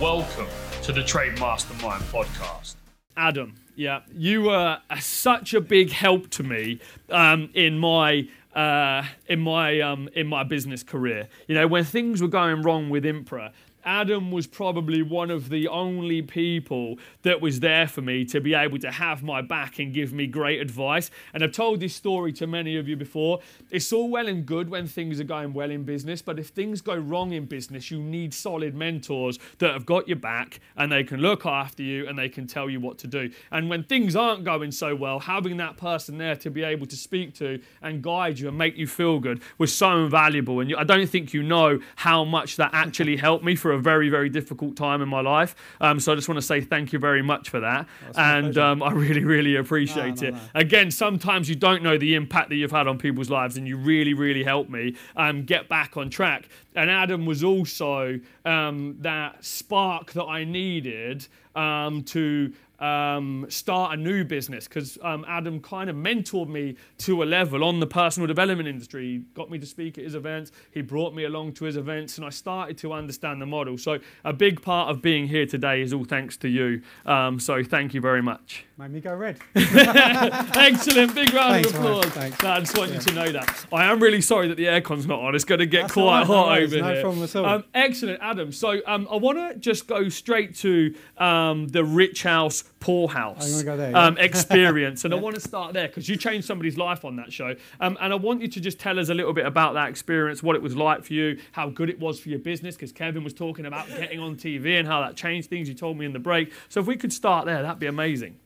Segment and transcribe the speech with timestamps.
[0.00, 0.46] welcome
[0.82, 2.74] to the Trade Mastermind podcast.
[3.16, 6.80] Adam, yeah, you were a, such a big help to me
[7.10, 11.28] um, in my uh, in my um, in my business career.
[11.46, 13.52] You know, when things were going wrong with Impra,
[13.86, 18.52] Adam was probably one of the only people that was there for me to be
[18.52, 21.08] able to have my back and give me great advice.
[21.32, 23.38] And I've told this story to many of you before.
[23.70, 26.80] It's all well and good when things are going well in business, but if things
[26.80, 31.04] go wrong in business, you need solid mentors that have got your back and they
[31.04, 33.30] can look after you and they can tell you what to do.
[33.52, 36.96] And when things aren't going so well, having that person there to be able to
[36.96, 40.58] speak to and guide you and make you feel good was so invaluable.
[40.58, 44.08] And I don't think you know how much that actually helped me for a very,
[44.08, 45.54] very difficult time in my life.
[45.80, 47.86] Um, so I just want to say thank you very much for that.
[48.16, 50.34] and um, I really, really appreciate no, no, it.
[50.34, 50.40] No.
[50.54, 53.76] Again, sometimes you don't know the impact that you've had on people's lives, and you
[53.76, 56.48] really, really helped me um, get back on track.
[56.74, 64.00] And Adam was also um, that spark that I needed um, to um, start a
[64.00, 68.26] new business because um, Adam kind of mentored me to a level on the personal
[68.26, 69.04] development industry.
[69.06, 72.18] He got me to speak at his events, he brought me along to his events,
[72.18, 73.78] and I started to understand the model.
[73.78, 76.82] So, a big part of being here today is all thanks to you.
[77.04, 78.64] Um, so, thank you very much.
[78.78, 79.38] Made me go red.
[79.54, 81.14] Excellent.
[81.14, 82.04] Big round Thanks, of applause.
[82.06, 82.42] Thanks.
[82.42, 82.96] No, I just want yeah.
[82.96, 83.66] you to know that.
[83.72, 85.34] I am really sorry that the aircon's not on.
[85.34, 87.02] It's going to get That's quite right, hot no over no here.
[87.02, 87.46] Problem at all.
[87.46, 88.52] Um, excellent, Adam.
[88.52, 93.64] So um, I want to just go straight to um, the rich house, poor house
[93.64, 94.06] go there, yeah.
[94.06, 95.04] Um, experience.
[95.04, 95.18] And yeah.
[95.18, 97.56] I want to start there because you changed somebody's life on that show.
[97.80, 100.40] Um, and I want you to just tell us a little bit about that experience,
[100.40, 103.24] what it was like for you, how good it was for your business, because Kevin
[103.24, 105.68] was talking about getting on TV and how that changed things.
[105.68, 106.52] You told me in the break.
[106.68, 108.38] So if we could start there, that'd be amazing.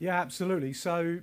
[0.00, 0.72] Yeah, absolutely.
[0.72, 1.20] So,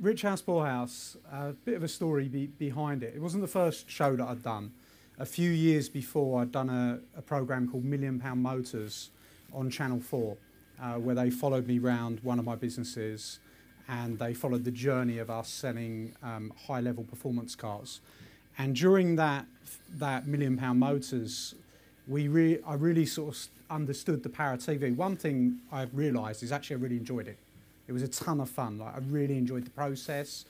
[0.00, 3.14] Rich House Poor House, a bit of a story be, behind it.
[3.16, 4.72] It wasn't the first show that I'd done.
[5.18, 9.10] A few years before, I'd done a, a program called Million Pound Motors
[9.52, 10.36] on Channel 4,
[10.80, 13.38] uh, where they followed me around one of my businesses
[13.88, 18.00] and they followed the journey of us selling um, high level performance cars.
[18.56, 19.46] And during that,
[19.98, 21.54] that Million Pound Motors,
[22.06, 24.94] we re- I really sort of understood the power of TV.
[24.94, 27.38] One thing I've realised is actually I really enjoyed it.
[27.88, 28.78] It was a ton of fun.
[28.78, 30.44] Like I really enjoyed the process.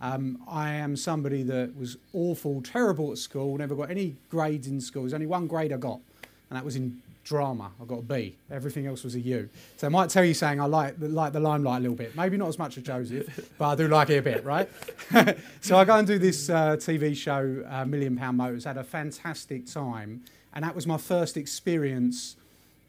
[0.00, 4.80] Um, I am somebody that was awful, terrible at school, never got any grades in
[4.80, 5.02] school.
[5.02, 6.00] There's only one grade I got,
[6.50, 7.72] and that was in drama.
[7.80, 8.36] I got a B.
[8.50, 9.48] Everything else was a U.
[9.76, 12.14] So I might tell you saying I like, like the limelight a little bit.
[12.14, 14.68] Maybe not as much as Joseph, but I do like it a bit, right?
[15.60, 18.64] so I go and do this uh, TV show, uh, Million Pound Motors.
[18.64, 20.22] Had a fantastic time,
[20.54, 22.36] and that was my first experience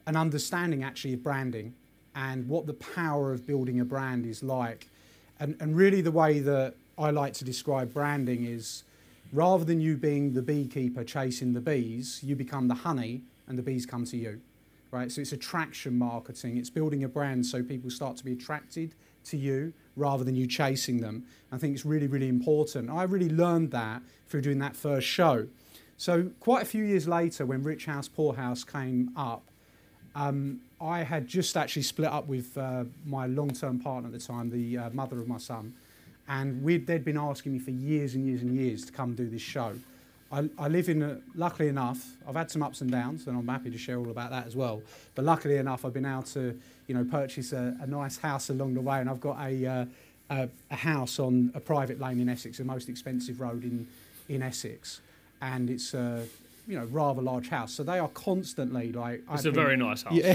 [0.06, 1.74] and understanding actually of branding
[2.14, 4.88] and what the power of building a brand is like.
[5.40, 8.84] And, and really, the way that I like to describe branding is
[9.34, 13.64] rather than you being the beekeeper chasing the bees, you become the honey and the
[13.64, 14.42] bees come to you.
[14.92, 15.12] Right?
[15.12, 16.58] So it's attraction marketing.
[16.58, 18.96] It's building a brand so people start to be attracted
[19.26, 21.26] to you rather than you chasing them.
[21.52, 22.90] I think it's really, really important.
[22.90, 25.48] I really learned that through doing that first show.
[25.98, 29.44] So quite a few years later, when Rich House Poor House came up,
[30.14, 34.50] um, I had just actually split up with uh, my long-term partner at the time,
[34.50, 35.74] the uh, mother of my son,
[36.28, 39.42] and they'd been asking me for years and years and years to come do this
[39.42, 39.74] show.
[40.32, 43.48] I, I live in, a, luckily enough, I've had some ups and downs, and I'm
[43.48, 44.82] happy to share all about that as well.
[45.14, 48.74] But luckily enough, I've been able to, you know, purchase a, a nice house along
[48.74, 49.86] the way, and I've got a, uh,
[50.30, 53.88] a, a house on a private lane in Essex, the most expensive road in,
[54.28, 55.02] in Essex,
[55.42, 56.26] and it's uh,
[56.68, 59.22] you know rather large house, so they are constantly like.
[59.32, 60.14] It's a very nice house.
[60.16, 60.34] Yeah.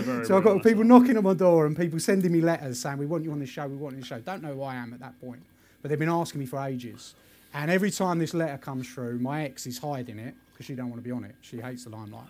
[0.00, 0.88] very, so I've got nice people house.
[0.88, 3.46] knocking on my door and people sending me letters saying we want you on the
[3.46, 4.18] show, we want you on the show.
[4.20, 5.42] Don't know who I am at that point,
[5.80, 7.14] but they've been asking me for ages.
[7.54, 10.90] And every time this letter comes through, my ex is hiding it because she don't
[10.90, 11.34] want to be on it.
[11.40, 12.28] She hates the limelight.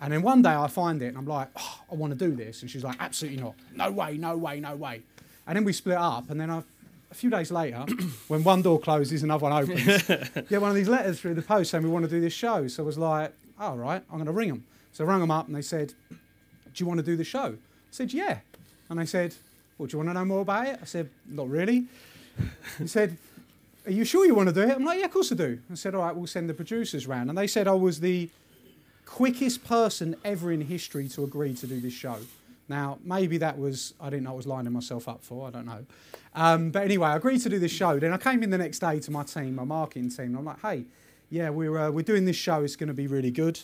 [0.00, 2.34] And then one day I find it and I'm like, oh, I want to do
[2.34, 2.62] this.
[2.62, 3.54] And she's like, absolutely not.
[3.74, 5.02] No way, no way, no way.
[5.46, 6.28] And then we split up.
[6.30, 6.62] And then I
[7.10, 7.78] a few days later,
[8.28, 10.02] when one door closes, another one opens,
[10.48, 12.66] get one of these letters through the post saying we want to do this show.
[12.68, 14.64] So I was like, all oh, right, I'm going to ring them.
[14.92, 16.16] So I rang them up and they said, do
[16.76, 17.54] you want to do the show?
[17.54, 18.38] I said, yeah.
[18.88, 19.34] And they said,
[19.78, 20.78] well, do you want to know more about it?
[20.80, 21.86] I said, not really.
[22.78, 23.16] he said,
[23.86, 24.70] are you sure you want to do it?
[24.70, 25.60] I'm like, yeah, of course I do.
[25.70, 27.28] I said, all right, we'll send the producers round.
[27.28, 28.28] And they said I was the
[29.04, 32.18] quickest person ever in history to agree to do this show.
[32.68, 35.66] Now, maybe that was, I didn't know I was lining myself up for, I don't
[35.66, 35.86] know.
[36.34, 38.00] Um, but anyway, I agreed to do this show.
[38.00, 40.44] Then I came in the next day to my team, my marketing team, and I'm
[40.44, 40.84] like, hey,
[41.30, 43.60] yeah, we're, uh, we're doing this show, it's going to be really good.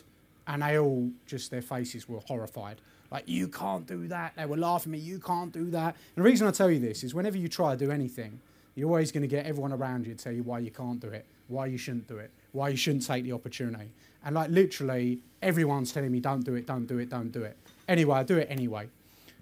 [0.47, 2.81] And they all, just their faces were horrified.
[3.11, 4.35] Like, you can't do that.
[4.37, 5.97] They were laughing at me, you can't do that.
[6.17, 8.41] And the reason I tell you this is whenever you try to do anything,
[8.75, 11.09] you're always going to get everyone around you to tell you why you can't do
[11.09, 13.91] it, why you shouldn't do it, why you shouldn't take the opportunity.
[14.25, 17.57] And like literally, everyone's telling me, don't do it, don't do it, don't do it.
[17.89, 18.89] Anyway, I do it anyway.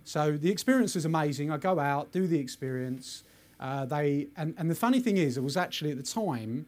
[0.05, 1.50] So the experience was amazing.
[1.50, 3.23] I go out, do the experience.
[3.61, 6.67] Uh, they and, and the funny thing is, it was actually at the time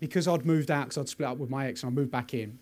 [0.00, 2.32] because I'd moved out because I'd split up with my ex and I moved back
[2.34, 2.58] in.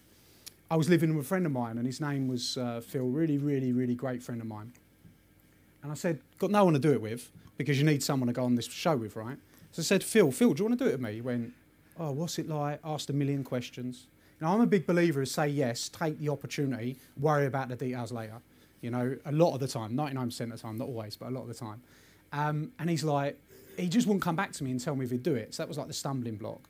[0.71, 3.07] I was living with a friend of mine, and his name was uh, Phil.
[3.07, 4.73] Really, really, really great friend of mine.
[5.83, 8.33] And I said, got no one to do it with because you need someone to
[8.33, 9.37] go on this show with, right?
[9.73, 11.15] So I said, Phil, Phil, do you want to do it with me?
[11.15, 11.53] He went,
[11.99, 12.81] oh, what's it like?
[12.85, 14.07] Asked a million questions.
[14.41, 18.13] Now, I'm a big believer of say yes, take the opportunity, worry about the details
[18.13, 18.41] later.
[18.81, 21.33] You know, a lot of the time, 99% of the time, not always, but a
[21.33, 21.83] lot of the time.
[22.33, 23.37] Um, and he's like,
[23.77, 25.55] he just wouldn't come back to me and tell me if he'd do it.
[25.55, 26.61] So that was like the stumbling block.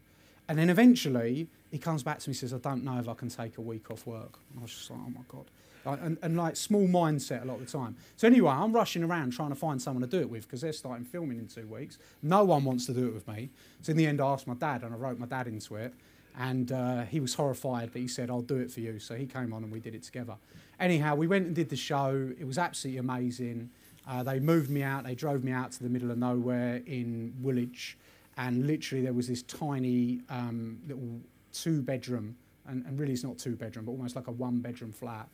[0.48, 3.14] And then eventually, he comes back to me and says, I don't know if I
[3.14, 4.38] can take a week off work.
[4.50, 5.44] And I was just like, oh my God.
[5.88, 7.96] Like, and, and like small mindset a lot of the time.
[8.16, 10.72] So anyway, I'm rushing around trying to find someone to do it with because they're
[10.72, 11.98] starting filming in two weeks.
[12.22, 13.50] No one wants to do it with me.
[13.82, 15.94] So in the end, I asked my dad and I wrote my dad into it.
[16.38, 19.00] And uh, he was horrified, but he said, I'll do it for you.
[19.00, 20.36] So he came on and we did it together.
[20.78, 22.32] Anyhow, we went and did the show.
[22.38, 23.70] It was absolutely amazing.
[24.06, 25.04] Uh, they moved me out.
[25.04, 27.98] They drove me out to the middle of nowhere in Woolwich.
[28.36, 31.20] And literally, there was this tiny um, little
[31.52, 32.36] two bedroom,
[32.66, 35.28] and, and really it's not two bedroom, but almost like a one bedroom flat.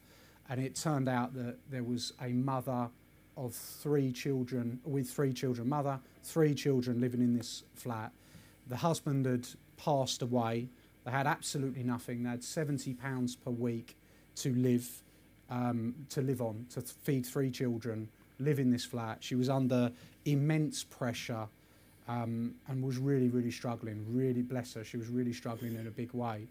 [0.49, 2.88] And it turned out that there was a mother
[3.37, 8.12] of three children, with three children, mother, three children living in this flat.
[8.69, 10.69] The husband had passed away.
[11.05, 12.23] They had absolutely nothing.
[12.23, 13.96] They had seventy pounds per week
[14.37, 14.88] to live,
[15.50, 18.08] um, to live on, to feed three children,
[18.38, 19.19] live in this flat.
[19.20, 19.93] She was under
[20.25, 21.47] immense pressure,
[22.06, 24.05] um, and was really, really struggling.
[24.08, 26.47] Really, bless her, she was really struggling in a big way.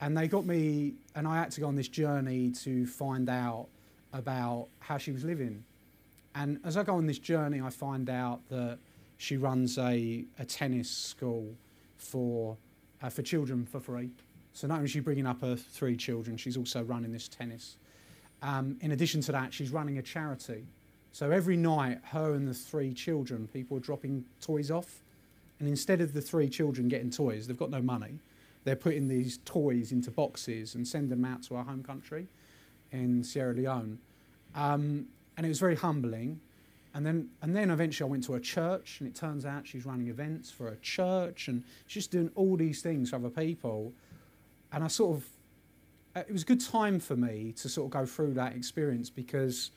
[0.00, 3.68] And they got me, and I had to go on this journey to find out
[4.12, 5.64] about how she was living.
[6.34, 8.78] And as I go on this journey, I find out that
[9.16, 11.54] she runs a, a tennis school
[11.96, 12.56] for
[13.02, 14.10] uh, for children for free.
[14.52, 17.76] So not only is she bringing up her three children, she's also running this tennis.
[18.42, 20.66] Um, in addition to that, she's running a charity.
[21.12, 25.02] So every night, her and the three children, people are dropping toys off.
[25.60, 28.18] And instead of the three children getting toys, they've got no money.
[28.64, 32.28] They're putting these toys into boxes and sending them out to our home country
[32.90, 33.98] in Sierra Leone.
[34.54, 35.06] Um,
[35.36, 36.40] and it was very humbling.
[36.94, 39.84] And then, and then eventually I went to a church, and it turns out she's
[39.84, 43.92] running events for a church, and she's just doing all these things for other people.
[44.72, 45.26] And I sort of,
[46.14, 49.10] uh, it was a good time for me to sort of go through that experience
[49.10, 49.72] because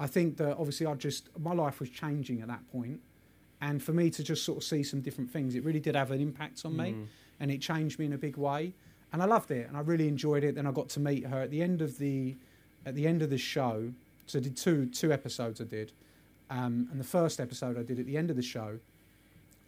[0.00, 3.00] I think that obviously I just, my life was changing at that point,
[3.62, 6.10] And for me to just sort of see some different things, it really did have
[6.10, 6.96] an impact on me,
[7.42, 8.72] and it changed me in a big way.
[9.12, 10.54] And I loved it, and I really enjoyed it.
[10.54, 12.36] Then I got to meet her at the end of the,
[12.86, 13.92] at the end of the show.
[14.26, 15.60] So I did two two episodes.
[15.60, 15.92] I did,
[16.48, 18.78] um, and the first episode I did at the end of the show.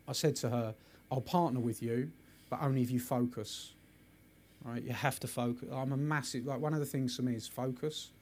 [0.09, 0.75] I said to her,
[1.11, 2.11] "I'll partner with you,
[2.49, 3.75] but only if you focus.
[4.65, 4.83] Right?
[4.83, 5.69] You have to focus.
[5.71, 8.13] I'm a massive like one of the things for me is focus.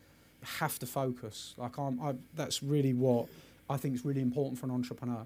[0.41, 1.55] You have to focus.
[1.57, 3.29] Like I'm, I, that's really what
[3.71, 5.25] I think is really important for an entrepreneur.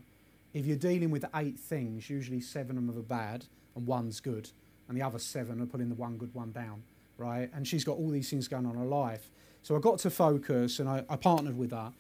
[0.53, 3.47] If you're dealing with eight things, usually seven of them are bad
[3.77, 4.51] and one's good,
[4.89, 6.83] and the other seven are putting the one good one down,
[7.19, 7.49] right?
[7.55, 9.31] And she's got all these things going on in her life.
[9.63, 11.93] So I got to focus, and I, I partnered with her,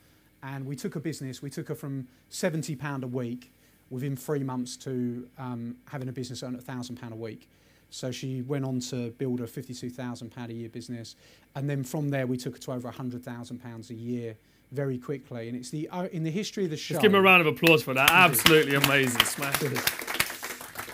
[0.42, 1.42] and we took a business.
[1.42, 3.52] We took her from seventy pound a week
[3.90, 7.48] within three months to um, having a business earn a thousand pound a week.
[7.90, 11.16] So she went on to build a fifty-two thousand pound a year business,
[11.54, 14.36] and then from there we took her to over hundred thousand pounds a year
[14.72, 15.48] very quickly.
[15.48, 16.94] And it's the uh, in the history of the show.
[16.94, 18.10] Let's give him a round of applause for that.
[18.10, 19.20] Absolutely amazing.
[19.24, 20.15] Smash.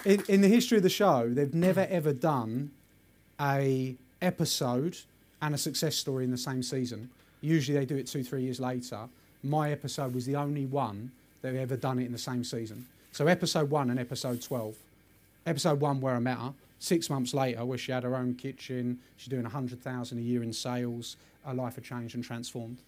[0.04, 2.70] In, in the history of the show, they've never ever done
[3.40, 4.96] a episode
[5.40, 7.10] and a success story in the same season.
[7.40, 9.08] Usually they do it two, three years later.
[9.42, 11.10] My episode was the only one
[11.42, 12.86] that ever done it in the same season.
[13.10, 14.76] So episode one and episode twelve.
[15.44, 16.54] Episode one where I met her.
[16.78, 20.22] Six months later, where she had her own kitchen, she's doing a hundred thousand a
[20.22, 21.16] year in sales.
[21.44, 22.78] Her life had changed and transformed.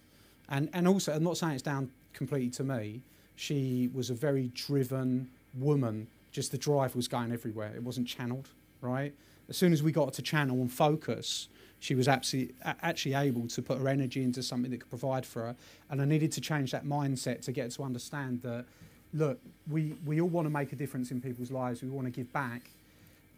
[0.49, 3.01] And and also, I'm not saying it's down completely to me.
[3.35, 6.07] She was a very driven woman.
[6.35, 7.71] Just the drive was going everywhere.
[7.73, 8.49] It wasn't channeled,
[8.81, 9.13] right?
[9.47, 11.47] As soon as we got to channel and focus,
[11.79, 15.43] she was absolutely, actually able to put her energy into something that could provide for
[15.43, 15.55] her.
[15.89, 18.65] And I needed to change that mindset to get to understand that,
[19.13, 19.39] look,
[19.71, 21.81] we, we all want to make a difference in people's lives.
[21.81, 22.69] We want to give back,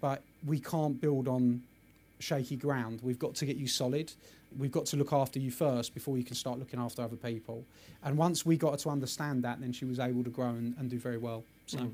[0.02, 1.62] but we can't build on
[2.18, 3.02] shaky ground.
[3.04, 4.12] We've got to get you solid.
[4.58, 7.64] We've got to look after you first before you can start looking after other people.
[8.04, 10.76] And once we got her to understand that, then she was able to grow and,
[10.80, 11.44] and do very well.
[11.68, 11.92] So, Mm.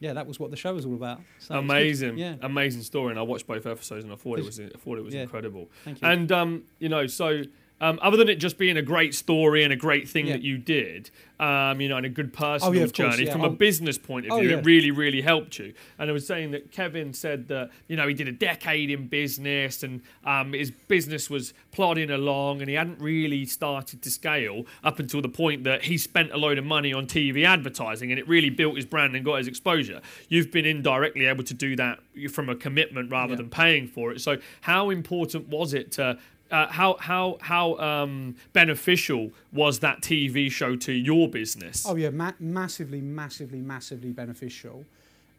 [0.00, 1.20] Yeah, that was what the show was all about.
[1.38, 1.56] So.
[1.58, 4.68] Amazing, Yeah, amazing story, and I watched both episodes, and I thought it was, I
[4.78, 5.22] thought it was Yeah.
[5.22, 5.70] incredible.
[5.84, 6.08] thank you.
[6.08, 7.42] And um, you know, so
[7.80, 10.34] um, other than it just being a great story and a great thing Yeah.
[10.34, 13.26] that you did, um, you know, and a good personal Oh, yeah, of course, journey
[13.26, 13.32] yeah.
[13.32, 13.50] from a Oh.
[13.50, 14.58] business point of Oh, view, yeah.
[14.58, 15.72] it really, really helped you.
[15.98, 19.06] And I was saying that Kevin said that you know he did a decade in
[19.08, 24.66] business and um, his business was plodding along and he hadn't really started to scale
[24.84, 28.18] up until the point that he spent a load of money on TV advertising and
[28.18, 30.00] it really built his brand and got his exposure.
[30.28, 34.20] You've been indirectly able to do that from a commitment rather than paying for it.
[34.20, 36.18] So how important was it to
[36.50, 41.84] uh, how how how um, beneficial was that TV show to your business?
[41.86, 44.84] Oh yeah, ma- massively, massively, massively beneficial.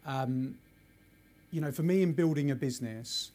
[0.06, 0.56] Um,
[1.52, 3.32] you know, for me in building a business,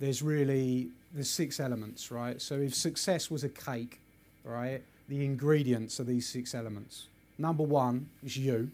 [0.00, 2.40] there's really there's six elements, right?
[2.42, 4.00] So if success was a cake,
[4.44, 7.08] right, the ingredients are these six elements.
[7.38, 8.70] Number one is you,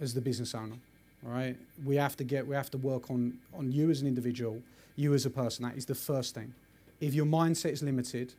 [0.00, 0.76] as the business owner,
[1.22, 1.56] right?
[1.84, 4.62] We have to get we have to work on on you as an individual,
[4.96, 5.64] you as a person.
[5.64, 6.54] That is the first thing.
[7.02, 8.32] If your mindset is limited,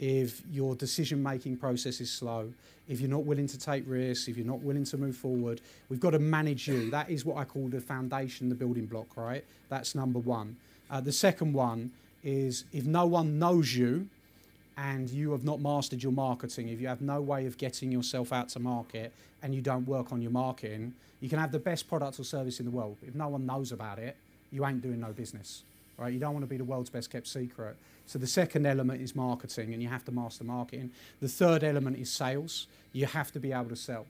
[0.00, 2.52] if your decision making process is slow,
[2.88, 6.00] if you're not willing to take risks, if you're not willing to move forward, we've
[6.00, 6.90] got to manage you.
[6.90, 9.44] That is what I call the foundation, the building block, right?
[9.68, 10.56] That's number one.
[10.90, 11.92] Uh, the second one
[12.24, 14.08] is if no one knows you
[14.76, 18.32] and you have not mastered your marketing, if you have no way of getting yourself
[18.32, 21.88] out to market and you don't work on your marketing, you can have the best
[21.88, 22.96] product or service in the world.
[23.06, 24.16] If no one knows about it,
[24.50, 25.62] you ain't doing no business,
[26.00, 26.12] right?
[26.12, 27.76] You don't want to be the world's best kept secret.
[28.06, 30.90] So the second element is marketing, and you have to master marketing.
[31.20, 32.66] The third element is sales.
[32.92, 34.06] You have to be able to sell.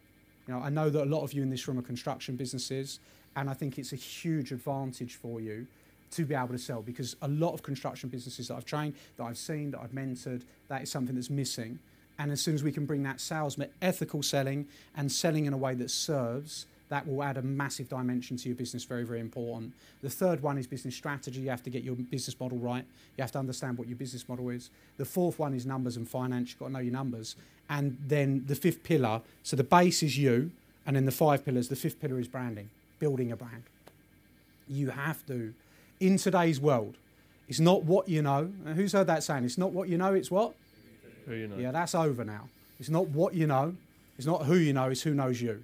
[0.47, 3.01] You know, I know that a lot of you in this room are construction businesses,
[3.37, 5.67] and I think it's a huge advantage for you
[6.13, 9.25] to be able to sell because a lot of construction businesses that I've trained, that
[9.25, 11.79] I've seen, that I've mentored, that is something that's missing.
[12.19, 14.67] And as soon as we can bring that sales, ethical selling,
[14.97, 18.57] and selling in a way that serves, that will add a massive dimension to your
[18.57, 19.73] business, very, very important.
[20.03, 21.41] The third one is business strategy.
[21.41, 22.85] You have to get your business model right.
[23.17, 24.71] You have to understand what your business model is.
[24.99, 26.51] The fourth one is numbers and finance.
[26.51, 27.37] You've got to know your numbers.
[27.69, 30.51] And then the fifth pillar, so the base is you,
[30.85, 33.63] and then the five pillars, the fifth pillar is branding, building a brand.
[34.69, 35.55] You have to.
[36.01, 36.97] In today's world,
[37.49, 38.51] it's not what you know.
[38.75, 39.45] Who's heard that saying?
[39.45, 40.55] It's not what you know, it's what?
[41.27, 41.57] Who you know?
[41.57, 42.49] Yeah, that's over now.
[42.81, 43.77] It's not what you know,
[44.19, 45.63] it's not who you know, it's who knows you.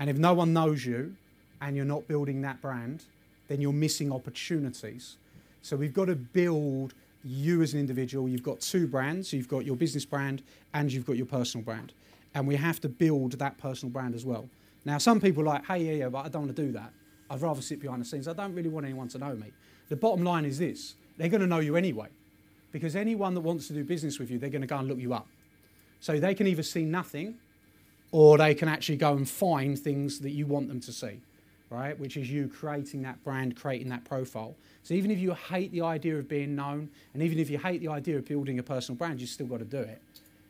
[0.00, 1.14] And if no one knows you
[1.60, 3.04] and you're not building that brand,
[3.48, 5.18] then you're missing opportunities.
[5.62, 8.28] So we've got to build you as an individual.
[8.28, 10.42] You've got two brands you've got your business brand
[10.72, 11.92] and you've got your personal brand.
[12.34, 14.48] And we have to build that personal brand as well.
[14.84, 16.92] Now, some people are like, hey, yeah, yeah, but I don't want to do that.
[17.28, 18.26] I'd rather sit behind the scenes.
[18.26, 19.52] I don't really want anyone to know me.
[19.88, 22.08] The bottom line is this they're going to know you anyway.
[22.72, 24.98] Because anyone that wants to do business with you, they're going to go and look
[24.98, 25.26] you up.
[25.98, 27.36] So they can either see nothing
[28.12, 31.20] or they can actually go and find things that you want them to see,
[31.70, 31.98] right?
[31.98, 34.56] Which is you creating that brand, creating that profile.
[34.82, 37.80] So even if you hate the idea of being known, and even if you hate
[37.80, 40.00] the idea of building a personal brand, you still got to do it.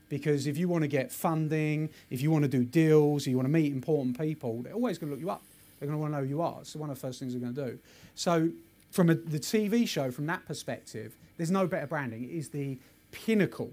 [0.09, 3.47] Because if you want to get funding, if you want to do deals, you want
[3.47, 5.43] to meet important people, they're always going to look you up.
[5.79, 6.59] They're going to want to know who you are.
[6.61, 7.79] It's one of the first things they're going to do.
[8.15, 8.51] So
[8.91, 12.25] from a, the TV show, from that perspective, there's no better branding.
[12.25, 12.79] It is the
[13.13, 13.71] pinnacle.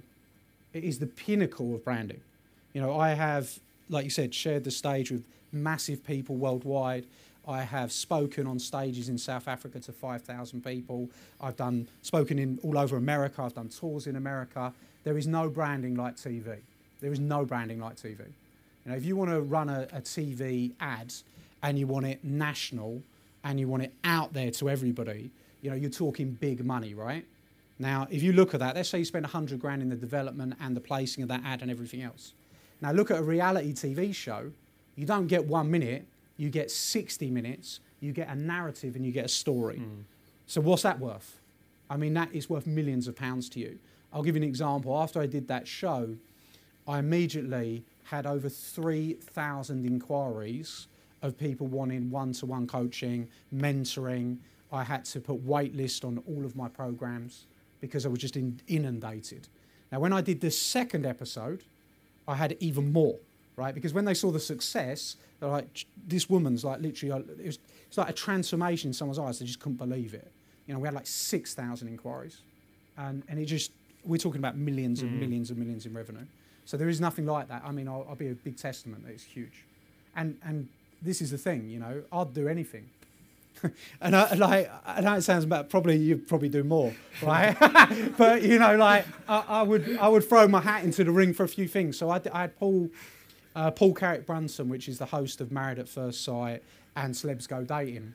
[0.74, 2.22] It is the pinnacle of branding.
[2.74, 7.06] You know, I have, like you said, shared the stage with massive people worldwide.
[7.48, 11.10] I have spoken on stages in South Africa to 5,000 people.
[11.40, 13.42] I've done spoken in all over America.
[13.42, 14.74] I've done tours in America.
[15.06, 16.58] There is no branding like TV.
[17.00, 18.20] There is no branding like TV.
[18.20, 21.14] You know, if you want to run a, a TV ad
[21.64, 23.02] and you want it national
[23.44, 27.26] and you want it out there to everybody, you know, you're talking big money, right?
[27.80, 30.56] Now, if you look at that, let's say you spend 100 grand in the development
[30.60, 32.34] and the placing of that ad and everything else.
[32.82, 34.52] Now, look at a reality TV show.
[34.96, 36.06] You don't get one minute,
[36.38, 39.78] you get 60 minutes, you get a narrative, and you get a story.
[39.78, 40.02] Hmm.
[40.46, 41.40] So, what's that worth?
[41.90, 43.80] I mean, that is worth millions of pounds to you.
[44.12, 44.98] I'll give you an example.
[44.98, 46.16] After I did that show,
[46.88, 50.88] I immediately had over 3,000 inquiries
[51.22, 54.38] of people wanting one to one coaching, mentoring.
[54.72, 57.48] I had to put wait list on all of my programs
[57.82, 59.48] because I was just in, inundated.
[59.92, 61.64] Now, when I did the second episode,
[62.28, 63.18] I had even more,
[63.56, 63.74] right?
[63.74, 67.60] Because when they saw the success, they're like, this woman's like literally, uh, it was,
[67.88, 69.40] it's like a transformation in someone's eyes.
[69.40, 70.32] They just couldn't believe it.
[70.66, 72.42] You know, we had like 6,000 inquiries.
[72.98, 73.72] And, and it just,
[74.04, 76.26] we're talking about millions and millions and millions in revenue.
[76.66, 77.62] So there is nothing like that.
[77.66, 79.66] I mean, I'll, I'll be a big testament that it's huge.
[80.16, 80.68] And, and
[81.02, 82.90] this is the thing, you know, I'd do anything.
[84.02, 85.70] and I, like, I know it sounds bad.
[85.70, 87.56] Probably you'd probably do more, right?
[88.18, 91.34] but you know, like I, I would, I would throw my hat into the ring
[91.34, 91.98] for a few things.
[91.98, 92.90] So I had Paul,
[93.56, 96.64] uh, Paul Carrick Brunson, which is the host of Married at First Sight
[96.96, 98.14] and Celebs Go Dating,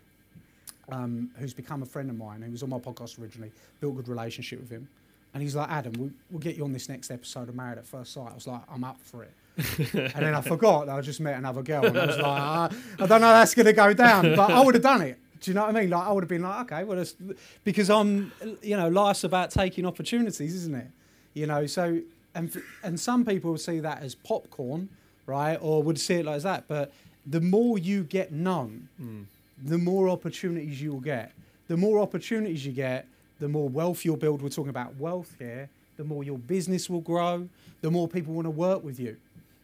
[0.90, 2.42] um, who's become a friend of mine.
[2.42, 3.52] He was on my podcast originally.
[3.80, 4.88] Built a good relationship with him.
[5.34, 7.87] And he's like, Adam, we'll, we'll get you on this next episode of Married at
[7.87, 8.30] First Sight.
[8.30, 9.32] I was like, I'm up for it.
[9.94, 12.70] and then I forgot that I just met another girl, and I was like, ah,
[12.99, 15.18] I don't know how that's going to go down, but I would have done it.
[15.42, 15.90] Do you know what I mean?
[15.90, 17.16] Like I would have been like, okay, well, it's,
[17.64, 18.32] because I'm,
[18.62, 20.87] you know, life's about taking opportunities, isn't it?
[21.34, 22.00] You know, so
[22.34, 24.88] and and some people would see that as popcorn,
[25.26, 26.68] right, or would see it like that.
[26.68, 26.92] But
[27.26, 29.25] the more you get known, mm.
[29.62, 31.32] the more opportunities you will get.
[31.66, 33.06] The more opportunities you get,
[33.40, 34.42] the more wealth you'll build.
[34.42, 35.68] We're talking about wealth here.
[35.96, 37.49] The more your business will grow.
[37.80, 39.16] The more people want to work with you.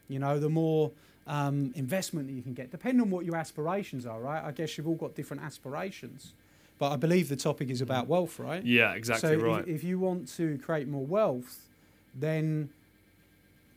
[0.08, 0.90] You know, the more
[1.28, 4.42] um, investment that you can get, depending on what your aspirations are, right?
[4.42, 6.32] I guess you've all got different aspirations.
[6.78, 8.64] But I believe the topic is about wealth, right?
[8.64, 9.60] Yeah, exactly so right.
[9.62, 11.66] if, if you want to create more wealth,
[12.14, 12.70] then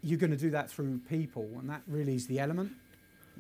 [0.04, 2.72] you're going to do that through people, and that really is the element.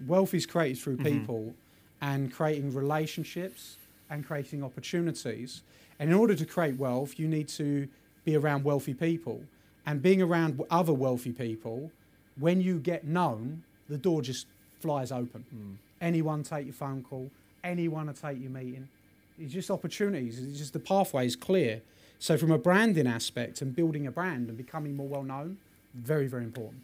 [0.07, 1.03] Wealth is created through Mhm.
[1.03, 1.55] people
[2.01, 3.77] and creating relationships
[4.09, 5.61] and creating opportunities.
[5.99, 7.87] And in order to create wealth, you need to
[8.25, 9.43] be around wealthy people.
[9.85, 11.91] And being around other wealthy people,
[12.37, 14.47] when you get known, the door just
[14.79, 15.45] flies open.
[15.55, 15.75] Mm.
[16.01, 17.29] Anyone take your phone call,
[17.63, 18.87] anyone will take your meeting.
[19.39, 20.39] It's just opportunities.
[20.39, 21.81] It's just the pathway is clear.
[22.19, 25.57] So from a branding aspect and building a brand and becoming more well known,
[25.93, 26.83] very, very important.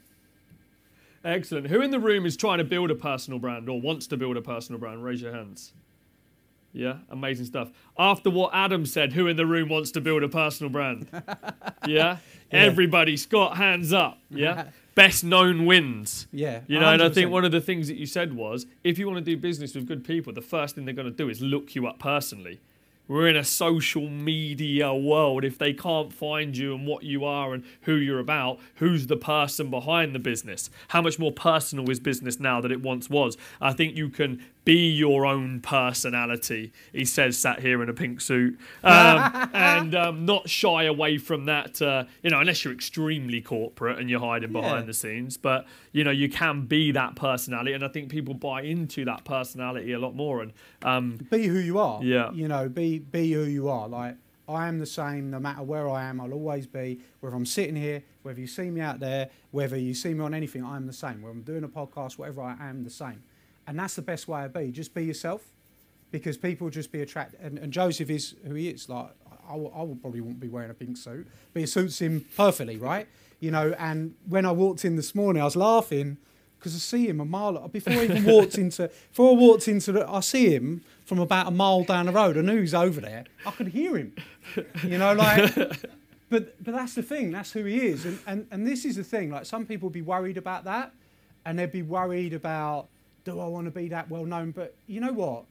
[1.24, 1.68] Excellent.
[1.68, 4.38] Who in the room is trying to build a personal brand or wants to build
[4.38, 5.04] a personal brand?
[5.04, 5.74] Raise your hands.
[6.74, 7.72] Yeah, amazing stuff.
[7.98, 11.08] After what Adam said, who in the room wants to build a personal brand?
[11.88, 12.18] Yeah,
[12.52, 14.20] everybody, Scott, hands up.
[14.30, 14.66] Yeah,
[14.98, 16.28] best known wins.
[16.32, 16.62] Yeah.
[16.66, 19.06] You know, and I think one of the things that you said was if you
[19.06, 21.40] want to do business with good people, the first thing they're going to do is
[21.40, 22.60] look you up personally.
[23.08, 25.44] We're in a social media world.
[25.44, 29.18] If they can't find you and what you are and who you're about, who's the
[29.18, 30.70] person behind the business?
[30.90, 33.38] How much more personal is business now than it once was?
[33.62, 38.20] I think you can be your own personality, he says, sat here in a pink
[38.20, 43.40] suit, um, and um, not shy away from that, uh, you know, unless you're extremely
[43.40, 44.86] corporate and you're hiding behind Yeah.
[44.88, 45.38] the scenes.
[45.38, 49.24] But, you know, you can be that personality, and I think people buy into that
[49.24, 50.42] personality a lot more.
[50.42, 50.52] And
[50.84, 52.04] um, be who you are.
[52.04, 52.32] Yeah.
[52.34, 53.88] You know, be be who you are.
[53.88, 54.16] Like
[54.48, 56.22] I am the same no matter where I am.
[56.22, 57.00] I'll always be.
[57.20, 60.34] Whether I'm sitting here, whether you see me out there, whether you see me on
[60.34, 61.22] anything, I'm the same.
[61.22, 63.24] Whether I'm doing a podcast, whatever, I am the same.
[63.68, 64.72] And that's the best way to be.
[64.72, 65.44] Just be yourself,
[66.12, 67.42] because people just be attracted.
[67.42, 68.88] And, and Joseph is who he is.
[68.88, 69.10] Like
[69.50, 73.08] I, will probably won't be wearing a pink suit, but it suits him perfectly, right?
[73.40, 73.76] You know.
[73.78, 76.18] And when I walked in this morning, I was laughing
[76.58, 78.90] because I see him a mile before I even walked into.
[79.10, 82.38] Before I walked into the, I see him from about a mile down the road.
[82.38, 83.24] I knew he was over there.
[83.46, 84.14] I could hear him.
[84.84, 85.56] You know, like.
[86.30, 87.32] But but that's the thing.
[87.32, 88.06] That's who he is.
[88.06, 89.32] And and and this is the thing.
[89.32, 90.92] Like some people be worried about that,
[91.46, 92.90] and they'd be worried about,
[93.24, 94.52] do I want to be that well known?
[94.52, 95.46] But you know what?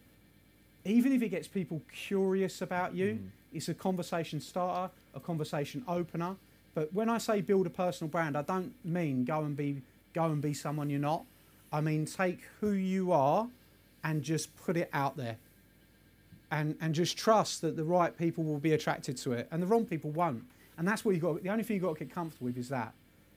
[0.85, 3.29] Even if it gets people curious about you, mm.
[3.55, 6.37] it's a conversation starter, a conversation opener.
[6.75, 9.81] But when I say build a personal brand, I don't mean go and be
[10.12, 11.25] go and be someone you're not.
[11.73, 13.49] I mean take who you are
[14.05, 15.38] and just put it out there.
[16.51, 19.67] And and just trust that the right people will be attracted to it and the
[19.67, 20.45] wrong people won't.
[20.79, 22.69] And that's what you got the only thing you got to get comfortable with is
[22.69, 22.93] that.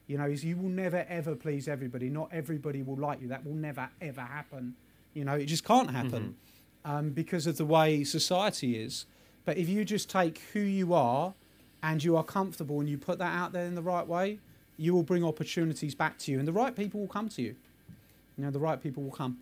[0.08, 2.10] You know, is you will never ever please everybody.
[2.10, 3.28] Not everybody will like you.
[3.28, 4.76] That will never ever happen.
[5.14, 6.36] You know, it just can't happen
[6.86, 9.06] um, because of the way society is.
[9.46, 11.34] But if you just take who you are
[11.82, 14.40] and you are comfortable and you put that out there in the right way,
[14.78, 17.56] you will bring opportunities back to you, and the right people will come to you.
[18.38, 19.38] You know, the right people will come.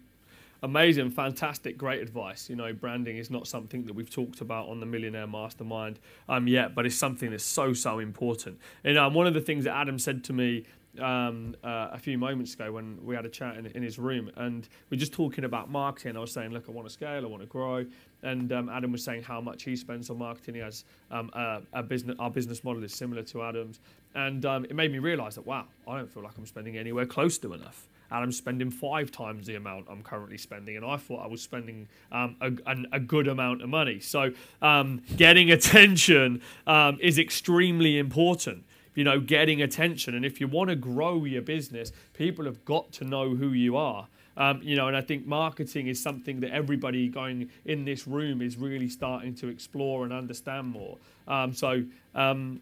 [0.63, 2.49] Amazing, fantastic, great advice.
[2.49, 6.47] You know, branding is not something that we've talked about on the Millionaire Mastermind um,
[6.47, 8.59] yet, but it's something that's so, so important.
[8.83, 10.65] And um, one of the things that Adam said to me
[10.99, 14.31] um, uh, a few moments ago when we had a chat in, in his room,
[14.35, 16.17] and we're just talking about marketing.
[16.17, 17.85] I was saying, look, I want to scale, I want to grow,
[18.23, 20.55] and um, Adam was saying how much he spends on marketing.
[20.55, 23.79] He has um, a, a business, our business model is similar to Adam's,
[24.15, 27.05] and um, it made me realise that wow, I don't feel like I'm spending anywhere
[27.05, 27.87] close to enough.
[28.11, 31.87] Adam's spending five times the amount I'm currently spending, and I thought I was spending
[32.11, 33.99] um, a, a good amount of money.
[33.99, 38.63] So, um, getting attention um, is extremely important.
[38.95, 42.91] You know, getting attention, and if you want to grow your business, people have got
[42.93, 44.07] to know who you are.
[44.37, 48.41] Um, you know, and I think marketing is something that everybody going in this room
[48.41, 50.97] is really starting to explore and understand more.
[51.27, 52.61] Um, so, um,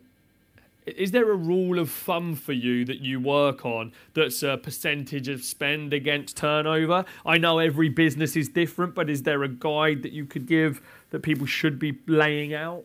[0.85, 5.27] is there a rule of thumb for you that you work on that's a percentage
[5.27, 7.05] of spend against turnover?
[7.25, 10.81] I know every business is different, but is there a guide that you could give
[11.09, 12.83] that people should be laying out?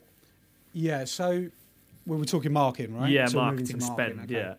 [0.72, 1.04] Yeah.
[1.04, 1.50] So
[2.04, 3.10] when we're talking marketing, right?
[3.10, 4.20] Yeah, So to marketing spend.
[4.20, 4.34] okay.
[4.34, 4.54] Yeah.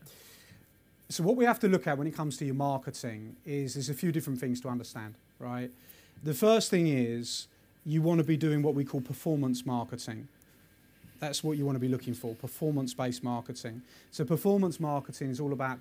[1.09, 3.89] So what we have to look at when it comes to your marketing is there's
[3.89, 5.69] a few different things to understand, right?
[6.23, 7.47] The first thing is
[7.85, 10.27] you want to be doing what we call performance marketing.
[11.21, 13.83] That's what you want to be looking for performance based marketing.
[14.09, 15.77] So, performance marketing is all about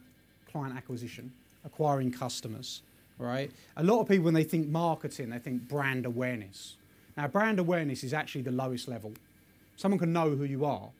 [0.52, 1.32] client acquisition,
[1.64, 2.82] acquiring customers,
[3.18, 3.50] right?
[3.78, 6.76] A lot of people, when they think marketing, they think brand awareness.
[7.16, 9.14] Now, brand awareness is actually the lowest level.
[9.76, 10.90] Someone can know who you are,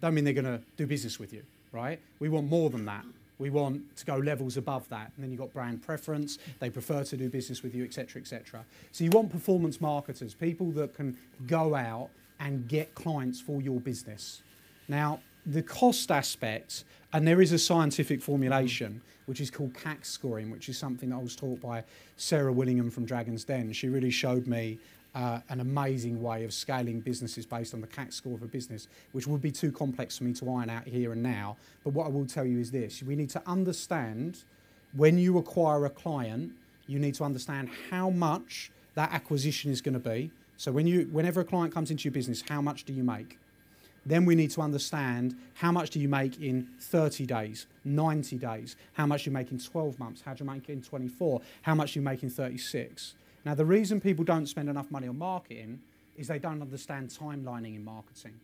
[0.00, 2.00] don't mean they're going to do business with you, right?
[2.20, 3.04] We want more than that.
[3.38, 5.12] We want to go levels above that.
[5.14, 8.64] And then you've got brand preference, they prefer to do business with you, etc., etc.
[8.92, 12.08] So you want performance marketers, people that can go out
[12.40, 14.42] and get clients for your business.
[14.88, 20.50] Now, the cost aspect, and there is a scientific formulation which is called CAC scoring,
[20.50, 21.84] which is something that I was taught by
[22.16, 23.72] Sarah Willingham from Dragon's Den.
[23.72, 24.78] She really showed me
[25.14, 28.88] uh, an amazing way of scaling businesses based on the CAC score of a business,
[29.12, 31.56] which would be too complex for me to iron out here and now.
[31.84, 34.42] But what I will tell you is this we need to understand
[34.96, 36.52] when you acquire a client,
[36.86, 40.30] you need to understand how much that acquisition is going to be.
[40.60, 43.38] So when you, whenever a client comes into your business, how much do you make?
[44.04, 48.76] Then we need to understand how much do you make in 30 days, 90 days,
[48.92, 51.96] how much you make in 12 months, how do you make in 24, how much
[51.96, 53.14] you make in 36.
[53.46, 55.80] Now, the reason people don't spend enough money on marketing
[56.18, 58.38] is they don't understand timelining in marketing.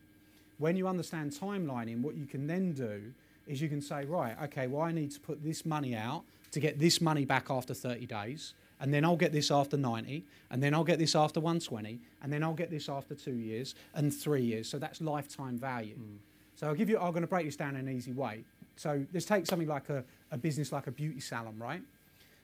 [0.57, 3.13] When you understand timelining, what you can then do
[3.47, 6.61] is you can say, right, okay, well, I need to put this money out to
[6.61, 10.63] get this money back after 30 days, and then I'll get this after 90, and
[10.63, 14.15] then I'll get this after 120, and then I'll get this after two years and
[14.15, 14.69] three years.
[14.69, 15.97] So that's lifetime value.
[15.97, 16.19] Mm.
[16.57, 18.45] So I'll give you, I'm going to break this down in an easy way.
[18.77, 21.83] So let's take something like a, a business like a beauty salon, right?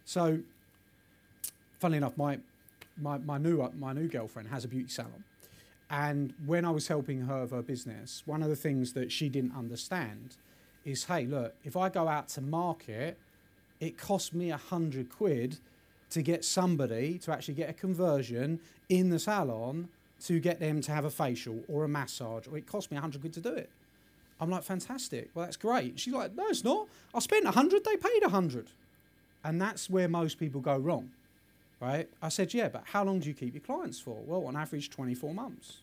[0.05, 0.41] So
[1.79, 2.39] funnily enough, my,
[3.01, 5.25] my, my, new, my new girlfriend has a beauty salon.
[5.91, 9.29] And when I was helping her with her business, one of the things that she
[9.29, 10.37] didn't understand
[10.85, 13.19] is hey, look, if I go out to market,
[13.79, 15.59] it costs me a hundred quid
[16.13, 19.89] to get somebody to actually get a conversion in the salon
[20.25, 23.01] to get them to have a facial or a massage, or it cost me a
[23.01, 23.71] hundred quid to do it.
[24.41, 25.31] I'm like, fantastic.
[25.35, 25.99] Well, that's great.
[25.99, 26.89] She's like, no, it's not.
[27.15, 28.69] I spent a hundred, they paid a hundred.
[29.45, 31.11] And that's where most people go wrong
[31.83, 32.09] right?
[32.23, 34.17] I said, yeah, but how long do you keep your clients for?
[34.25, 35.79] Well, on average, 24 months.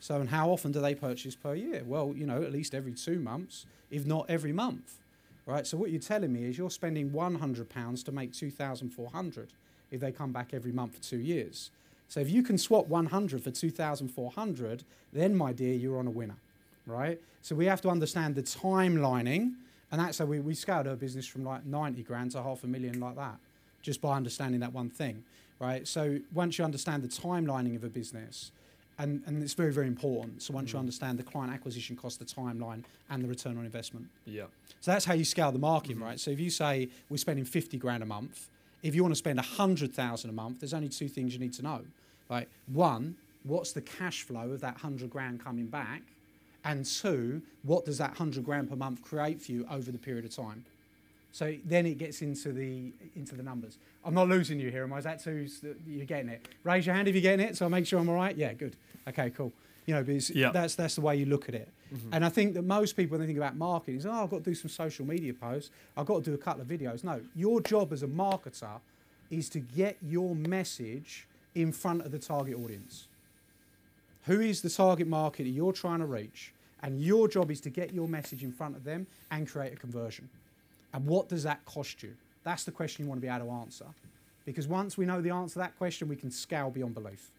[0.00, 1.82] So, and how often do they purchase per year?
[1.86, 4.98] Well, you know, at least every two months, if not every month,
[5.46, 5.64] right?
[5.64, 9.52] So, what you're telling me is you're spending £100 to make 2,400
[9.96, 11.70] if they come back every month for two years.
[12.08, 16.36] So, if you can swap 100 for 2,400, then, my dear, you're on a winner,
[16.86, 17.20] right?
[17.42, 19.54] So, we have to understand the timelining,
[19.90, 22.66] and that's how we, we scaled our business from like 90 grand to half a
[22.66, 23.38] million like that
[23.86, 25.22] just by understanding that one thing,
[25.60, 25.86] right?
[25.86, 28.50] So once you understand the timelining of a business,
[28.98, 30.42] and, and it's very, very important.
[30.42, 30.72] So once mm.
[30.72, 34.06] you understand the client acquisition cost, the timeline, and the return on investment.
[34.24, 34.44] Yeah.
[34.80, 36.04] So that's how you scale the marketing, mm-hmm.
[36.04, 36.20] right?
[36.20, 38.48] So if you say we're spending 50 grand a month,
[38.82, 41.62] if you want to spend 100,000 a month, there's only two things you need to
[41.62, 41.80] know.
[42.28, 42.48] Right?
[42.66, 46.02] One, what's the cash flow of that 100 grand coming back?
[46.64, 50.24] And two, what does that 100 grand per month create for you over the period
[50.24, 50.64] of time?
[51.30, 53.76] So then it gets into the into the numbers.
[54.04, 54.98] I'm not losing you here, am I?
[54.98, 55.46] Is that too,
[55.86, 56.48] you're getting it?
[56.64, 58.34] Raise your hand if you're getting it, so I'll make sure I'm all right.
[58.34, 58.74] Yeah, good.
[59.06, 59.52] Okay, cool.
[59.84, 60.50] You know, because yeah.
[60.50, 61.68] that's that's the way you look at it.
[61.94, 62.14] Mm-hmm.
[62.14, 64.44] And I think that most people when they think about marketing, is oh, I've got
[64.44, 67.04] to do some social media posts, I've got to do a couple of videos.
[67.04, 68.80] No, your job as a marketer
[69.30, 73.08] is to get your message in front of the target audience.
[74.24, 76.52] Who is the target market that you're trying to reach?
[76.82, 79.76] And your job is to get your message in front of them and create a
[79.76, 80.28] conversion.
[80.92, 82.14] And what does that cost you?
[82.44, 83.86] That's the question you want to be able to answer.
[84.44, 87.30] Because once we know the answer to that question, we can scale beyond belief.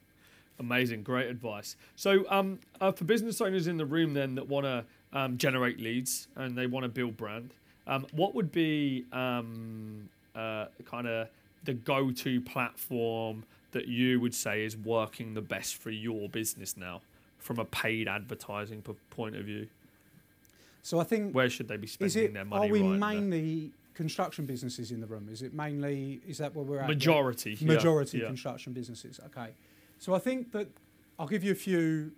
[0.60, 1.76] Amazing, great advice.
[1.96, 5.80] So, um, uh, for business owners in the room then that want to um, generate
[5.80, 7.54] leads and they want to build brand,
[7.86, 11.28] um, what would be um, uh, kind of
[11.64, 16.76] the go to platform that you would say is working the best for your business
[16.76, 17.02] now
[17.38, 19.68] from a paid advertising point of view?
[20.82, 22.68] So I think where should they be spending it, their money?
[22.68, 23.70] Are we right mainly there?
[23.94, 25.28] construction businesses in the room?
[25.32, 26.88] Is it mainly is that where we're at?
[26.88, 27.68] Majority, yeah.
[27.68, 28.28] majority yeah.
[28.28, 29.20] construction businesses.
[29.26, 29.50] Okay,
[30.00, 30.68] so I think that
[31.20, 32.12] I'll give you a few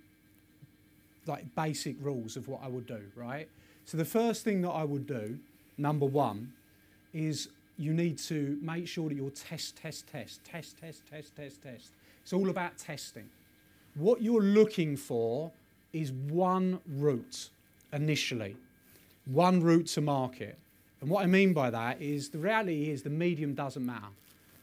[1.26, 3.02] like basic rules of what I would do.
[3.15, 3.48] Right.
[3.86, 5.39] So the first thing that I would do,
[5.78, 6.54] number one,
[7.13, 11.62] is you need to make sure that you're test, test, test, test, test, test, test,
[11.63, 11.92] test.
[12.22, 13.30] It's all about testing.
[13.96, 15.52] What you're looking for
[15.94, 17.50] is one route
[17.94, 18.56] initially,
[19.26, 20.58] one route to market.
[21.02, 24.10] And what I mean by that is the reality is the medium doesn't matter.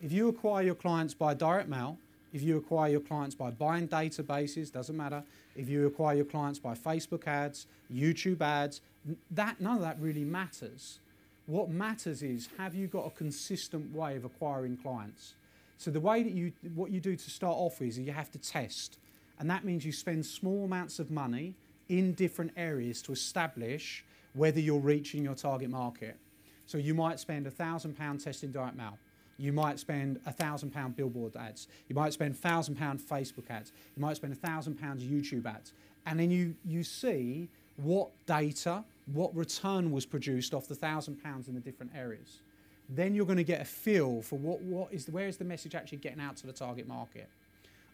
[0.03, 1.99] If you acquire your clients by direct mail,
[2.37, 5.25] if you acquire your clients by buying databases, doesn't matter.
[5.57, 8.83] If you acquire your clients by Facebook ads, YouTube ads,
[9.31, 10.99] that none of that really matters.
[11.47, 15.35] What matters is have you got a consistent way of acquiring clients?
[15.79, 18.39] So the way that you what you do to start off is you have to
[18.39, 18.99] test.
[19.39, 21.55] And that means you spend small amounts of money
[21.89, 26.19] in different areas to establish whether you're reaching your target market.
[26.67, 28.99] So you might spend a thousand pound testing direct mail.
[29.39, 31.69] You might spend a thousand pound billboard ads.
[31.89, 33.73] You might spend a thousand pound Facebook ads.
[33.97, 35.73] You might spend a thousand pounds YouTube ads.
[36.07, 41.49] And then you, you see what data, what return was produced off the thousand pounds
[41.49, 42.41] in the different areas.
[42.89, 45.45] Then you're going to get a feel for what, what is the, where is the
[45.45, 47.29] message actually getting out to the target market.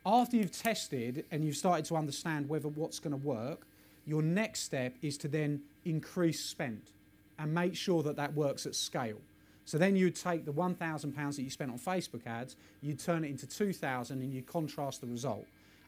[0.05, 3.67] After you've tested and you've started to understand whether what's going to work,
[4.07, 6.83] your next step is to then increase spend
[7.39, 9.21] and make sure that that works at scale.
[9.65, 13.29] So then you'd take the £1,000 that you spent on Facebook ads, you'd turn it
[13.29, 15.47] into 2,000 and you'd contrast the result.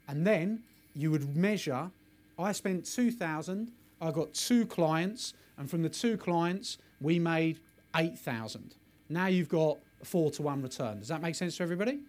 [0.08, 0.62] And then
[0.94, 1.90] you would measure,
[2.38, 7.60] I spent 2,000, I got two clients, and from the two clients, we made
[7.96, 8.74] 8,000.
[9.08, 10.98] Now you've got a four to one return.
[10.98, 12.00] Does that make sense to everybody?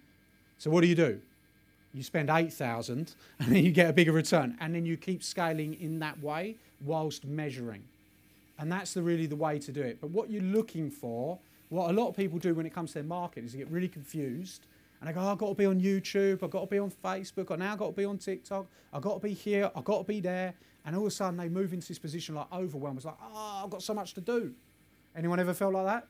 [0.57, 1.21] So what do you do?
[1.93, 4.57] You spend 8,000 and then you get a bigger return.
[4.59, 7.83] And then you keep scaling in that way whilst measuring.
[8.57, 9.99] And that's the, really the way to do it.
[9.99, 12.95] But what you're looking for, what a lot of people do when it comes to
[12.95, 14.67] their marketing is they get really confused
[14.99, 16.91] and they go, oh, I've got to be on YouTube, I've got to be on
[17.03, 19.99] Facebook, I've now got to be on TikTok, I've got to be here, I've got
[19.99, 20.53] to be there.
[20.85, 22.97] And all of a sudden they move into this position like overwhelmed.
[22.97, 24.53] It's like, oh, I've got so much to do.
[25.15, 26.07] Anyone ever felt like that?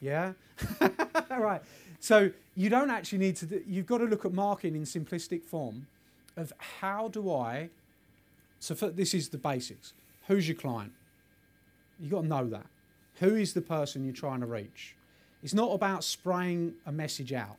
[0.00, 0.32] Yeah?
[1.30, 1.60] right.
[1.98, 5.44] So you don't actually need to, do, you've got to look at marketing in simplistic
[5.44, 5.86] form
[6.36, 7.70] of how do I,
[8.60, 9.92] so for, this is the basics.
[10.28, 10.92] Who's your client?
[11.98, 12.66] You've got to know that.
[13.20, 14.94] Who is the person you're trying to reach?
[15.42, 17.56] It's not about spraying a message out.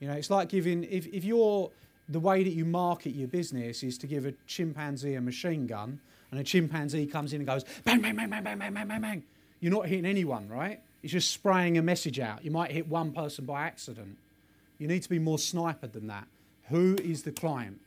[0.00, 1.70] You know, it's like giving, if, if you're,
[2.08, 6.00] the way that you market your business is to give a chimpanzee a machine gun
[6.30, 9.00] and a chimpanzee comes in and goes bang, bang, bang, bang, bang, bang, bang, bang,
[9.00, 9.22] bang.
[9.60, 10.80] You're not hitting anyone, right?
[11.02, 12.44] It's just spraying a message out.
[12.44, 14.16] You might hit one person by accident.
[14.78, 16.26] You need to be more snipered than that.
[16.68, 17.80] Who is the client?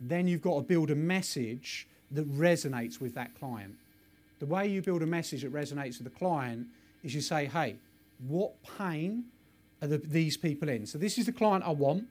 [0.00, 3.76] Then you've got to build a message that resonates with that client.
[4.42, 6.66] The way you build a message that resonates with the client
[7.04, 7.76] is you say, hey,
[8.26, 9.26] what pain
[9.80, 10.84] are the, these people in?
[10.84, 12.08] So this is the client I want.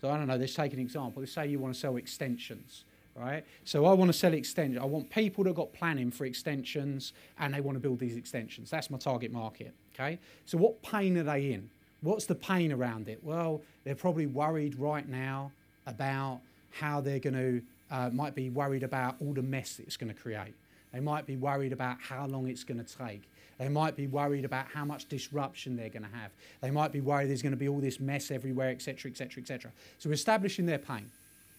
[0.00, 1.22] So I don't know, let's take an example.
[1.22, 2.84] Let's say you want to sell extensions,
[3.16, 3.44] right?
[3.64, 4.80] So I want to sell extensions.
[4.80, 8.70] I want people that got planning for extensions and they want to build these extensions.
[8.70, 10.20] That's my target market, okay?
[10.44, 11.68] So what pain are they in?
[12.00, 13.18] What's the pain around it?
[13.24, 15.50] Well, they're probably worried right now
[15.86, 19.96] about how they're going to, uh, might be worried about all the mess that it's
[19.96, 20.54] going to create.
[20.92, 23.28] They might be worried about how long it's going to take.
[23.58, 26.30] They might be worried about how much disruption they're going to have.
[26.60, 29.72] They might be worried there's going to be all this mess everywhere, etc., etc., etc.
[29.98, 31.10] So establishing their pain.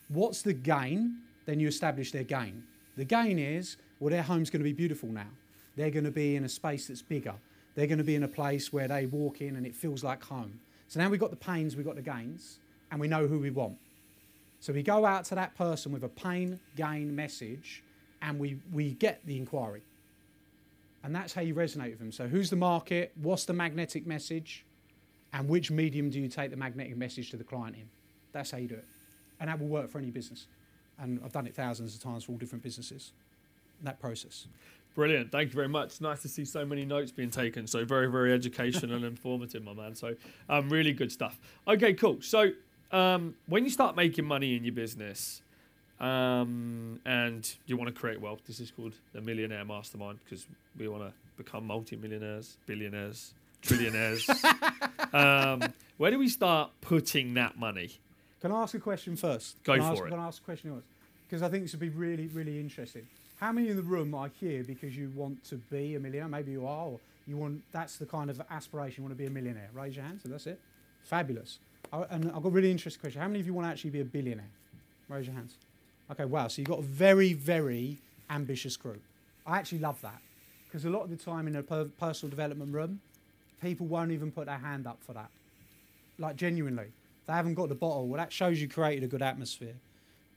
[0.09, 1.17] What's the gain?
[1.45, 2.63] Then you establish their gain.
[2.97, 5.29] The gain is, well, their home's going to be beautiful now.
[5.75, 7.33] They're going to be in a space that's bigger.
[7.75, 10.23] They're going to be in a place where they walk in and it feels like
[10.23, 10.59] home.
[10.87, 12.59] So now we've got the pains, we've got the gains,
[12.91, 13.77] and we know who we want.
[14.59, 17.82] So we go out to that person with a pain gain message
[18.23, 19.83] and we, we get the inquiry.
[21.03, 22.11] And that's how you resonate with them.
[22.11, 23.11] So, who's the market?
[23.21, 24.65] What's the magnetic message?
[25.33, 27.83] And which medium do you take the magnetic message to the client in?
[28.31, 28.85] That's how you do it.
[29.39, 30.47] And that will work for any business.
[30.99, 33.11] And I've done it thousands of times for all different businesses.
[33.81, 34.47] That process.
[34.95, 35.31] Brilliant.
[35.31, 35.99] Thank you very much.
[35.99, 37.67] Nice to see so many notes being taken.
[37.67, 39.95] So, very, very educational and informative, my man.
[39.95, 40.15] So,
[40.47, 41.37] um, really good stuff.
[41.67, 42.21] Okay, cool.
[42.21, 42.51] So,
[42.91, 45.41] um, when you start making money in your business,
[46.03, 48.41] um, and you want to create wealth.
[48.45, 50.45] This is called the Millionaire Mastermind because
[50.77, 54.27] we want to become multi-millionaires, billionaires, trillionaires.
[55.13, 55.61] um,
[55.97, 57.99] where do we start putting that money?
[58.41, 59.63] Can I ask a question first?
[59.63, 60.09] Go can for I ask, it.
[60.09, 60.83] Can I ask a question yours?
[61.25, 63.07] Because I think this would be really, really interesting.
[63.37, 66.27] How many in the room are here because you want to be a millionaire?
[66.27, 67.63] Maybe you are, or you want.
[67.71, 69.01] That's the kind of aspiration.
[69.01, 69.69] You want to be a millionaire.
[69.73, 70.19] Raise your hand.
[70.21, 70.59] So that's it.
[71.03, 71.59] Fabulous.
[71.93, 73.21] I, and I've got a really interesting question.
[73.21, 74.49] How many of you want to actually be a billionaire?
[75.07, 75.55] Raise your hands.
[76.13, 76.47] Okay, wow.
[76.47, 77.97] So you've got a very, very
[78.29, 79.01] ambitious group.
[79.47, 80.21] I actually love that
[80.67, 83.01] because a lot of the time in a per- personal development room,
[83.61, 85.29] people won't even put their hand up for that.
[86.19, 86.91] Like genuinely,
[87.25, 88.07] they haven't got the bottle.
[88.07, 89.73] Well, that shows you created a good atmosphere,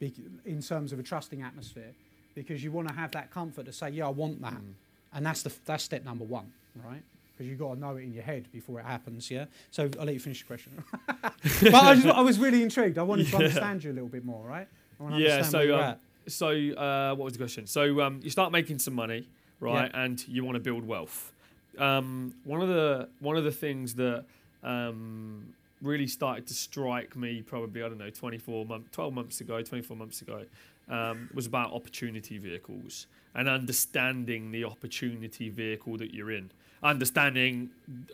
[0.00, 1.92] in terms of a trusting atmosphere,
[2.34, 4.72] because you want to have that comfort to say, yeah, I want that, mm.
[5.12, 6.50] and that's the that's step number one,
[6.84, 7.02] right?
[7.36, 9.44] Because you've got to know it in your head before it happens, yeah.
[9.70, 10.82] So I'll let you finish the question.
[11.20, 12.96] but I, just, I was really intrigued.
[12.96, 14.68] I wanted to understand you a little bit more, right?
[15.18, 15.42] Yeah.
[15.42, 15.96] So, um,
[16.28, 17.66] so uh, what was the question?
[17.66, 19.28] So um, you start making some money,
[19.61, 19.90] right?
[19.94, 21.32] And you want to build wealth.
[21.78, 24.24] Um, one of the one of the things that
[24.62, 29.62] um, really started to strike me probably I don't know 24 months, 12 months ago,
[29.62, 30.44] 24 months ago,
[30.88, 36.50] um, was about opportunity vehicles and understanding the opportunity vehicle that you're in.
[36.82, 37.70] Understanding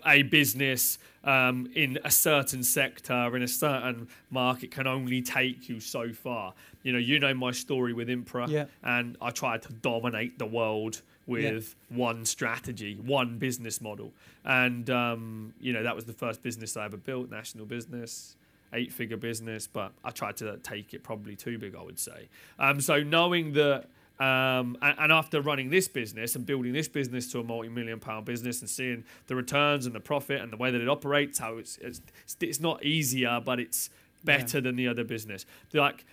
[0.07, 5.81] a business um, in a certain sector, in a certain market, can only take you
[5.81, 6.55] so far.
[6.83, 8.67] You know, you know my story with Impra, Yeah.
[8.83, 14.13] and I tried to dominate the world with one strategy, one business model,
[14.45, 18.37] and um, you know that was the first business I ever built, national business
[18.75, 22.29] eight figure business, but I tried to take it probably too big, I would say.
[22.59, 23.85] Um, so knowing that,
[24.21, 27.99] um, and, and after running this business and building this business to a multi million
[27.99, 31.39] pound business and seeing the returns and the profit and the way that it operates,
[31.39, 32.01] how it's, it's,
[32.41, 33.91] it's not easier, but it's
[34.25, 35.47] better than the other business.
[35.73, 36.05] Like,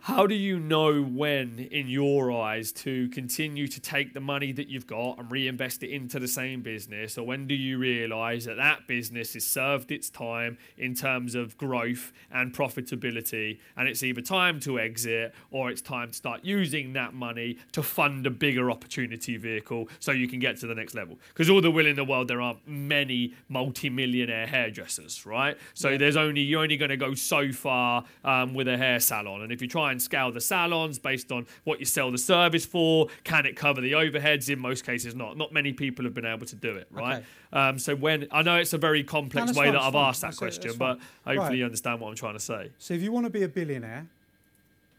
[0.00, 4.68] how do you know when, in your eyes, to continue to take the money that
[4.68, 7.18] you've got and reinvest it into the same business?
[7.18, 11.58] Or when do you realize that that business has served its time in terms of
[11.58, 16.92] growth and profitability, and it's either time to exit or it's time to start using
[16.92, 20.94] that money to fund a bigger opportunity vehicle so you can get to the next
[20.94, 21.18] level?
[21.28, 25.58] Because all the will in the world, there aren't many multi millionaire hairdressers, right?
[25.74, 29.42] So there's only, you're only going to go so far um, with a hair salon.
[29.42, 32.64] And if you try and scale the salons based on what you sell the service
[32.66, 34.48] for, can it cover the overheads?
[34.50, 35.36] In most cases, not.
[35.36, 37.16] Not many people have been able to do it, right?
[37.16, 37.24] Okay.
[37.52, 40.04] Um, so when I know it's a very complex that's way fine, that I've fine.
[40.08, 41.58] asked that That's question, that's but hopefully Right.
[41.58, 42.70] you understand what I'm trying to say.
[42.78, 44.06] So if you want to be a billionaire,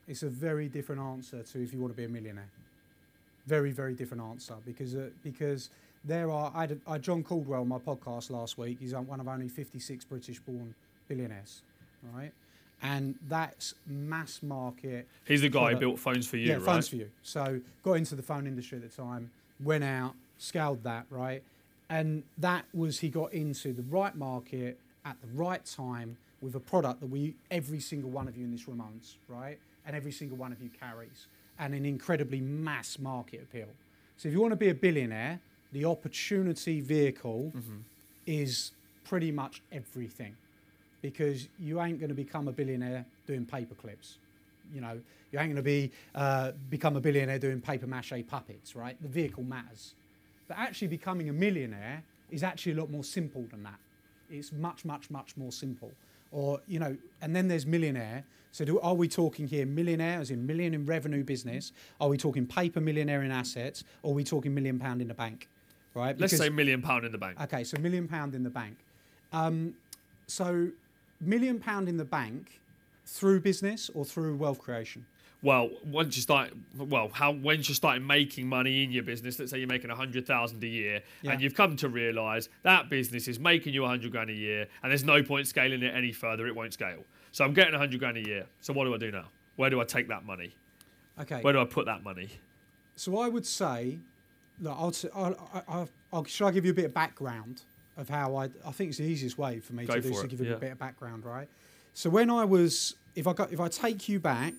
[0.07, 2.49] it's a very different answer to if you want to be a millionaire.
[3.45, 5.69] Very, very different answer because uh, because
[6.03, 6.51] there are.
[6.55, 8.77] I had, a- I had John Caudwell on my podcast last week.
[8.79, 10.73] He's one of only 56 British-born
[11.07, 11.61] billionaires,
[12.13, 12.31] right?
[12.81, 15.07] And that's mass market.
[15.25, 16.63] He's the guy who built Phones 4u, yeah, right?
[16.63, 17.07] Phones 4u.
[17.23, 19.31] So got into the phone industry at the time,
[19.63, 21.41] went out, scaled that, right?
[21.89, 26.59] And that was he got into the right market at the right time with a
[26.59, 29.57] product that we every single one of you in this room owns, right?
[29.85, 31.27] And every single one of you carries,
[31.59, 33.69] and an incredibly mass market appeal.
[34.17, 35.39] So if you want to be a billionaire,
[35.71, 37.77] the opportunity vehicle mm-hmm.
[38.25, 38.71] is
[39.03, 40.35] pretty much everything
[41.07, 44.17] because you ain't going to become a billionaire doing paper clips.
[44.73, 44.99] You know,
[45.31, 49.01] you ain't going to be uh, become a billionaire doing paper mache puppets, right?
[49.01, 49.95] The vehicle matters,
[50.49, 53.79] but actually becoming a millionaire is actually a lot more simple than that.
[54.29, 55.93] It's much, much, much more simple.
[56.33, 58.25] Or you know, and then there's millionaire.
[58.51, 61.71] So do, are we talking here millionaire, as in million in revenue business?
[62.01, 63.85] Are we talking paper millionaire in assets?
[64.03, 65.47] Or are we talking million pound in the bank?
[65.93, 66.19] Right?
[66.19, 67.39] Let's say million pound in the bank.
[67.43, 68.75] Okay, so million pound in the bank.
[69.31, 69.73] Um,
[70.27, 70.69] so
[71.19, 72.59] million pound in the bank
[73.05, 75.05] through business or through wealth creation?
[75.43, 79.51] well, once you start, well, how once you start making money in your business, let's
[79.51, 81.31] say you're making a hundred thousand a year, Yeah.
[81.33, 84.65] and you've come to realise that business is making you a hundred grand a year,
[84.81, 87.03] and there's no point scaling it any further; it won't scale.
[87.31, 88.47] So I'm getting a hundred grand a year.
[88.61, 89.25] So what do I do now?
[89.57, 90.55] Where do I take that money?
[91.21, 91.39] Okay.
[91.41, 92.29] Where do I put that money?
[92.95, 93.99] So I would say,
[94.59, 97.61] look, I'll, I'll, I- I'll, I'll, shall I give you a bit of background
[97.97, 100.21] of how I, I think it's the easiest way for me Go to do is
[100.21, 100.55] to give you yeah.
[100.55, 101.49] a bit of background, right?
[101.93, 104.53] So when I was, if I got, if I take you back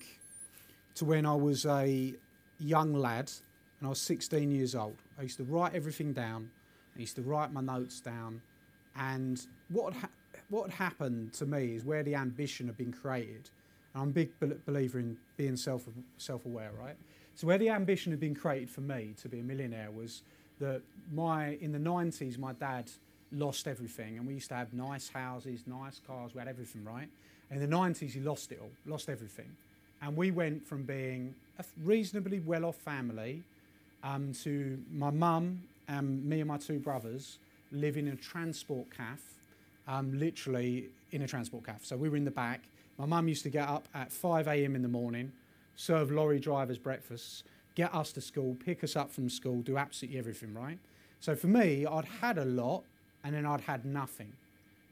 [0.95, 2.13] to when I was a
[2.59, 3.31] young lad
[3.79, 6.51] and I was 16 years old, I used to write everything down.
[6.95, 8.41] I used to write my notes down,
[8.97, 10.09] and what ha-
[10.49, 13.49] what happened to me is where the ambition had been created.
[13.93, 16.97] And I'm a big bel- believer in being self self aware, right?
[17.35, 20.23] So where the ambition had been created for me to be a millionaire was
[20.59, 20.81] that
[21.13, 22.91] my in the 90s my dad
[23.31, 27.09] lost everything and we used to have nice houses, nice cars, we had everything, right?
[27.51, 29.49] In the 90s he lost it all, lost everything.
[30.01, 33.43] And we went from being a reasonably well-off family
[34.03, 37.39] um, to my mum and me and my two brothers
[37.71, 39.21] living in a transport cafe
[39.89, 41.79] um, literally in a transport cafe.
[41.81, 42.61] So we were in the back.
[42.97, 44.75] My mum used to get up at 5 a.m.
[44.75, 45.31] in the morning,
[45.75, 47.43] serve lorry drivers breakfasts,
[47.75, 50.77] get us to school, pick us up from school, do absolutely everything, right?
[51.19, 52.83] So for me, I'd had a lot
[53.23, 54.33] and then I'd had nothing,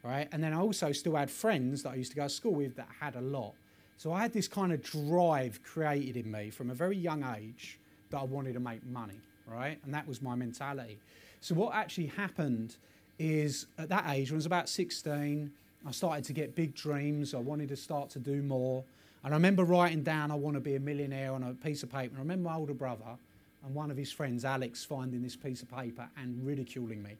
[0.03, 0.27] right?
[0.31, 2.75] And then I also still had friends that I used to go to school with
[2.75, 3.53] that had a lot.
[3.97, 7.79] So I had this kind of drive created in me from a very young age
[8.11, 9.79] that I wanted to make money, right?
[9.83, 10.99] And that was my mentality.
[11.41, 12.75] So what actually happened
[13.19, 15.51] is at that age, when I was about 16,
[15.85, 17.33] I started to get big dreams.
[17.33, 18.83] I wanted to start to do more.
[19.23, 21.91] And I remember writing down, I want to be a millionaire on a piece of
[21.91, 22.09] paper.
[22.11, 23.17] And I remember my older brother
[23.65, 27.15] and one of his friends, Alex, finding this piece of paper and ridiculing me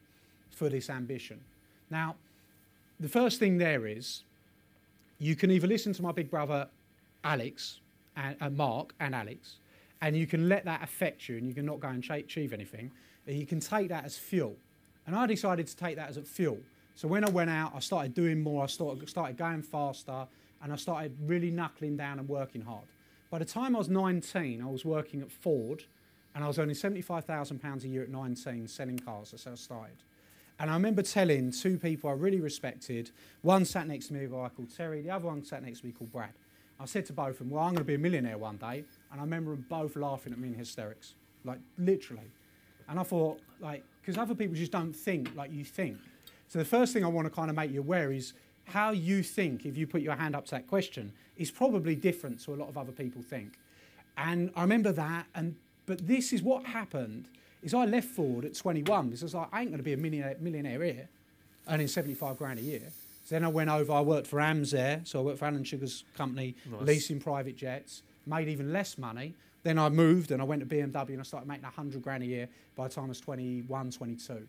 [0.52, 1.40] for this ambition.
[1.90, 2.16] Now,
[3.00, 4.24] the first thing there is
[5.20, 6.68] you can either listen to my big brother,
[7.24, 7.80] Alex,
[8.16, 9.56] and uh, Mark and Alex,
[10.02, 12.92] and you can let that affect you and you can not go and achieve anything.
[13.26, 14.56] You can take that as fuel.
[15.06, 16.60] And I decided to take that as a fuel.
[16.96, 20.28] So when I went out, I started doing more, I started, started going faster,
[20.62, 22.86] and I started really knuckling down and working hard.
[23.30, 25.84] By the time I was 19, I was working at Ford
[26.34, 29.32] and I was earning £75,000 a year at 19 selling cars.
[29.32, 29.98] That's how I started.
[30.60, 34.28] And I remember telling two people I really respected, one sat next to me, a
[34.28, 36.34] guy called Terry, the other one sat next to me called Brad.
[36.80, 38.84] I said to both of them, Well, I'm going to be a millionaire one day.
[39.12, 42.32] And I remember them both laughing at me in hysterics, like literally.
[42.90, 45.98] And I thought, like, because other people just don't think like you think.
[46.48, 48.34] So the first thing I want to kind of make you aware is
[48.66, 52.40] how you think if you put your hand up to that question is probably different
[52.42, 53.54] to a lot of other people think.
[54.18, 55.26] And I remember that.
[55.36, 55.56] And
[55.86, 57.30] but this is what happened
[57.68, 59.94] is I left Ford at 21 because I was like, I ain't going to be
[59.94, 61.10] a millionaire, millionaire here,
[61.70, 62.82] earning 75 grand a year.
[63.26, 66.04] So then I went over, I worked for AMS so I worked for Alan Sugar's
[66.16, 66.82] company, Nice.
[66.82, 69.34] leasing private jets, made even less money.
[69.64, 72.26] Then I moved and I went to BMW and I started making 100 grand a
[72.26, 74.48] year by the time I was 21, 22.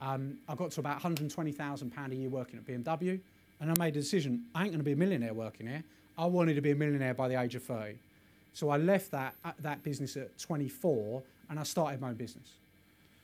[0.00, 3.20] Um, I got to about 120,000 pound a year working at BMW,
[3.60, 5.82] and I made a decision: I ain't going to be a millionaire working here.
[6.16, 7.96] I wanted to be a millionaire by the age of 30.
[8.54, 12.48] So I left that uh, that business at 24, and I started my own business.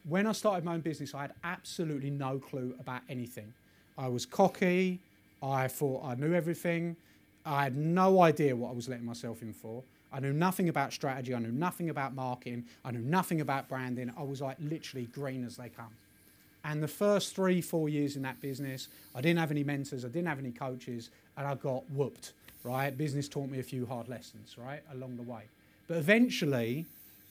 [0.08, 3.52] When I started my own business, I had absolutely no clue about anything.
[3.98, 5.00] I was cocky.
[5.42, 6.96] I thought I knew everything.
[7.44, 9.82] I had no idea what I was letting myself in for.
[10.12, 11.34] I knew nothing about strategy.
[11.34, 12.64] I knew nothing about marketing.
[12.84, 14.12] I knew nothing about branding.
[14.16, 15.90] I was like literally green as they come.
[16.64, 20.08] And the first three, four years in that business, I didn't have any mentors, I
[20.08, 22.32] didn't have any coaches, and I got whooped,
[22.64, 22.96] right?
[22.96, 25.42] Business taught me a few hard lessons, right, along the way.
[25.86, 26.84] But eventually,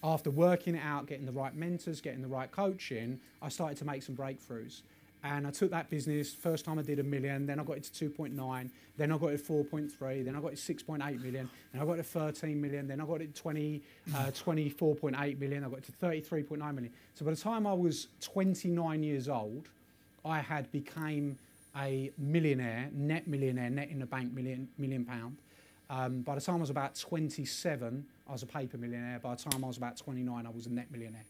[0.04, 3.86] after working it out, getting the right mentors, getting the right coaching, I started to
[3.86, 4.82] make some breakthroughs.
[5.24, 7.84] And I took that business, first time I did a million, then I got it
[7.86, 11.50] to 2.9, then I got it to 4.3, then I got it to 6.8 million,
[11.74, 13.82] then I got it to 13 million, then I got it to 20,
[14.14, 16.94] uh, 24.8 million, I got it to 33.9 million.
[17.16, 19.70] So by the time I was 29 years old,
[20.24, 21.40] I had became
[21.76, 25.38] a millionaire, net millionaire, net in the bank million, million pound.
[25.90, 29.20] Um, by the time I was about 27, I was a paper millionaire.
[29.20, 31.26] By the time I was about 29, I was a net millionaire.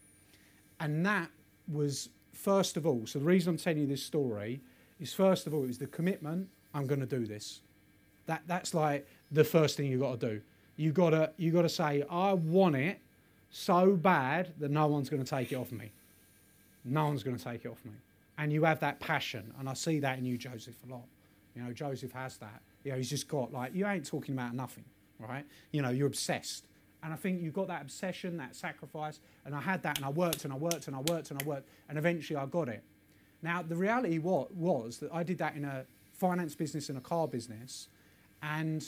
[0.80, 1.30] And that
[1.68, 4.60] was, first of all, so the reason I'm telling you this story
[5.00, 7.60] is first of all, it was the commitment I'm going to do this.
[8.26, 10.40] That, that's like the first thing you've got to do.
[10.76, 13.00] You've got to, you got to say, I want it
[13.50, 15.92] so bad that no one's going to take it off me.
[16.84, 17.92] No one's going to take it off me.
[18.38, 19.52] And you have that passion.
[19.58, 21.04] And I see that in you, Joseph, a lot.
[21.54, 22.60] You know, Joseph has that.
[22.86, 24.84] You know, he's just got like, you ain't talking about nothing,
[25.18, 25.44] right?
[25.72, 26.68] You know, you're obsessed.
[27.02, 29.18] And I think you've got that obsession, that sacrifice.
[29.44, 31.44] And I had that and I worked and I worked and I worked and I
[31.44, 31.68] worked.
[31.88, 32.84] And eventually I got it.
[33.42, 37.00] Now, the reality wa- was that I did that in a finance business and a
[37.00, 37.88] car business.
[38.40, 38.86] And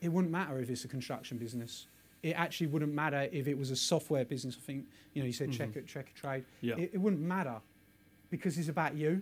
[0.00, 1.86] it wouldn't matter if it's a construction business.
[2.22, 4.56] It actually wouldn't matter if it was a software business.
[4.58, 5.58] I think, you know, you said mm-hmm.
[5.58, 6.44] check it, check a trade.
[6.62, 6.76] Yeah.
[6.78, 7.60] It, it wouldn't matter
[8.30, 9.20] because it's about you.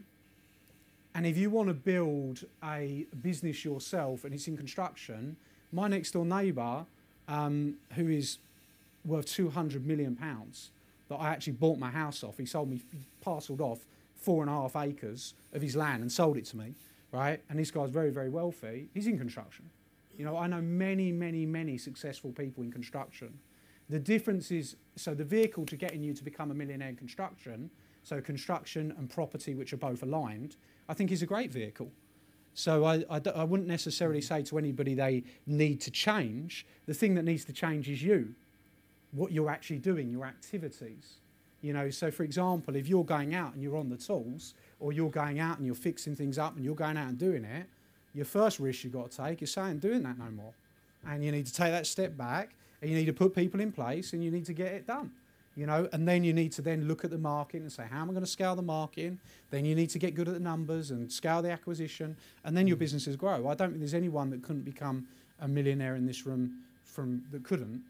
[1.14, 5.36] And if you want to build a business yourself and it's in construction,
[5.70, 6.86] my next door neighbour,
[7.28, 8.38] um, who is
[9.04, 10.70] worth 200 million pounds,
[11.08, 13.80] that I actually bought my house off, he sold me, he parcelled off
[14.16, 16.74] four and a half acres of his land and sold it to me,
[17.10, 17.42] right?
[17.50, 18.88] And this guy's very, very wealthy.
[18.94, 19.68] He's in construction.
[20.16, 23.38] You know, I know many, many, many successful people in construction.
[23.90, 27.70] The difference is so the vehicle to getting you to become a millionaire in construction,
[28.02, 30.56] so construction and property, which are both aligned,
[30.88, 31.90] I think is a great vehicle.
[32.54, 34.24] So I, I, d- I wouldn't necessarily mm.
[34.24, 36.66] say to anybody they need to change.
[36.86, 38.34] The thing that needs to change is you,
[39.12, 41.14] what you're actually doing, your activities.
[41.62, 44.92] You know, so for example, if you're going out and you're on the tools, or
[44.92, 47.68] you're going out and you're fixing things up and you're going out and doing it,
[48.12, 50.52] your first risk you've got to take is saying doing that no more.
[51.06, 52.50] And you need to take that step back
[52.80, 55.12] and you need to put people in place and you need to get it done.
[55.54, 58.00] You know, and then you need to then look at the market and say, how
[58.00, 59.12] am I going to scale the market
[59.50, 62.66] Then you need to get good at the numbers and scale the acquisition, and then
[62.66, 62.80] your mm.
[62.80, 63.48] businesses grow.
[63.48, 65.06] I don't think there's anyone that couldn't become
[65.40, 67.82] a millionaire in this room from that couldn't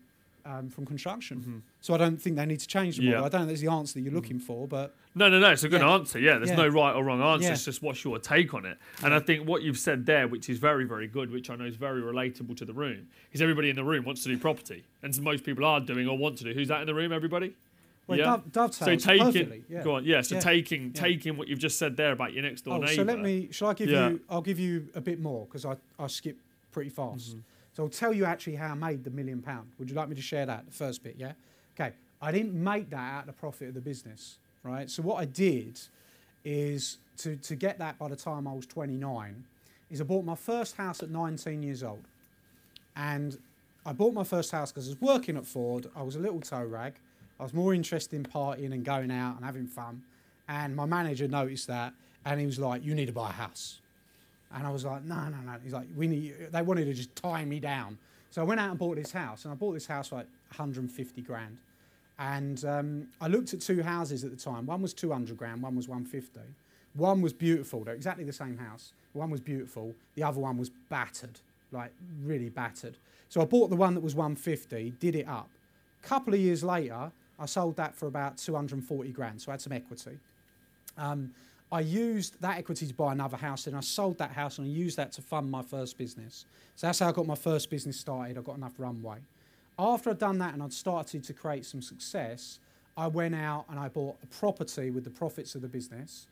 [0.45, 1.62] um, from construction.
[1.80, 3.20] So I don't think they need to change the model.
[3.20, 3.26] Yeah.
[3.26, 5.51] I don't think that's the answer that you're looking for, but No, no, no.
[5.51, 5.90] It's a good Yeah.
[5.95, 6.18] answer.
[6.18, 6.57] Yeah, there's Yeah.
[6.57, 7.47] no right or wrong answer.
[7.49, 7.53] Yeah.
[7.53, 8.78] It's just what's your take on it.
[9.05, 11.64] And I think what you've said there, which is very, very good, which I know
[11.66, 14.84] is very relatable to the room, is everybody in the room wants to do property,
[15.03, 16.53] and so most people are doing or want to do.
[16.53, 17.12] Who's that in the room?
[17.12, 17.55] Everybody.
[18.09, 19.64] well, it dove- So taking, perfectly.
[19.68, 19.84] Yeah.
[19.84, 20.20] go on, yeah.
[20.22, 20.40] So Yeah.
[20.40, 21.01] taking Yeah.
[21.01, 22.95] taking what you've just said there about your next door Oh, neighbour.
[22.95, 23.49] so let me.
[23.53, 24.11] Shall I give Yeah.
[24.11, 24.20] you?
[24.28, 26.36] I'll give you a bit more because I I skip
[26.72, 27.30] pretty fast.
[27.30, 27.40] Mm-hmm.
[27.73, 29.70] So I'll tell you actually how I made the million pound.
[29.79, 30.66] Would you like me to share that?
[30.66, 31.33] The first bit, yeah.
[31.75, 31.95] Okay.
[32.20, 34.89] I didn't make that out of the profit of the business, right?
[34.89, 35.81] So what I did
[36.45, 39.45] is to to get that by the time I was 29,
[39.91, 42.05] is I bought my first house at 19 years old,
[42.97, 43.39] and
[43.85, 45.91] I bought my first house because I was working at Ford.
[45.97, 46.95] I was a little toe rag.
[47.41, 50.03] I was more interested in partying and going out and having fun.
[50.49, 51.93] And my manager noticed that,
[52.25, 53.82] and he was like, "You need to buy a house."
[54.55, 57.15] And I was like, "No, no, no." He's like, "We need." They wanted to just
[57.17, 57.99] tie me down
[58.33, 60.27] So I went out and bought this house, and I bought this house for like
[60.49, 61.59] 150 grand.
[62.19, 64.65] And um, I looked at two houses at the time.
[64.65, 66.41] One was 200 grand, one was 150.
[66.95, 68.95] One was beautiful, they're exactly the same house.
[69.13, 71.41] One was beautiful, the other one was battered,
[71.73, 71.93] like
[72.23, 72.97] really battered.
[73.29, 75.51] So I bought the one that was 150, did it up.
[76.01, 79.73] Couple of years later, I sold that for about 240 grand, so I had some
[79.73, 80.19] equity.
[80.97, 81.33] Um,
[81.73, 84.70] I used that equity to buy another house, and I sold that house and I
[84.70, 86.45] used that to fund my first business.
[86.77, 88.37] So that's how I got my first business started.
[88.37, 89.16] I got enough runway.
[89.79, 92.59] After I'd done that and I'd started to create some success,
[92.95, 96.27] I went out and I bought a property with the profits of the business.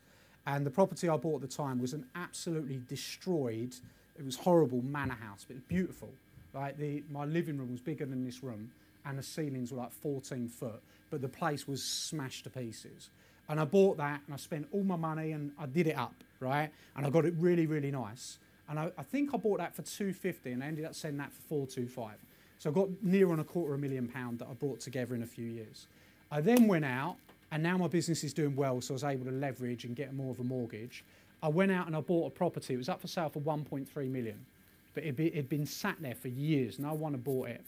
[0.45, 3.75] And the property I bought at the time was an absolutely destroyed,
[4.17, 6.09] it was horrible manor house, but it was beautiful.
[6.53, 8.69] Like the, my living room was bigger than this room,
[9.05, 13.09] and the ceilings were like 14 foot, but the place was smashed to pieces.
[13.49, 16.13] And I bought that and I spent all my money and I did it up,
[16.39, 16.69] right?
[16.95, 18.37] And I got it really, really nice.
[18.69, 21.33] And I, I think I bought that for 250 and I ended up selling that
[21.33, 22.13] for 425.
[22.59, 25.15] So I got near on a quarter of a million pound that I brought together
[25.15, 25.87] in a few years.
[26.31, 27.17] I then went out
[27.51, 30.13] and now my business is doing well, so I was able to leverage and get
[30.13, 31.03] more of a mortgage.
[31.43, 32.75] I went out and I bought a property.
[32.75, 34.45] It was up for sale for 1.3 million,
[34.93, 36.79] but it had been sat there for years.
[36.79, 37.61] No one had bought it.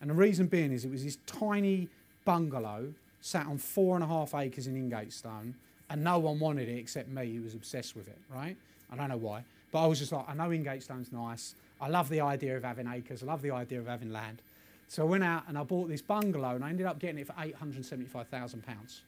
[0.00, 1.88] And the reason being is it was this tiny
[2.24, 5.54] bungalow sat on four and a half acres in Ingatestone,
[5.88, 8.56] and no one wanted it except me, who was obsessed with it, right?
[8.90, 9.44] I don't know why.
[9.72, 11.54] But I was just like, I know Ingatestone's nice.
[11.80, 13.22] I love the idea of having acres.
[13.22, 14.42] I love the idea of having land.
[14.88, 17.26] So I went out and I bought this bungalow, and I ended up getting it
[17.26, 19.00] for £875,000.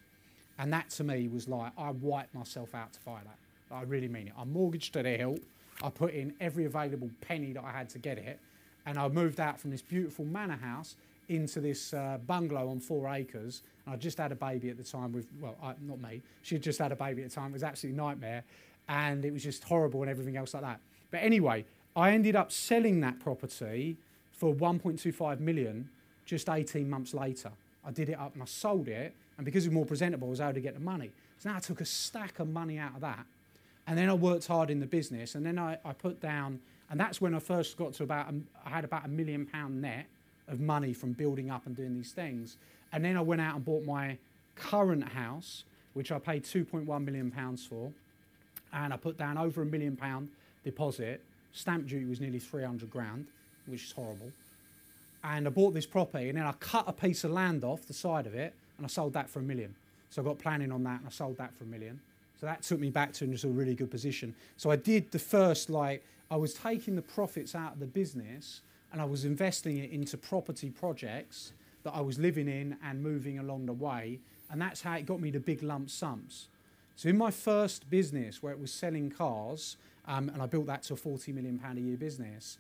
[0.59, 3.75] And that to me was like, I wiped myself out to buy that.
[3.75, 4.35] I really mean it.
[4.39, 5.41] I mortgaged to the hilt.
[5.83, 8.39] I put in every available penny that I had to get it.
[8.87, 10.97] And I moved out from this beautiful manor house
[11.33, 13.62] into this uh, bungalow on four acres.
[13.87, 16.22] And I just had a baby at the time with, well, I, not me.
[16.43, 17.51] She had just had a baby at the time.
[17.51, 18.45] It was absolutely nightmare.
[18.89, 20.80] And it was just horrible and everything else like that.
[21.11, 21.64] But anyway,
[21.95, 23.97] I ended up selling that property
[24.33, 25.89] for 1.25 million
[26.24, 27.51] just 18 months later.
[27.85, 29.14] I did it up and I sold it.
[29.37, 31.11] And because it was more presentable, I was able to get the money.
[31.39, 33.26] So now I took a stack of money out of that.
[33.87, 35.35] And then I worked hard in the business.
[35.35, 36.61] And then I, I put down,
[36.91, 38.33] and that's when I first got to about,
[38.64, 40.07] I had about a million pound net
[40.49, 42.57] of money from building up and doing these things.
[42.93, 44.18] And then I went out and bought my
[44.57, 45.64] current house,
[45.95, 47.93] which I paid 2.1 million pounds for,
[48.72, 50.28] and I put down over a million pound
[50.64, 51.22] deposit.
[51.53, 53.26] Stamp duty was nearly 300 grand,
[53.66, 54.30] which is horrible.
[55.24, 57.93] And I bought this property, and then I cut a piece of land off the
[57.93, 59.74] side of it, and I sold that for a million.
[60.11, 62.01] So I got planning on that, and I sold that for a million.
[62.40, 64.34] So that took me back to just a really good position.
[64.57, 68.62] So I did the first like I was taking the profits out of the business
[68.93, 73.38] and I was investing it into property projects that I was living in and moving
[73.38, 74.20] along the way.
[74.51, 76.49] And that's how it got me the big lump sums.
[76.95, 79.76] So in my first business, where it was selling cars,
[80.07, 82.59] um, and I built that to a 40 million pound a year business,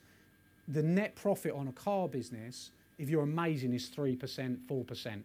[0.66, 5.22] the net profit on a car business, if you're amazing, is 3%, 4%.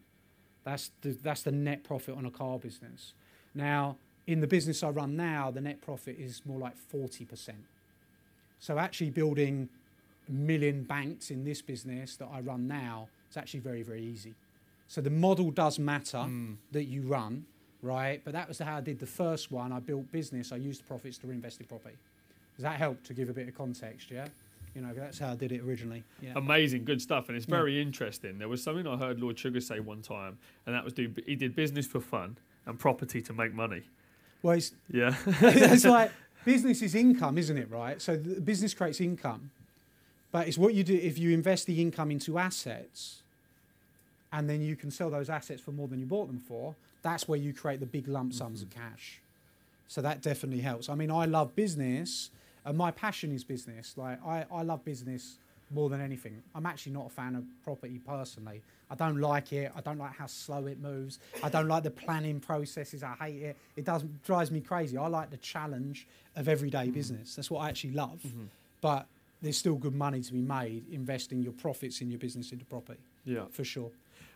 [0.63, 3.13] That's the, that's the net profit on a car business.
[3.55, 7.51] Now, in the business I run now, the net profit is more like 40%.
[8.59, 9.69] So actually building
[10.29, 14.35] million banks in this business that I run now, it's actually very, very easy.
[14.87, 16.55] So the model does matter mm.
[16.71, 17.45] that you run,
[17.81, 18.21] right?
[18.23, 19.71] But that was how I did the first one.
[19.71, 20.51] I built business.
[20.51, 21.95] I used the profits to reinvest in property.
[22.55, 24.09] Does that help to give a bit of context?
[24.09, 24.27] Yeah.
[24.73, 26.03] You know, that's how I did it originally.
[26.21, 26.33] Yeah.
[26.35, 27.81] Amazing, good stuff, and it's very yeah.
[27.81, 28.37] interesting.
[28.37, 31.35] There was something I heard Lord Sugar say one time, and that was do he
[31.35, 33.83] did business for fun and property to make money.
[34.43, 36.11] Well, it's, yeah, it's like
[36.45, 37.71] business is income, isn't it?
[37.71, 37.99] Right.
[37.99, 39.49] So the business creates income,
[40.31, 43.21] but it's what you do if you invest the income into assets
[44.33, 47.27] and then you can sell those assets for more than you bought them for, that's
[47.27, 48.79] where you create the big lump sums mm-hmm.
[48.79, 49.19] of cash.
[49.87, 50.89] So that definitely helps.
[50.89, 52.29] I mean, I love business
[52.65, 53.93] and my passion is business.
[53.95, 55.37] Like I, I love business
[55.71, 56.41] more than anything.
[56.53, 58.61] I'm actually not a fan of property personally.
[58.89, 59.71] I don't like it.
[59.75, 61.19] I don't like how slow it moves.
[61.43, 63.03] I don't like the planning processes.
[63.03, 63.57] I hate it.
[63.75, 64.97] It does drives me crazy.
[64.97, 66.93] I like the challenge of everyday mm.
[66.93, 67.35] business.
[67.35, 68.19] That's what I actually love.
[68.25, 68.45] Mm-hmm.
[68.81, 69.07] But
[69.41, 72.99] there's still good money to be made investing your profits in your business into property.
[73.25, 73.91] Yeah, for sure.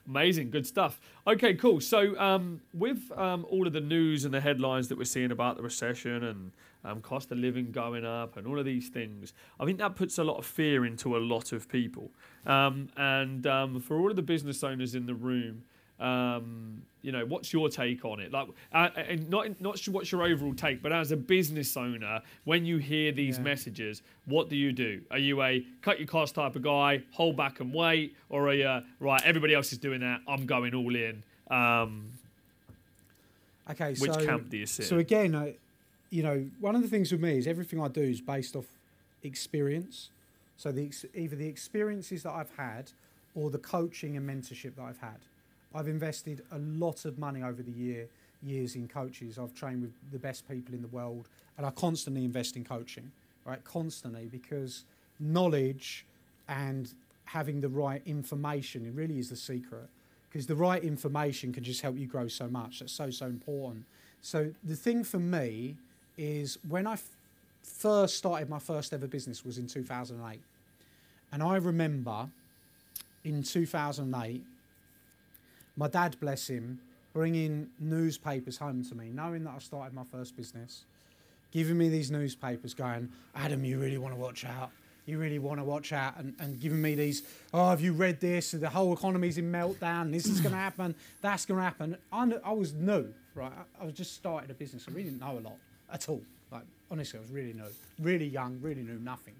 [0.07, 0.99] Amazing, good stuff.
[1.27, 1.79] Okay, cool.
[1.79, 5.57] So, um, with um, all of the news and the headlines that we're seeing about
[5.57, 6.51] the recession and
[6.83, 10.17] um, cost of living going up and all of these things, I think that puts
[10.17, 12.09] a lot of fear into a lot of people.
[12.47, 15.63] Um, and um, for all of the business owners in the room,
[15.99, 18.31] um, you know, what's your take on it?
[18.31, 22.65] Like, uh, and not not what's your overall take, but as a business owner, when
[22.65, 23.43] you hear these yeah.
[23.43, 25.01] messages, what do you do?
[25.09, 28.53] Are you a cut your cost type of guy, hold back and wait, or are
[28.53, 29.21] you right?
[29.23, 30.21] Everybody else is doing that.
[30.27, 31.23] I'm going all in.
[31.49, 32.11] Um,
[33.69, 34.85] okay, which so, camp do you sit?
[34.85, 35.55] So again, I,
[36.09, 38.65] you know, one of the things with me is everything I do is based off
[39.23, 40.09] experience.
[40.57, 42.91] So the either the experiences that I've had
[43.33, 45.17] or the coaching and mentorship that I've had.
[45.73, 48.07] I've invested a lot of money over the year
[48.43, 49.37] years in coaches.
[49.37, 53.11] I've trained with the best people in the world, and I constantly invest in coaching,
[53.45, 53.63] right?
[53.63, 54.83] Constantly because
[55.19, 56.05] knowledge
[56.47, 56.91] and
[57.25, 59.87] having the right information it really is the secret.
[60.29, 62.79] Because the right information can just help you grow so much.
[62.79, 63.83] That's so so important.
[64.21, 65.75] So the thing for me
[66.17, 67.03] is when I f-
[67.63, 70.39] first started my first ever business was in 2008,
[71.31, 72.29] and I remember
[73.23, 74.43] in 2008,
[75.77, 76.79] my dad, bless him,
[77.13, 80.83] bringing newspapers home to me, knowing that I started my first business,
[81.51, 84.71] giving me these newspapers, going, Adam, you really want to watch out.
[85.07, 88.21] You really want to watch out, and, and giving me these, oh, have you read
[88.21, 88.51] this?
[88.51, 90.11] The whole economy's in meltdown.
[90.11, 90.93] This is going to happen.
[91.21, 91.97] That's going to happen.
[92.13, 93.51] I, I was new, right?
[93.51, 94.85] I, I was just started a business.
[94.87, 95.57] I really didn't know a lot
[95.91, 96.21] at all.
[96.51, 97.63] Like, honestly, I was really new,
[97.99, 99.33] really young, really knew nothing.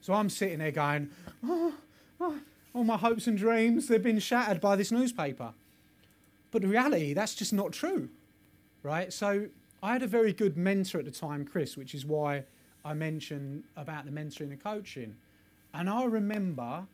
[0.00, 1.08] So I'm sitting there going,
[1.44, 1.72] oh,
[2.20, 2.38] oh,
[2.72, 5.52] all my hopes and dreams, they've been shattered by this newspaper.
[6.50, 8.08] But the reality, that's just not true,
[8.82, 9.12] right?
[9.12, 9.46] So
[9.82, 12.44] I had a very good mentor at the time, Chris, which is why
[12.84, 15.16] I mentioned about the mentoring and coaching.
[15.72, 16.86] And I remember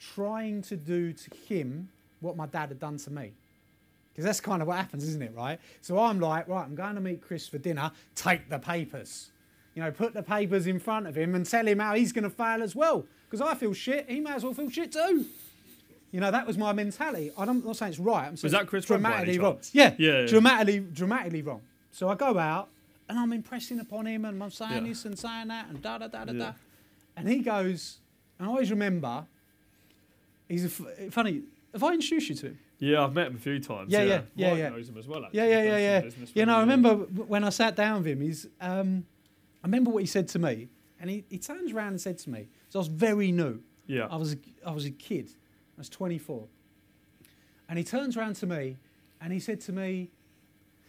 [0.00, 1.88] trying to do to him
[2.20, 3.32] what my dad had done to me.
[4.12, 5.58] Because that's kind of what happens, isn't it, right?
[5.80, 9.30] So I'm like, right, I'm going to meet Chris for dinner, take the papers.
[9.74, 12.24] You know, put the papers in front of him and tell him how he's going
[12.24, 13.06] to fail as well.
[13.30, 15.24] Because I feel shit, he may as well feel shit too.
[16.12, 17.32] You know, that was my mentality.
[17.36, 18.28] I'm not saying it's right.
[18.28, 19.58] I'm saying that Chris Rock by any dramatically wrong.
[19.72, 20.26] Yeah, Yeah, yeah.
[20.26, 21.62] dramatically, dramatically wrong.
[21.90, 22.68] So I go out
[23.08, 24.88] and I'm impressing upon him and I'm saying Yeah.
[24.90, 26.38] this and saying that and da da da da Yeah.
[26.38, 26.52] da.
[27.16, 27.98] And he goes,
[28.38, 29.26] and I always remember,
[30.48, 31.42] he's a f- funny.
[31.72, 32.58] Have I introduced you to him?
[32.78, 33.90] Yeah, I've met him a few times.
[33.90, 34.68] Yeah, yeah, yeah, Mike yeah.
[34.68, 35.24] knows him as well.
[35.24, 35.38] Actually.
[35.38, 36.02] Yeah, yeah, yeah, yeah.
[36.04, 39.06] You with know, I remember when I sat down with him, he's, um,
[39.62, 40.68] I remember what he said to me,
[41.00, 43.60] and he, he turns around and said to me, so I was very new.
[43.86, 44.08] Yeah.
[44.10, 45.30] I was a, I was a kid.
[45.76, 46.48] I was 24.
[47.68, 48.78] And he turns around to me
[49.20, 50.10] and he said to me,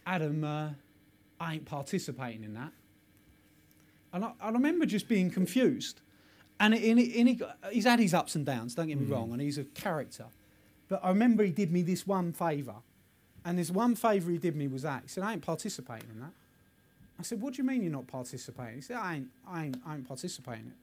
[0.04, 0.70] Adam, uh,
[1.38, 2.72] I ain't participating in that.
[4.12, 6.00] And I, I remember just being confused.
[6.58, 9.30] And, it, and, it, and he's had his ups and downs, don't get me wrong,
[9.30, 10.24] and he's a character.
[10.88, 12.74] But I remember he did me this one favour.
[13.44, 15.02] And this one favour he did me was that.
[15.04, 16.32] He said, I ain't participating in that.
[17.16, 18.74] I said, What do you mean you're not participating?
[18.74, 20.76] He said, I ain't, I ain't, I ain't participating in it.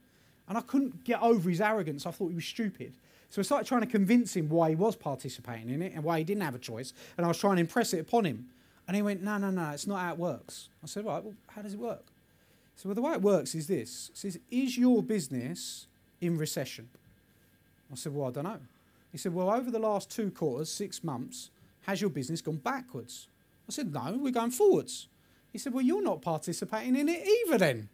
[0.48, 2.06] And I couldn't get over his arrogance.
[2.06, 2.94] I thought he was stupid.
[3.30, 6.18] So I started trying to convince him why he was participating in it and why
[6.18, 6.92] he didn't have a choice.
[7.16, 8.46] And I was trying to impress it upon him.
[8.86, 10.68] And he went, No, no, no, it's not how it works.
[10.82, 12.04] I said, Right, well, how does it work?
[12.76, 14.10] So well, the way it works is this.
[14.10, 15.86] It says, Is your business
[16.20, 16.88] in recession?
[17.90, 18.60] I said, Well, I don't know.
[19.12, 21.50] He said, Well, over the last two quarters, six months,
[21.82, 23.28] has your business gone backwards?
[23.68, 25.08] I said, No, we're going forwards.
[25.52, 27.88] He said, Well, you're not participating in it either then.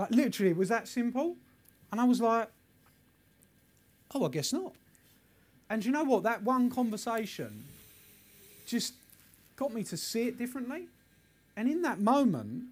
[0.00, 1.36] Like, literally, it was that simple.
[1.92, 2.48] And I was like,
[4.14, 4.72] Oh, I guess not.
[5.68, 6.24] And you know what?
[6.24, 7.64] That one conversation
[8.66, 8.94] just
[9.56, 10.86] got me to see it differently.
[11.56, 12.64] And in that moment,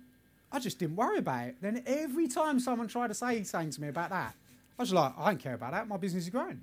[0.50, 1.56] I just didn't worry about it.
[1.60, 4.34] Then every time someone tried to say something to me about that,
[4.78, 5.86] I was like, I don't care about that.
[5.86, 6.60] My business is growing.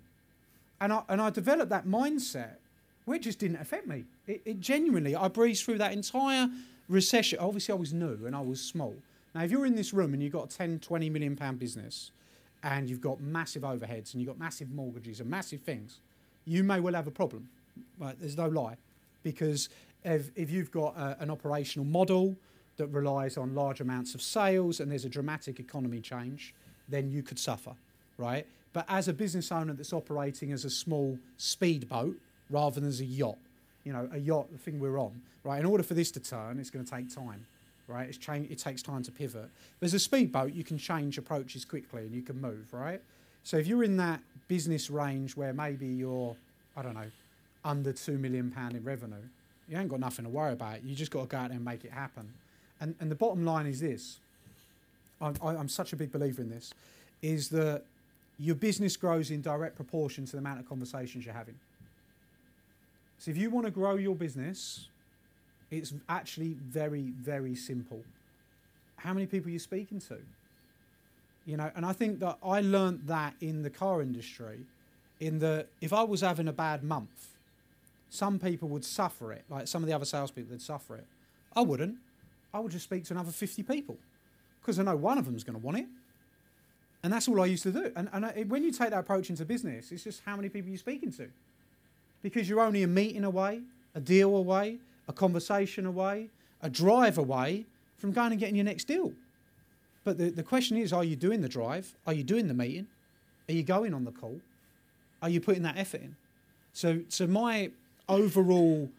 [0.81, 2.55] And I, and I developed that mindset
[3.05, 4.03] where it just didn't affect me.
[4.27, 6.49] It, it genuinely, I breezed through that entire
[6.89, 7.39] recession.
[7.39, 8.95] Obviously, I was new and I was small.
[9.35, 12.11] Now, if you're in this room and you've got a 10, 20 million pound business
[12.63, 15.99] and you've got massive overheads and you've got massive mortgages and massive things,
[16.45, 17.49] you may well have a problem.
[17.99, 18.15] Right?
[18.17, 18.77] There's no lie.
[19.23, 19.67] Because
[20.05, 22.37] if, if you've got a, an operational model
[22.77, 26.53] that relies on large amounts of sales and there's a dramatic economy change,
[26.87, 27.73] then you could suffer,
[28.17, 28.47] right?
[28.71, 32.15] But as a business owner that's operating as a small speedboat
[32.49, 33.37] rather than as a yacht,
[33.83, 35.59] you know, a yacht, the thing we're on, right?
[35.59, 37.45] In order for this to turn, it's going to take time,
[37.87, 38.07] right?
[38.07, 39.49] It's change, it takes time to pivot.
[39.79, 43.01] But as a speedboat, you can change approaches quickly and you can move, right?
[43.43, 46.35] So if you're in that business range where maybe you're,
[46.75, 47.11] I don't know,
[47.63, 49.15] under two million pound in revenue,
[49.67, 50.83] you ain't got nothing to worry about.
[50.83, 52.31] You just got to go out there and make it happen.
[52.79, 54.19] And and the bottom line is this.
[55.21, 56.73] I'm, I- I'm such a big believer in this,
[57.21, 57.83] is that
[58.37, 61.55] your business grows in direct proportion to the amount of conversations you're having.
[63.17, 64.87] So if you want to grow your business,
[65.77, 68.01] it's actually very, very simple.
[68.97, 70.17] How many people are you speaking to?
[71.45, 74.59] You know, and I think that I learnt that in the car industry,
[75.19, 77.27] in that if I was having a bad month,
[78.09, 81.05] some people would suffer it, like some of the other salespeople would suffer it.
[81.55, 81.97] I wouldn't.
[82.53, 83.97] I would just speak to another 50 people
[84.61, 85.85] because I know one of them's going to want it.
[87.03, 87.91] And that's all I used to do.
[87.95, 90.69] And, and I, when you take that approach into business, it's just how many people
[90.69, 91.29] you're speaking to.
[92.23, 93.61] Because you're only a meeting away,
[93.93, 96.29] a deal away, a conversation away,
[96.61, 97.65] a drive away
[97.97, 99.13] from going and getting your next deal.
[100.03, 101.95] But the, the question is, are you doing the drive?
[102.05, 102.87] Are you doing the meeting?
[103.49, 104.39] Are you going on the call?
[105.21, 106.15] Are you putting that effort in?
[106.73, 107.71] So, so my
[108.07, 108.89] overall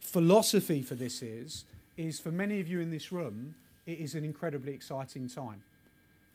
[0.00, 1.64] philosophy for this is,
[1.96, 3.54] is for many of you in this room,
[3.86, 5.62] it is an incredibly exciting time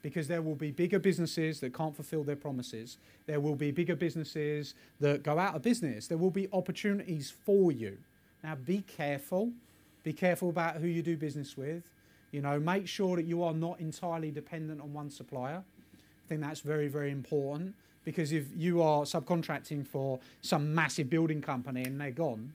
[0.02, 2.98] because there will be bigger businesses that can't fulfill their promises.
[3.26, 6.08] There will be bigger businesses that go out of business.
[6.08, 7.98] There will be opportunities for you.
[8.44, 9.52] Now, be careful.
[10.04, 11.84] Be careful about who you do business with.
[12.32, 15.64] You know, make sure that you are not entirely dependent on one supplier.
[15.94, 17.74] I think that's very, very important
[18.06, 22.54] because if you are subcontracting for some massive building company and they're gone,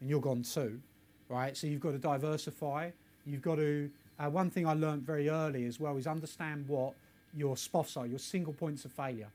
[0.00, 0.80] and you're gone too,
[1.28, 1.56] right?
[1.56, 2.90] So you've got to diversify.
[3.26, 3.90] You've got to.
[4.18, 6.94] Uh, one thing I learned very early as well is understand what
[7.36, 9.28] your spots are, your single points of failure.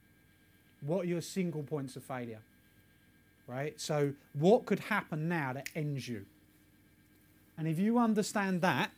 [0.81, 2.39] What are your single points of failure?
[3.47, 3.79] Right?
[3.79, 6.25] So, what could happen now that ends you?
[7.57, 8.91] And if you understand that,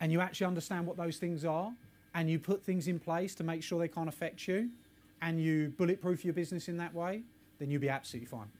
[0.00, 1.72] and you actually understand what those things are,
[2.14, 4.70] and you put things in place to make sure they can't affect you,
[5.20, 7.22] and you bulletproof your business in that way,
[7.58, 8.50] then you'll be absolutely fine.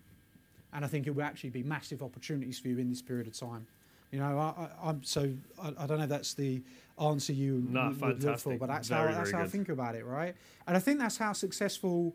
[0.73, 3.39] And I think it will actually be massive opportunities for you in this period of
[3.39, 3.67] time.
[4.13, 6.63] You know, I, I'm so I, I, don't know if that's the
[7.01, 9.47] answer you no, would, would look for, but that's very, how that's how good.
[9.47, 10.35] I think about it, right?
[10.67, 12.15] And I think that's how successful.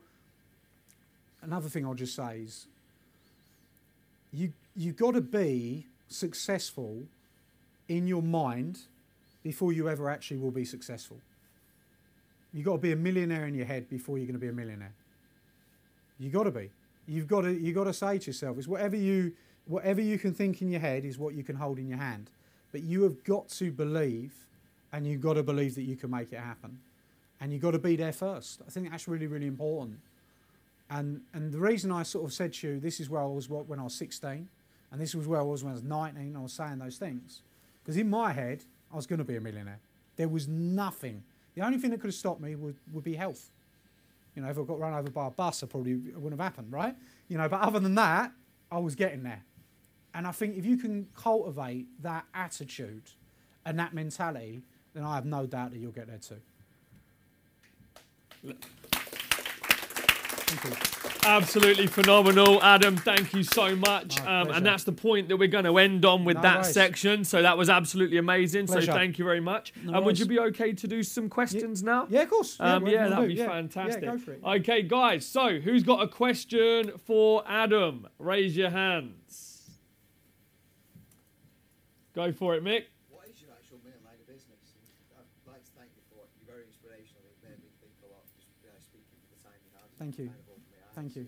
[1.48, 2.68] Another thing I'll just say is,
[4.34, 7.04] you you've got to be successful
[7.88, 8.80] in your mind
[9.44, 11.18] before you ever actually will be successful.
[12.54, 14.54] You've got to be a millionaire in your head before you're going to be a
[14.54, 14.94] millionaire.
[16.20, 16.70] You've got to be.
[17.08, 19.32] You've got to you've got to say to yourself, it's whatever you
[19.68, 22.30] whatever you can think in your head is what you can hold in your hand.
[22.74, 24.34] But you have got to believe,
[24.92, 26.80] and you've got to believe that you can make it happen.
[27.40, 28.62] And you've got to be there first.
[28.68, 30.00] I think that's really, really important.
[30.90, 33.50] And, and the reason I sort of said to you, this is where I was
[33.50, 34.48] when I was 16,
[34.92, 37.42] and this was where I was when I was 19, I was saying those things.
[37.84, 39.80] Because in my head, I was going to be a millionaire.
[40.16, 41.24] There was nothing.
[41.56, 43.50] The only thing that could have stopped me would, would be health.
[44.36, 46.52] You know, if I got run over by a bus, I probably it wouldn't have
[46.52, 46.96] happened, right?
[47.28, 48.32] You know, but other than that,
[48.72, 49.44] I was getting there.
[50.14, 53.04] And I think if you can cultivate that attitude
[53.66, 54.62] and that mentality,
[54.94, 56.42] then I have no doubt that you'll get there too.
[58.44, 58.56] You.
[61.26, 62.96] Absolutely phenomenal, Adam.
[62.96, 64.20] Thank you so much.
[64.22, 66.74] Um, and that's the point that we're going to end on with No that worries.
[66.74, 67.26] section.
[67.26, 68.68] So that was absolutely amazing.
[68.68, 68.86] Pleasure.
[68.86, 69.74] So thank you very much.
[69.84, 72.08] No and would you be okay to do some questions now?
[72.10, 72.56] Yeah, of course.
[72.60, 73.34] Um, whatever yeah, that'd be.
[73.36, 73.48] Yeah.
[73.48, 74.04] fantastic.
[74.04, 74.42] Yeah, go for it.
[74.44, 75.26] Okay, guys.
[75.26, 78.08] So, who's got a question for Adam?
[78.18, 79.70] Raise your hands.
[82.16, 82.86] Go for it, Mick.
[83.12, 84.80] What is your actual main line of business?
[85.12, 86.30] And I'd like to thank you for it.
[86.40, 87.22] You're very inspirational.
[87.30, 88.24] It made me think a lot.
[88.40, 89.87] Just uh, speaking for the time you have.
[89.98, 90.30] Thank you.
[90.94, 91.28] Thank you.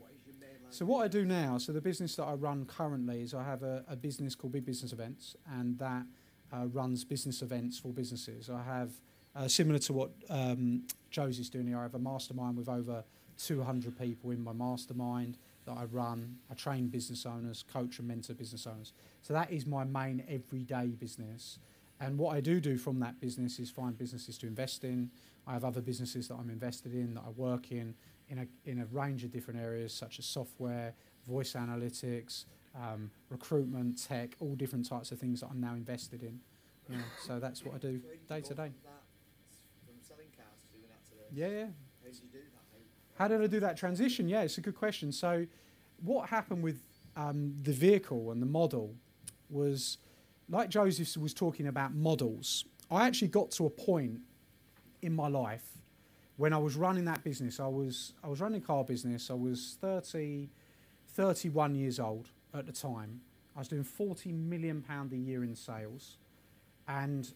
[0.71, 3.63] So what I do now, so the business that I run currently is I have
[3.63, 6.03] a, a business called Big Business Events, and that
[6.53, 8.49] uh, runs business events for businesses.
[8.49, 8.91] I have
[9.35, 11.79] uh, similar to what um, Josie's doing here.
[11.79, 13.03] I have a mastermind with over
[13.39, 16.37] 200 people in my mastermind that I run.
[16.51, 18.93] I train business owners, coach and mentor business owners.
[19.21, 21.57] So that is my main everyday business.
[21.99, 25.09] And what I do do from that business is find businesses to invest in.
[25.47, 27.95] I have other businesses that I'm invested in that I work in
[28.29, 30.93] in a, in a range of different areas such as software,
[31.27, 36.39] voice analytics, um, recruitment, tech, all different types of things that I'm now invested in.
[36.89, 38.55] Yeah, so that's what I do Where did you day to day.
[38.55, 39.03] From, that,
[39.85, 41.27] from selling cars to doing that to this?
[41.31, 41.65] Yeah, yeah.
[42.01, 43.17] How did you do that?
[43.17, 44.27] How, How did I do that transition?
[44.27, 45.11] Yeah, it's a good question.
[45.11, 45.45] So,
[46.01, 46.81] what happened with
[47.15, 48.95] um, the vehicle and the model
[49.49, 49.97] was,
[50.47, 52.65] like Joseph was talking about models.
[52.89, 54.19] I actually got to a point
[55.01, 55.78] in my life
[56.39, 57.59] when I was running that business.
[57.59, 59.29] I was I was running a car business.
[59.29, 60.49] I was 30,
[61.13, 63.19] 31 years old at the time.
[63.57, 66.17] I was doing 40 million pound a year in sales,
[66.87, 67.29] and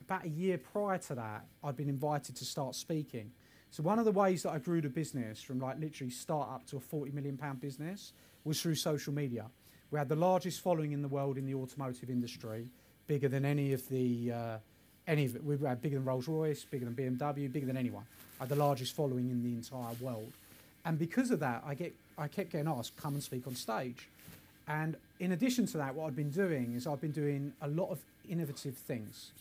[0.00, 3.30] about a year prior to that, I'd been invited to start speaking.
[3.70, 6.66] So one of the ways that I grew the business from like literally start up
[6.66, 9.46] to a 40 million pound business was through social media.
[9.92, 12.72] We had the largest following in the world in the automotive industry,
[13.06, 14.58] bigger than any of the uh,
[15.06, 15.44] any of it.
[15.44, 18.04] We had bigger than Rolls Royce, bigger than BMW, bigger than anyone.
[18.38, 20.32] I had the largest following in the entire world,
[20.84, 24.08] and because of that, I get I kept getting asked come and speak on stage.
[24.68, 27.90] And in addition to that, what I've been doing is I've been doing a lot
[27.90, 27.98] of
[28.28, 29.32] innovative things.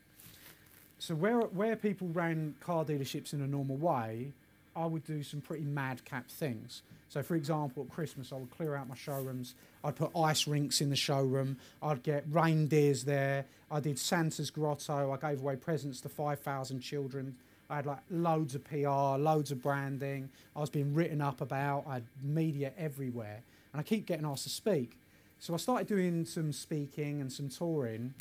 [0.97, 4.31] So where where people ran car dealerships in a normal way,
[4.79, 6.81] I would do some pretty madcap things.
[7.09, 9.55] So for example, at Christmas, I would clear out my showrooms.
[9.83, 11.57] I'd put ice rinks in the showroom.
[11.81, 13.45] I'd get reindeers there.
[13.69, 15.11] I did Santa's grotto.
[15.11, 17.35] I gave away presents to 5,000 children.
[17.69, 20.29] I had like loads of PR, loads of branding.
[20.55, 21.85] I was being written up about.
[21.87, 23.41] I had media everywhere,
[23.73, 24.97] and I keep getting asked to speak.
[25.39, 28.13] So I started doing some speaking and some touring,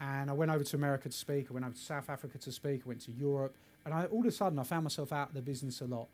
[0.00, 1.46] And I went over to America to speak.
[1.50, 2.82] I went over to South Africa to speak.
[2.84, 3.54] I went to Europe.
[3.84, 6.06] And I, all of a sudden, I found myself out of the business a lot.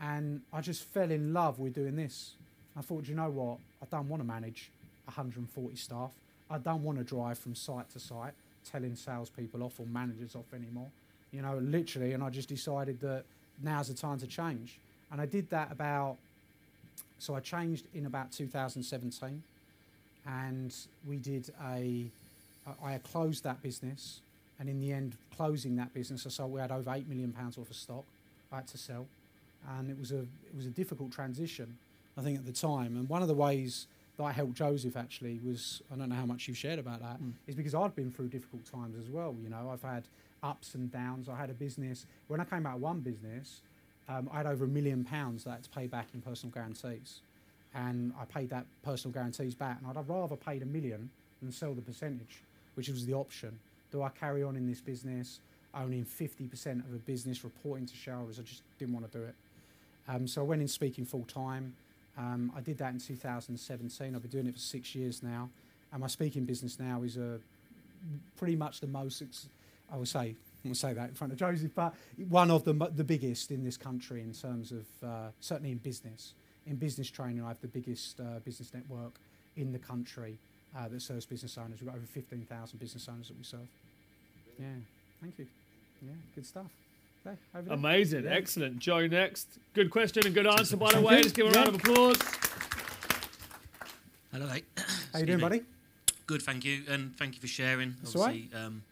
[0.00, 2.32] And I just fell in love with doing this.
[2.76, 3.58] I thought, "Do you know what?
[3.82, 4.70] I don't want to manage
[5.06, 6.10] 140 staff.
[6.50, 8.34] I don't want to drive from site to site
[8.70, 10.88] telling salespeople off or managers off anymore.
[11.32, 12.12] You know, literally.
[12.12, 13.24] And I just decided that
[13.62, 14.78] now's the time to change.
[15.10, 16.16] And I did that about,
[17.18, 19.42] so I changed in about 2017.
[20.26, 20.74] And
[21.08, 22.06] we did a,
[22.82, 24.20] I- closed that business.
[24.58, 27.58] And in the end, closing that business, I sold, we had over £8 million pounds
[27.58, 28.04] worth of stock
[28.52, 29.06] I had to sell.
[29.78, 31.76] And it was a, it was a difficult transition,
[32.16, 32.96] I think, at the time.
[32.96, 33.86] And one of the ways
[34.16, 37.18] that I helped Joseph actually was, I don't know how much you've shared about that,
[37.46, 39.34] is because I'd been through difficult times as well.
[39.42, 40.04] You know, I've had
[40.42, 41.28] ups and downs.
[41.28, 43.60] I had a business, when I came out of one business,
[44.08, 46.52] um, I had over a million pounds that I had to pay back in personal
[46.54, 47.20] guarantees.
[47.74, 49.78] And I paid that personal guarantees back.
[49.80, 51.10] And I'd have rather paid a million
[51.42, 52.42] than sell the percentage,
[52.74, 53.58] which was the option.
[53.90, 55.40] Do I carry on in this business,
[55.74, 58.38] owning 50% of a business, reporting to shareholders?
[58.38, 59.34] I just didn't want to do it.
[60.08, 61.74] Um, so I went in speaking full time.
[62.18, 64.14] Um, I did that in 2017.
[64.14, 65.50] I've been doing it for six years now.
[65.92, 67.38] And my speaking business now is a,
[68.36, 69.22] pretty much the most,
[69.92, 71.94] I would say, going to say that in front of Joseph, but
[72.28, 76.34] one of the, the biggest in this country in terms of, uh, certainly in business.
[76.66, 79.12] In business training, I have the biggest uh, business network
[79.56, 80.38] in the country
[80.76, 81.80] uh, that serves business owners.
[81.80, 83.60] We've got over 15,000 business owners that we serve.
[84.58, 84.66] Yeah,
[85.20, 85.46] thank you.
[86.02, 86.66] Yeah, good stuff.
[87.26, 87.72] Okay, over.
[87.72, 88.30] Amazing, Yeah.
[88.30, 88.78] excellent.
[88.78, 89.48] Joe next.
[89.74, 91.16] Good question and good answer, by the way.
[91.16, 91.22] you.
[91.22, 91.56] Let's give a Yeah.
[91.56, 92.18] round of applause.
[94.32, 94.64] Hello, mate.
[95.12, 95.42] How you doing, me.
[95.42, 95.62] buddy?
[96.26, 97.94] Good, thank you, and thank you for sharing.
[98.02, 98.34] That's all right.
[98.34, 98.82] Obviously, um,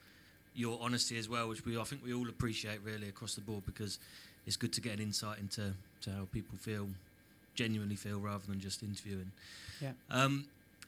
[0.55, 3.67] your honesty as well, which we I think we all appreciate really across the board
[3.67, 3.99] because
[4.47, 6.89] it's good to get an insight into to how people feel,
[7.57, 9.33] genuinely feel, rather than just interviewing.
[9.81, 9.93] Yeah.
[10.11, 10.47] Um,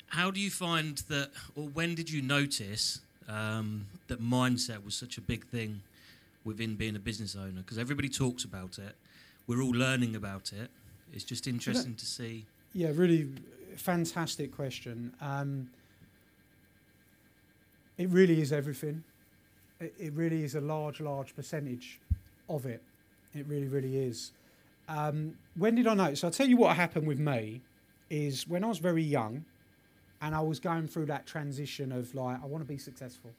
[0.08, 5.18] how do you find that, or when did you notice um, that mindset was such
[5.18, 5.82] a big thing
[6.44, 7.60] within being a business owner?
[7.60, 8.94] Because everybody talks about it,
[9.46, 10.70] we're all learning about it.
[11.12, 12.44] It's just interesting to see.
[12.74, 13.28] Yeah, really
[13.76, 15.12] fantastic question.
[15.20, 15.70] Um,
[17.96, 19.04] it really is everything.
[19.80, 22.00] It, it really is a large, large percentage
[22.48, 22.82] of it.
[23.34, 24.32] It really, really is.
[24.88, 26.22] Um, when did I notice?
[26.24, 27.60] I'll tell you what happened with me
[28.08, 29.44] is when I was very young
[30.22, 33.30] and I was going through that transition of like, I want to be successful.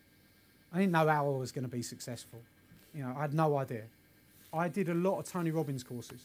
[0.74, 2.40] I didn't know how I was going to be successful.
[2.94, 3.84] You know, I had no idea.
[4.54, 6.22] I did a lot of Tony Robbins courses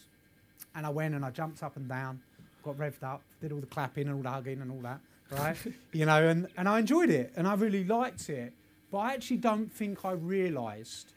[0.75, 2.21] and I went and I jumped up and down,
[2.63, 5.01] got revved up, did all the clapping and all the hugging and all that,
[5.31, 5.57] right?
[5.93, 8.53] you know, and, and I enjoyed it and I really liked it.
[8.91, 11.13] But I actually don't think I realised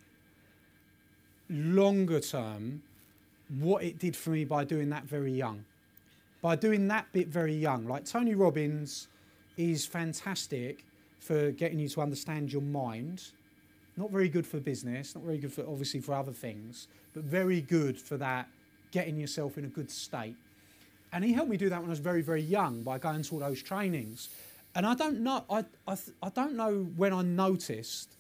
[1.50, 2.84] longer term
[3.60, 5.66] what it did for me by doing that very young.
[6.42, 7.86] By doing that bit very young.
[7.86, 9.08] Like Tony Robbins
[9.58, 10.86] is fantastic
[11.20, 13.24] for getting you to understand your mind.
[13.98, 17.62] Not very good for business, not very good for obviously for other things, but very
[17.62, 18.48] good for that
[18.92, 20.36] getting yourself in a good state.
[21.14, 23.34] And he helped me do that when I was very, very young by going to
[23.34, 24.30] all those trainings.
[24.76, 28.16] And I don't know, I, I, I don't know when I noticed,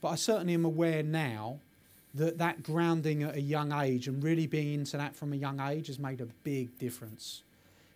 [0.00, 1.60] but I certainly am aware now
[2.14, 5.60] that that grounding at a young age and really being into that from a young
[5.60, 7.42] age has made a big difference.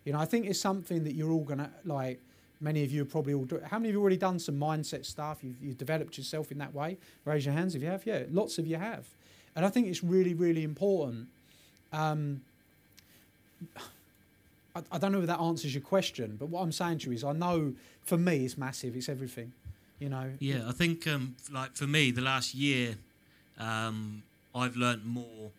[0.05, 2.19] You know, I think it's something that you're all gonna like.
[2.61, 3.45] Many of you probably all.
[3.45, 5.39] Do, how many of you already done some mindset stuff?
[5.41, 6.97] You've, you've developed yourself in that way.
[7.25, 8.05] Raise your hands if you have.
[8.05, 9.07] Yeah, lots of you have,
[9.55, 11.27] and I think it's really, really important.
[11.93, 12.41] Um,
[14.75, 17.15] I, I don't know if that answers your question, but what I'm saying to you
[17.15, 18.95] is, I know for me it's massive.
[18.95, 19.53] It's everything.
[19.99, 20.31] You know.
[20.39, 22.95] Yeah, I think um, like for me, the last year,
[23.57, 25.51] um, I've learned more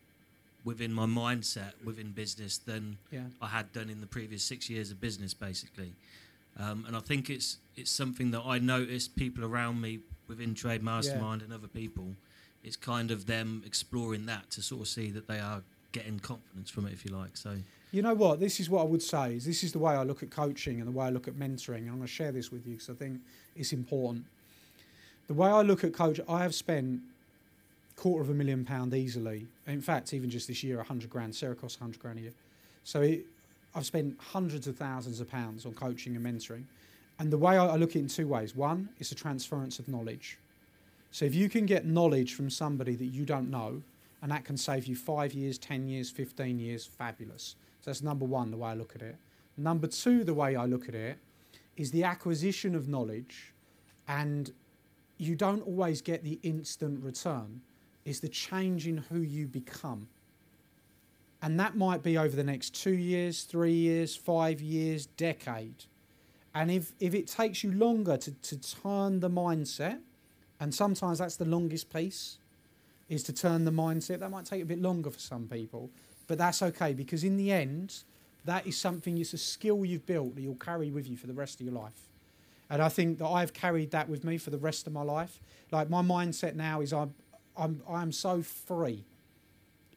[0.64, 3.20] within my mindset within business than Yeah.
[3.40, 5.92] I had done in the previous six years of business, basically.
[6.59, 10.82] Um, and I think it's it's something that I noticed people around me within Trade
[10.82, 12.14] Mastermind and other people.
[12.62, 16.70] It's kind of them exploring that to sort of see that they are getting confidence
[16.70, 17.36] from it, if you like.
[17.36, 17.57] So
[17.92, 18.38] You know what?
[18.38, 19.34] This is what I would say.
[19.36, 21.34] Is this is the way I look at coaching and the way I look at
[21.34, 23.20] mentoring, and I'm going to share this with you because I think
[23.57, 24.24] it's important.
[25.26, 27.01] The way I look at coach, I have spent
[27.96, 29.46] quarter of a million pound easily.
[29.66, 31.34] In fact, even just this year, a hundred grand.
[31.34, 32.32] Sarah costs a hundred grand a year,
[32.84, 33.26] so it,
[33.74, 36.64] I've spent hundreds of thousands of pounds on coaching and mentoring.
[37.18, 38.56] And the way I, look at it in two ways.
[38.56, 40.38] One, it's a transference of knowledge.
[41.10, 43.82] So if you can get knowledge from somebody that you don't know,
[44.22, 47.56] and that can save you five years, 10 years, 15 years, fabulous.
[47.80, 49.16] So that's number one, the way I look at it.
[49.56, 51.18] Number two, the way I look at it
[51.76, 53.52] is the acquisition of knowledge,
[54.08, 54.52] and
[55.18, 57.60] you don't always get the instant return,
[58.04, 60.08] is the change in who you become.
[61.43, 65.84] And that might be over the next two years, three years, five years, decade.
[66.55, 70.01] And if, if it takes you longer to, to turn the mindset,
[70.61, 72.38] And sometimes that's the longest piece,
[73.09, 74.18] is to turn the mindset.
[74.20, 75.91] That might take a bit longer for some people,
[76.28, 78.05] but that's okay because in the end,
[78.45, 81.32] that is something, it's a skill you've built that you'll carry with you for the
[81.32, 82.09] rest of your life.
[82.68, 85.41] And I think that I've carried that with me for the rest of my life.
[85.72, 87.14] Like my mindset now is I'm,
[87.57, 89.05] I'm, I'm so free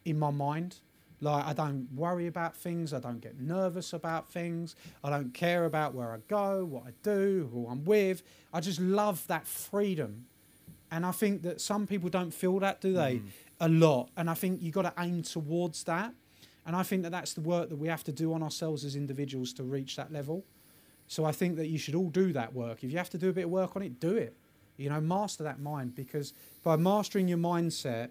[0.06, 0.78] in my mind.
[1.24, 2.93] Like I don't worry about things.
[2.93, 4.76] I don't get nervous about things.
[5.03, 8.24] I don't care about where I go, what I do, who I'm with.
[8.53, 10.26] I just love that freedom.
[10.91, 13.15] And I think that some people don't feel that, do they?
[13.15, 13.28] Mm-hmm.
[13.61, 14.09] A lot.
[14.17, 16.13] And I think you've got to aim towards that.
[16.65, 18.95] And I think that that's the work that we have to do on ourselves as
[18.95, 20.43] individuals to reach that level.
[21.07, 22.84] So I think that you should all do that work.
[22.84, 24.36] If you have to do a bit of work on it, do it.
[24.78, 28.09] You know, master that mind because by mastering your mindset,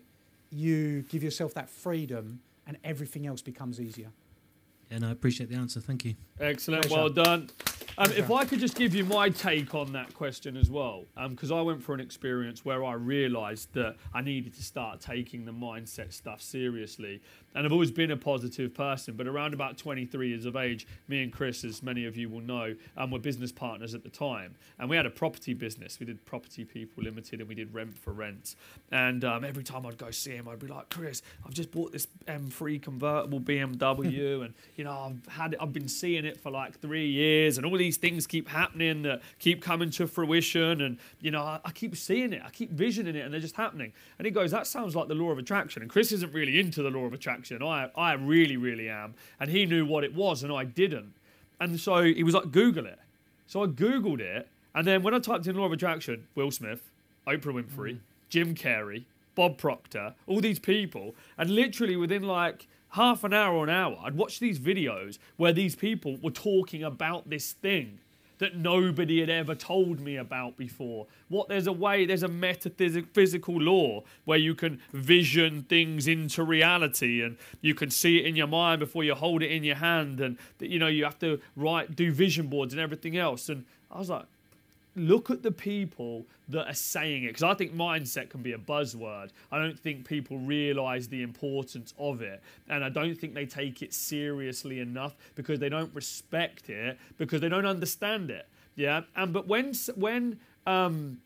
[0.51, 4.11] you give yourself that freedom and everything else becomes easier.
[4.91, 5.81] And I appreciate the answer.
[5.81, 6.15] Thank you.
[6.39, 6.87] Excellent.
[6.87, 7.01] Pleasure.
[7.01, 7.51] Well done.
[7.99, 11.51] Um, if I could just give you my take on that question as well, because
[11.51, 15.53] I went for an experience where I realised that I needed to start taking the
[15.53, 17.21] mindset stuff seriously.
[17.55, 21.23] And I've always been a positive person, but around about 23 years of age, me
[21.23, 24.55] and Chris, as many of you will know, um, were business partners at the time.
[24.79, 26.01] And we had a property business.
[26.01, 28.57] We did Property People Limited and we did Rent for Rent.
[28.91, 31.93] And um, every time I'd go see him, I'd be like, Chris, I've just bought
[31.93, 36.51] this M3 convertible BMW, and you know, I've had it, I've been seeing it for
[36.51, 40.99] like three years, and all these things keep happening that keep coming to fruition, and
[41.21, 43.93] you know, I, I keep seeing it, I keep visioning it, and they're just happening.
[44.19, 45.83] And he goes, that sounds like the law of attraction.
[45.83, 47.63] And Chris isn't really into the law of attraction.
[47.63, 49.15] I, I really, really am.
[49.41, 51.13] And he knew what it was, and I didn't.
[51.61, 52.99] And so he was like, Google it.
[53.47, 56.91] So I Googled it, and then when I typed in law of attraction, Will Smith,
[57.27, 57.99] Oprah Winfrey, mm.
[58.29, 59.05] Jim Carrey,
[59.35, 63.99] Bob Proctor, all these people, and literally within like half an hour or an hour,
[64.05, 67.99] I'd watch these videos where these people were talking about this thing
[68.39, 71.07] that nobody had ever told me about before.
[71.29, 77.23] What there's a way, there's a metaphysical law where you can vision things into reality
[77.23, 80.21] and you can see it in your mind before you hold it in your hand
[80.21, 83.99] and you know you have to write do vision boards and everything else and I
[84.01, 84.27] was like
[84.95, 88.59] look at the people that are saying it because I think mindset can be a
[88.59, 89.31] buzzword.
[89.51, 93.83] I don't think people realize the importance of it, and I don't think they take
[93.83, 98.47] it seriously enough because they don't respect it because they don't understand it.
[98.75, 101.19] Yeah, and but when when um,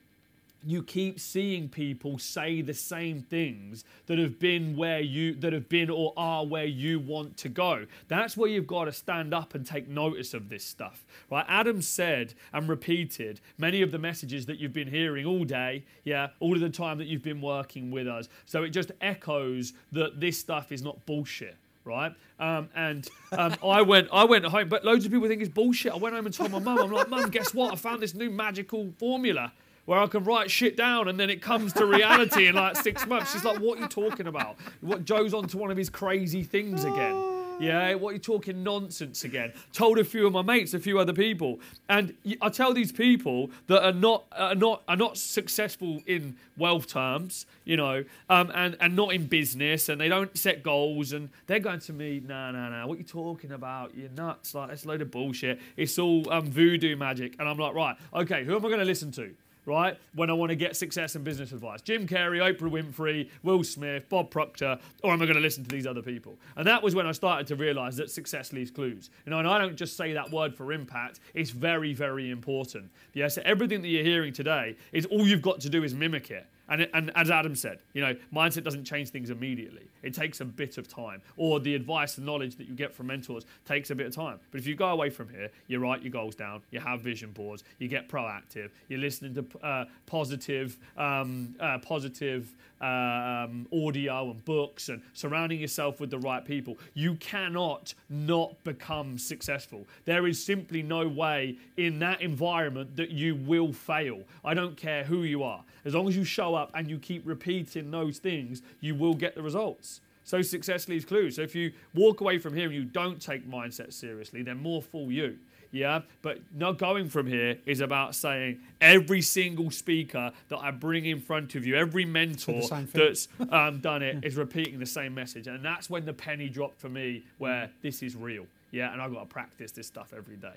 [0.65, 5.69] you keep seeing people say the same things that have been where you that have
[5.69, 9.55] been or are where you want to go that's where you've got to stand up
[9.55, 14.47] and take notice of this stuff right adam said and repeated many of the messages
[14.47, 17.91] that you've been hearing all day yeah all of the time that you've been working
[17.91, 22.13] with us so it just echoes that this stuff is not bullshit right?
[22.41, 25.93] Um, and um, I went, I went home, but loads of people think it's bullshit.
[25.93, 27.73] I went home and told my mum, I'm like, mum, guess what?
[27.73, 29.53] I found this new magical formula
[29.87, 33.07] where I can write shit down and then it comes to reality in like six
[33.07, 33.33] months.
[33.33, 34.57] She's like, what are you talking about?
[34.81, 37.37] What Joe's on to one of his crazy things again.
[37.59, 39.53] Yeah, what are you talking nonsense again?
[39.73, 41.59] Told a few of my mates, a few other people,
[41.89, 46.87] and I tell these people that are not are not are not successful in wealth
[46.87, 51.31] terms, you know, um, and and not in business, and they don't set goals, and
[51.47, 53.97] they're going to me, no, no, no, what are you talking about?
[53.97, 54.55] You're nuts!
[54.55, 55.59] Like it's a load of bullshit.
[55.79, 58.85] It's all um, voodoo magic, and I'm like, right, okay, who am I going to
[58.85, 59.35] listen to?
[59.67, 59.99] Right?
[60.15, 61.83] When I want to get success and business advice.
[61.83, 65.71] Jim Carrey, Oprah Winfrey, Will Smith, Bob Proctor, or am I going to listen to
[65.71, 66.39] these other people?
[66.57, 69.11] And that was when I started to realize that success leaves clues.
[69.27, 72.91] You know, and I don't just say that word for impact, it's very, very important.
[73.13, 76.31] Yeah, so everything that you're hearing today is all you've got to do is mimic
[76.31, 76.47] it.
[76.69, 79.89] And, and as Adam said, you know, mindset doesn't change things immediately.
[80.03, 81.23] It takes a bit of time.
[81.37, 84.41] Or the advice and knowledge that you get from mentors takes a bit of time.
[84.51, 87.31] But if you go away from here, you write your goals down, you have vision
[87.33, 94.45] boards, you get proactive, you're listening to uh, positive, um, uh, positive um, audio and
[94.45, 99.87] books, and surrounding yourself with the right people, you cannot not become successful.
[100.05, 104.23] There is simply no way in that environment that you will fail.
[104.45, 105.65] I don't care who you are.
[105.85, 109.35] As long as you show up and you keep repeating those things, you will get
[109.35, 110.01] the results.
[110.25, 111.37] So success leaves clues.
[111.37, 114.83] So if you walk away from here and you don't take mindset seriously, then more
[114.83, 115.39] fool you.
[115.73, 121.07] Yeah, but not going from here is about saying every single speaker that I bring
[121.07, 122.63] in front of you, every mentor
[122.93, 126.81] that's um, done it is repeating the same message, and that's when the penny dropped
[126.81, 128.47] for me, where this is real.
[128.71, 130.55] Yeah, and I've got to practice this stuff every day.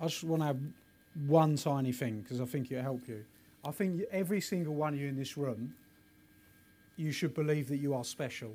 [0.00, 0.72] I just want to add
[1.26, 3.24] one tiny thing because I think it'll help you.
[3.64, 5.74] I think every single one of you in this room,
[6.96, 8.54] you should believe that you are special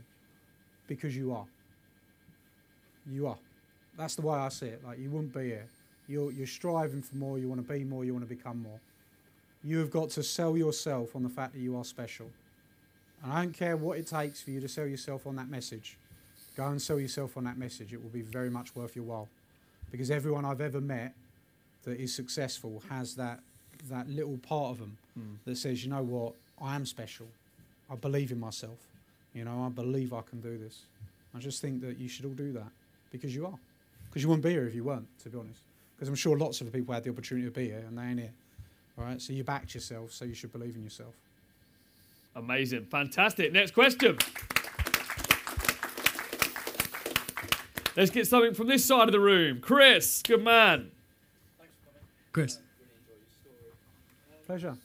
[0.87, 1.45] because you are.
[3.09, 3.37] You are.
[3.97, 4.83] That's the way I see it.
[4.83, 5.67] Like you wouldn't be here.
[6.07, 7.39] You're, you're striving for more.
[7.39, 8.03] You want to be more.
[8.03, 8.79] You want to become more.
[9.63, 12.29] You have got to sell yourself on the fact that you are special.
[13.23, 15.97] And I don't care what it takes for you to sell yourself on that message.
[16.57, 17.93] Go and sell yourself on that message.
[17.93, 19.29] It will be very much worth your while.
[19.91, 21.13] Because everyone I've ever met
[21.83, 23.39] that is successful has that,
[23.89, 25.35] that little part of them hmm.
[25.45, 27.27] that says, you know what, I am special.
[27.89, 28.77] I believe in myself.
[29.33, 30.81] You know, I believe I can do this.
[31.35, 32.69] I just think that you should all do that
[33.11, 33.57] because you are.
[34.13, 35.59] Because you wouldn't be here if you weren't, to be honest.
[35.95, 38.03] Because I'm sure lots of the people had the opportunity to be here and they
[38.03, 38.33] ain't here.
[38.95, 41.15] All right, so you backed yourself, so you should believe in yourself.
[42.35, 42.85] Amazing.
[42.85, 43.51] Fantastic.
[43.51, 44.19] Next question.
[47.97, 49.61] Let's get something from this side of the room.
[49.61, 50.91] Chris, good man.
[51.57, 52.07] Thanks for coming.
[52.33, 52.59] Chris.
[54.45, 54.77] Pleasure.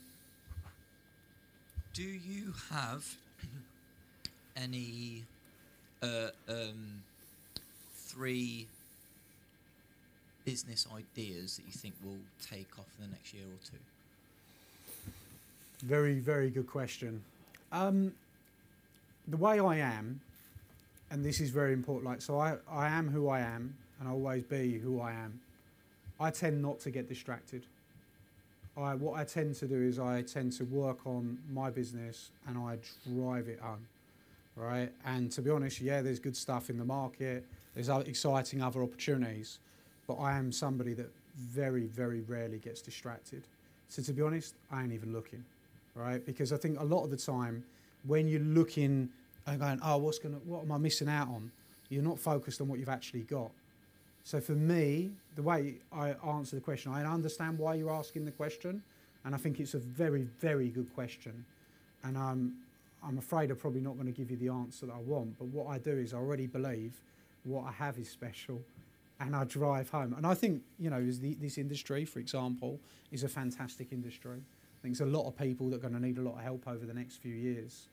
[1.93, 3.15] Do you have
[4.57, 5.25] any
[6.03, 7.03] uh, um,
[7.95, 8.67] three
[10.49, 13.77] business ideas that you think will take off in the next year or two?
[15.85, 17.23] Very, very good question.
[17.71, 18.13] Um,
[19.29, 20.21] the way I am,
[21.11, 24.15] and this is very important, like, so I, I am who I am, and I'll
[24.15, 25.39] always be who I am.
[26.19, 27.65] I tend not to get distracted.
[28.75, 32.57] I, what I tend to do is I tend to work on my business and
[32.57, 32.79] I
[33.15, 33.79] drive it on,
[34.57, 34.91] right?
[35.05, 37.45] And to be honest, yeah, there's good stuff in the market.
[37.75, 39.59] There's exciting other opportunities,
[40.09, 43.45] but I am somebody that very, very rarely gets distracted.
[43.89, 45.45] So to be honest, I ain't even looking,
[45.95, 46.25] right?
[46.27, 47.63] Because I think a lot of the time,
[48.05, 49.11] when you're looking
[49.47, 51.53] and going, oh, what's gonna, what am I missing out on?
[51.91, 53.51] You're not focused on what you've actually got.
[54.25, 58.31] So for me, the way I answer the question, I understand why you're asking the
[58.31, 58.83] question,
[59.25, 61.45] and I think it's a very, very good question.
[62.05, 62.55] And I'm,
[63.03, 65.39] I'm afraid I'm probably not going to give you the answer that I want.
[65.39, 66.93] But what I do is I already believe
[67.45, 68.61] what I have is special,
[69.21, 70.15] and I drive home.
[70.15, 74.39] And I think you know, this industry, for example, is a fantastic industry.
[74.41, 76.41] I think there's a lot of people that are going to need a lot of
[76.43, 77.89] help over the next few years,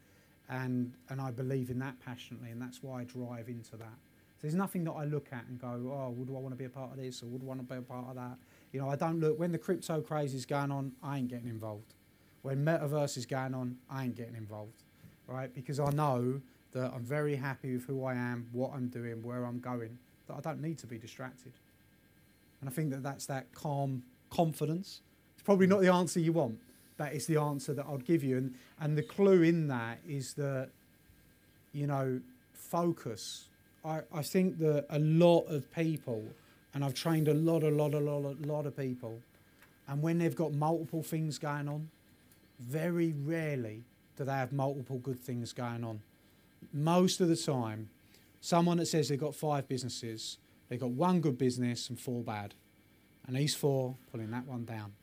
[0.50, 3.98] and and I believe in that passionately, and that's why I drive into that.
[4.36, 6.66] So There's nothing that I look at and go, oh, would I want to be
[6.66, 8.38] a part of this or would I want to be a part of that?
[8.74, 11.48] You know, I don't look, when the crypto craze is going on, I ain't getting
[11.48, 11.94] involved.
[12.42, 14.84] When metaverse is going on, I ain't getting involved,
[15.26, 15.54] right?
[15.54, 16.42] Because I know
[16.74, 19.98] that I'm very happy with who I am, what I'm doing, where I'm going,
[20.28, 21.54] that I don't need to be distracted.
[22.62, 25.02] And I think that that's that calm confidence.
[25.36, 26.60] It's probably not the answer you want,
[26.98, 28.38] but it's the answer that I'd give you.
[28.38, 30.70] And, and the clue in that is that,
[31.74, 32.22] you know,
[32.54, 33.46] focus.
[33.84, 36.24] I, I think that a lot of people,
[36.74, 39.20] and I've trained a lot, a lot, a lot, a lot of people,
[39.88, 41.90] and when they've got multiple things going on,
[42.60, 43.84] very rarely
[44.18, 46.02] do they have multiple good things going on.
[46.74, 47.90] Most of the time,
[48.46, 50.38] someone that says they've got five businesses,
[50.70, 52.54] they've got one good business and four bad.
[53.26, 54.94] And these four pulling that one down.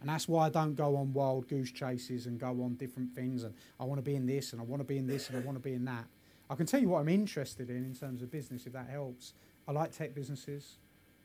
[0.00, 3.42] And that's why I don't go on wild goose chases and go on different things
[3.42, 5.36] and I want to be in this and I want to be in this and
[5.36, 6.04] I want to be in that.
[6.48, 9.34] I can tell you what I'm interested in in terms of business, if that helps.
[9.66, 10.76] I like tech businesses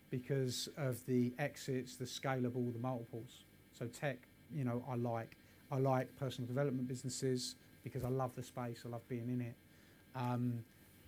[0.09, 3.43] because of the exits, the scalable, the multiples.
[3.77, 4.17] So tech,
[4.51, 5.37] you know, I like.
[5.71, 8.81] I like personal development businesses because I love the space.
[8.87, 9.55] I love being in it.
[10.15, 10.63] Um,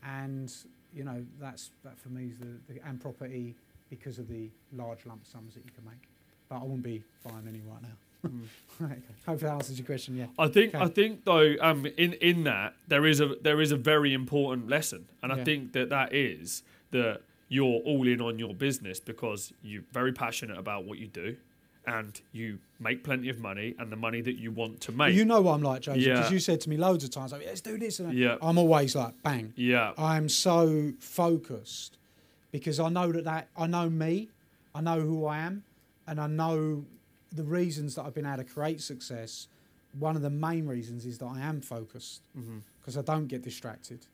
[0.05, 0.53] and
[0.93, 3.55] you know, that's that for me is the, the and property
[3.89, 6.01] because of the large lump sums that you can make.
[6.49, 8.29] But I wouldn't be buying any right now.
[8.79, 9.01] right, okay.
[9.25, 10.15] Hope that answers your question.
[10.15, 10.27] Yeah.
[10.37, 10.83] I think Okay.
[10.83, 14.67] I think though um in in that there is a there is a very important
[14.69, 19.51] lesson and I think that that is that you're all in on your business because
[19.63, 21.35] you're very passionate about what you do
[21.91, 25.25] and you make plenty of money and the money that you want to make You
[25.25, 26.31] know what I'm like, Joseph, because Yeah.
[26.31, 27.99] you said to me loads of times, like, let's do this.
[27.99, 28.13] And.
[28.13, 28.37] Yeah.
[28.41, 29.53] I'm always like, bang.
[29.55, 31.97] yeah I'm so focused
[32.51, 34.29] because I know that, that I know me,
[34.73, 35.63] I know who I am,
[36.07, 36.85] and I know
[37.31, 39.47] the reasons that I've been able to create success.
[39.97, 42.59] One of the main reasons is that I am focused mm-hmm.
[42.79, 44.05] because I don't get distracted.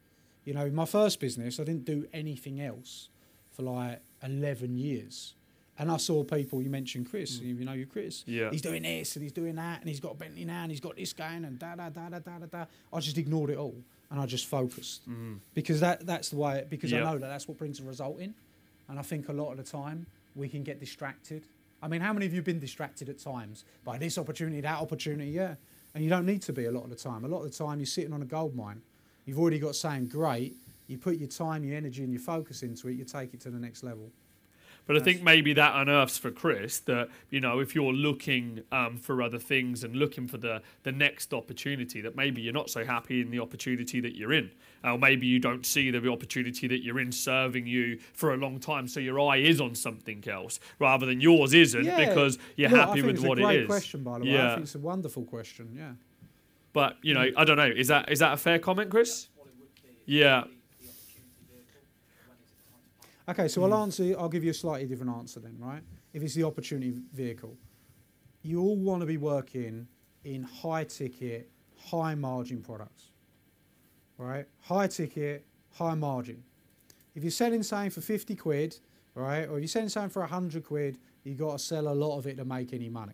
[0.46, 3.10] You know, in my first business, I didn't do anything else
[3.52, 5.34] for like 11 years.
[5.80, 6.02] And I mm.
[6.02, 7.60] saw people, you mentioned Chris, mm.
[7.60, 8.24] you know, you Chris.
[8.26, 8.50] Yeah.
[8.50, 10.80] He's doing this and he's doing that and he's got a Bentley now and he's
[10.80, 12.66] got this going and da da da da da da da.
[12.92, 13.76] I just ignored it all
[14.10, 15.40] and I just focused mm.
[15.54, 16.66] because that that's the way.
[16.70, 17.00] Because Yeah.
[17.00, 18.34] I know that that's what brings a result in,
[18.88, 21.44] and I think a lot of the time we can get distracted.
[21.82, 24.80] I mean, how many of you have been distracted at times by this opportunity, that
[24.80, 25.30] opportunity?
[25.32, 25.56] Yeah,
[25.94, 27.26] and you don't need to be a lot of the time.
[27.26, 28.82] A lot of the time you're sitting on a gold mine.
[29.26, 30.56] You've already got something great.
[30.88, 32.94] You put your time, your energy, and your focus into it.
[32.94, 34.10] You take it to the next level.
[34.88, 38.98] But I think maybe that unearths for Chris that you know if you're looking um,
[38.98, 42.86] for other things and looking for the the next opportunity, that maybe you're not so
[42.86, 44.50] happy in the opportunity that you're in,
[44.86, 48.60] or maybe you don't see the opportunity that you're in serving you for a long
[48.60, 52.08] time, so your eye is on something else rather than yours isn't Yeah.
[52.10, 53.68] because you're Look, I happy think with it's what a great it is.
[53.68, 54.32] question, by the way.
[54.32, 54.50] I Yeah.
[54.56, 55.70] think it's a wonderful question.
[55.76, 55.92] Yeah.
[56.72, 57.68] But you know, I don't know.
[57.76, 59.28] Is that is that a fair comment, Chris?
[60.06, 60.46] Yeah.
[63.30, 63.74] Okay, so Hmm.
[63.74, 64.16] I'll answer.
[64.18, 65.84] I'll give you a slightly different answer then, right?
[66.14, 67.58] If it's the opportunity vehicle,
[68.42, 69.88] you all want to be working
[70.24, 73.12] in high ticket, high margin products,
[74.18, 74.46] right?
[74.62, 76.44] High ticket, high margin.
[77.16, 78.80] If you're selling something for fifty quid,
[79.16, 82.18] right, or if you're selling something for hundred quid, you've got to sell a lot
[82.18, 83.14] of it to make any money.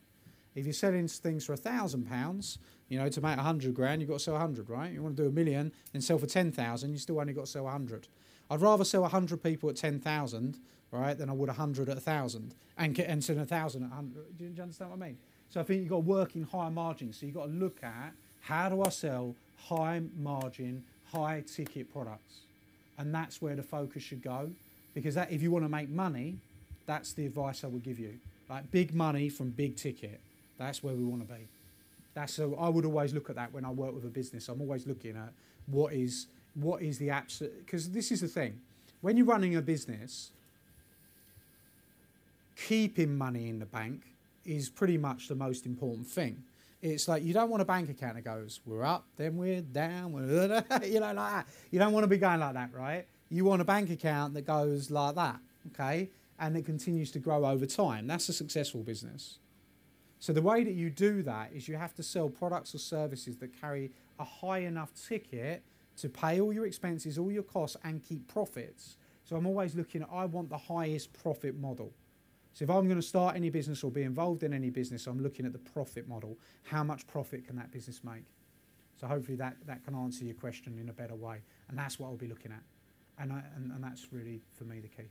[0.53, 4.01] If you're selling things for a thousand pounds, you know, to make a hundred grand,
[4.01, 4.91] you've got to sell a hundred, right?
[4.93, 7.45] You want to do a million, then sell for ten thousand, you still only got
[7.45, 8.07] to sell a hundred.
[8.49, 10.57] I'd rather sell hundred people at ten thousand,
[10.91, 13.91] right, than I would hundred at a thousand, and get- and sell a thousand at
[13.91, 14.37] hundred.
[14.37, 15.17] Do you understand what I mean?
[15.49, 17.19] So I think you've got to work in higher margins.
[17.19, 22.41] So you've got to look at how do I sell high margin, high ticket products,
[22.97, 24.51] and that's where the focus should go,
[24.93, 26.37] because that if you want to make money,
[26.85, 28.19] that's the advice I would give you.
[28.49, 30.19] Like big money from big ticket.
[30.57, 31.47] That's where we want to be.
[32.13, 34.49] That's so I would always look at that when I work with a business.
[34.49, 35.33] I'm always looking at
[35.65, 38.59] what is what is the absolute because this is the thing.
[39.01, 40.31] When you're running a business,
[42.55, 44.03] keeping money in the bank
[44.45, 46.43] is pretty much the most important thing.
[46.81, 50.11] It's like you don't want a bank account that goes, we're up, then we're down,
[50.11, 51.47] we're you know, like that.
[51.71, 53.05] You don't want to be going like that, right?
[53.29, 55.39] You want a bank account that goes like that,
[55.71, 56.09] okay?
[56.39, 58.05] And it continues to grow over time.
[58.05, 59.39] That's a successful business.
[60.19, 63.37] So the way that you do that is you have to sell products or services
[63.37, 65.63] that carry a high enough ticket
[65.97, 68.97] to pay all your expenses, all your costs, and keep profits.
[69.23, 71.93] So I'm always looking at I want the highest profit model.
[72.53, 75.21] So if I'm going to start any business or be involved in any business, I'm
[75.21, 76.37] looking at the profit model.
[76.63, 78.25] How much profit can that business make?
[78.99, 81.41] So hopefully that, that can answer your question in a better way.
[81.69, 82.61] And that's what I'll be looking at.
[83.17, 85.09] And, I, and, and that's really, for me, the key.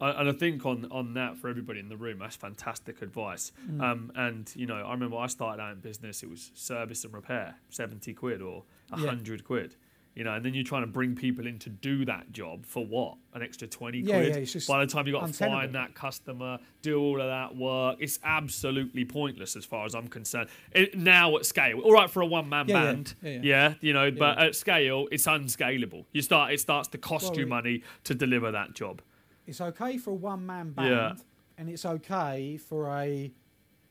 [0.00, 3.52] I- And I think on on that for everybody in the room, that's fantastic advice.
[3.70, 3.80] Mm.
[3.82, 7.12] Um, and you know, I remember I started out in business; it was service and
[7.14, 8.64] repair, seventy quid or
[8.96, 9.06] Yeah.
[9.06, 9.76] hundred quid.
[10.14, 12.84] You know, and then you're trying to bring people in to do that job for
[12.84, 13.16] what?
[13.32, 14.46] An extra twenty Yeah, quid.
[14.54, 17.96] yeah, By the time you got to find that customer, do all of that work,
[17.98, 20.50] it's absolutely pointless as far as I'm concerned.
[20.72, 23.74] It, now at scale, all right for a one man Yeah, yeah, band, yeah, yeah.
[23.80, 26.06] you know, but at scale, it's unscalable.
[26.12, 29.00] You start, it starts to cost Well, you money to deliver that job.
[29.46, 31.14] It's okay for a one man band, Yeah.
[31.58, 33.32] and it's okay for a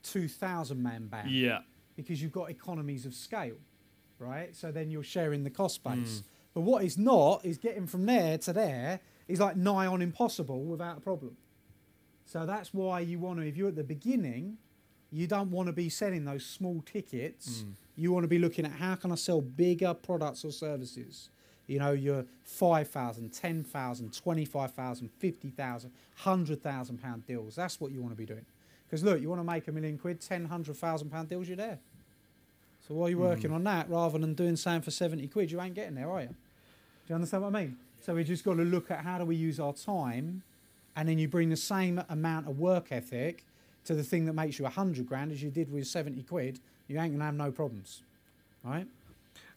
[0.02, 1.30] 2,000 man band.
[1.30, 1.60] Yeah.
[1.94, 3.58] because you've got economies of scale,
[4.18, 4.56] right?
[4.56, 6.00] So then you're sharing the cost Hmm.
[6.00, 6.22] base.
[6.54, 10.64] But what is not is getting from there to there is like nigh on impossible
[10.64, 11.36] without a problem.
[12.24, 14.56] So that's why you want to, if you're at the beginning,
[15.10, 17.60] you don't want to be selling those small tickets.
[17.60, 17.70] Hmm.
[17.94, 21.28] You want to be looking at how can I sell bigger products or services.
[21.72, 25.90] You know, your 5,000, 10,000, 25,000, 50,000,
[26.22, 27.56] 100,000 pound deals.
[27.56, 28.44] That's what you want to be doing.
[28.86, 31.78] Because look, you want to make a million quid, 10, 100,000 pound deals, you're there.
[32.86, 35.74] So while you're working on that, rather than doing something for 70 quid, you ain't
[35.74, 36.28] getting there, are you?
[36.28, 36.34] Do
[37.08, 37.78] you understand what I mean?
[38.02, 40.42] So we just got to look at how do we use our time,
[40.94, 43.46] and then you bring the same amount of work ethic
[43.86, 46.98] to the thing that makes you 100 grand as you did with 70 quid, you
[47.00, 48.02] ain't going to have no problems.
[48.62, 48.86] Right?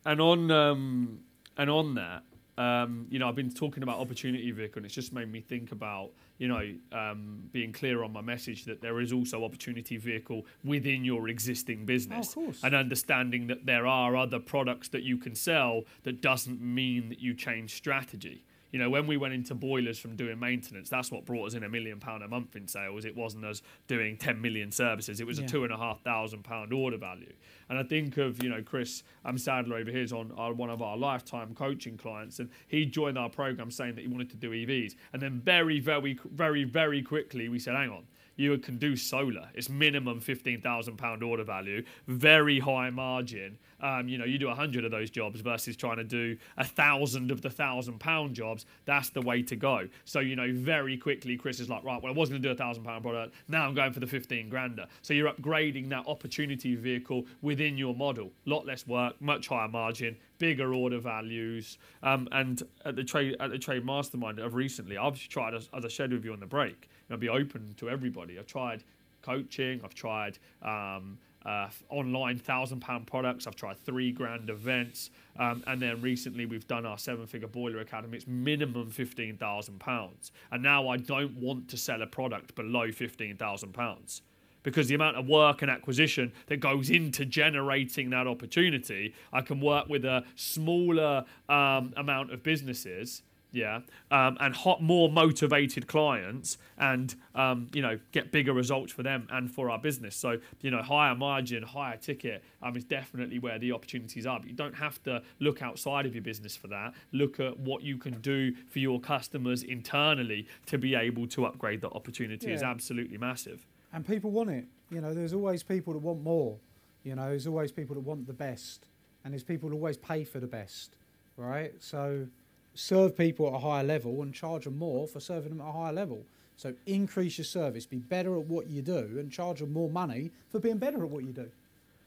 [0.06, 1.20] And on um,
[1.58, 2.24] and on that,
[2.58, 5.72] um, you know, I've been talking about opportunity vehicle, and it's just made me think
[5.72, 10.46] about you know um, being clear on my message that there is also opportunity vehicle
[10.64, 12.62] within your existing business, course.
[12.64, 17.20] and understanding that there are other products that you can sell that doesn't mean that
[17.20, 18.45] you change strategy.
[18.72, 21.64] You know, when we went into boilers from doing maintenance, that's what brought us in
[21.64, 23.06] a million pound a month in sales.
[23.06, 25.22] It wasn't us doing 10 million services.
[25.22, 25.46] It was Yeah.
[25.46, 27.32] a two and a half thousand pound order value.
[27.70, 30.70] And I think of, you know, Chris um, Sadler over here is on our, one
[30.70, 34.36] of our lifetime coaching clients, and he joined our program saying that he wanted to
[34.38, 34.96] do EVs.
[35.14, 38.04] And then very, very, very, very quickly we said, hang on,
[38.36, 39.50] you can do solar.
[39.54, 43.58] It's minimum fifteen thousand pound order value, very high margin.
[43.82, 46.64] Um, you know, you do a hundred of those jobs versus trying to do a
[46.64, 48.66] thousand of the thousand pound jobs.
[48.86, 49.88] That's the way to go.
[50.06, 52.52] So you know, very quickly, Chris is like, right, well, I was going to do
[52.52, 53.36] a thousand pound product.
[53.48, 54.88] Now I'm going for the fifteen grander.
[55.02, 58.32] So you're upgrading that opportunity vehicle within your model.
[58.46, 61.78] Lot less work, much higher margin, bigger order values.
[62.04, 65.86] Um, and at the trade at the trade mastermind of recently, I've tried as, as
[65.86, 66.90] I shared with you on the break.
[67.10, 68.40] Know, be open to everybody.
[68.40, 68.84] I've tried
[69.22, 69.82] coaching.
[69.84, 73.46] I've tried um, uh, online thousand pound products.
[73.46, 77.80] I've tried three grand events, um, and then recently we've done our seven figure boiler
[77.80, 78.18] academy.
[78.18, 82.92] It's minimum fifteen thousand pounds, and now I don't want to sell a product below
[82.92, 84.22] fifteen thousand pounds
[84.64, 89.62] because the amount of work and acquisition that goes into generating that opportunity, I can
[89.62, 93.22] work with a smaller um, amount of businesses.
[93.56, 93.80] Yeah,
[94.12, 99.28] um, and hot, more motivated clients, and um, you know, get bigger results for them
[99.32, 100.16] and for our business.
[100.16, 104.40] So you know, higher margin, higher ticket um, is definitely where the opportunities are.
[104.40, 106.94] But you don't have to look outside of your business for that.
[107.14, 111.80] Look at what you can do for your customers internally to be able to upgrade
[111.82, 113.66] that opportunity is absolutely massive.
[113.94, 114.66] and people want it.
[114.92, 116.58] You know, there's always people that want more.
[117.04, 118.88] You know, there's always people that want the best,
[119.24, 120.96] and there's people that always pay for the best,
[121.38, 121.72] right?
[121.80, 122.28] So,
[122.76, 125.72] serve people at a higher level and charge them more for serving them at a
[125.72, 126.24] higher level.
[126.58, 130.32] So, increase your service, be better at what you do, and charge them more money
[130.52, 131.50] for being better at what you do.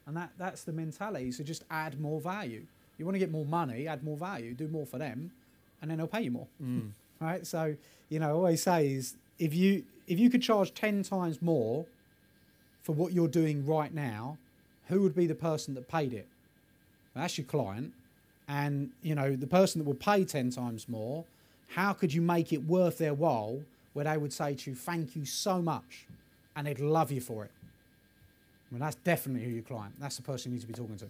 [0.07, 1.33] And that, that's the mentality.
[1.33, 2.63] So, just add more value.
[2.97, 5.33] You want to get more money, add more value, do more for them,
[5.83, 6.91] and then they'll pay you more mm.
[7.21, 7.47] right?
[7.47, 7.77] So,
[8.09, 11.87] you know, I always say is if you if you could charge ten times more
[12.83, 14.39] for what you're doing right now,
[14.89, 16.27] who would be the person that paid it?
[17.15, 17.93] That's your client,
[18.49, 21.25] and you know the person that would pay ten times more.
[21.69, 23.61] How could you make it worth their while
[23.93, 26.07] where they would say to you, "Thank you so much,"
[26.57, 27.51] and they'd love you for it?
[28.71, 29.95] I mean, that's definitely who your client.
[29.99, 31.07] That's the person you need to be talking to.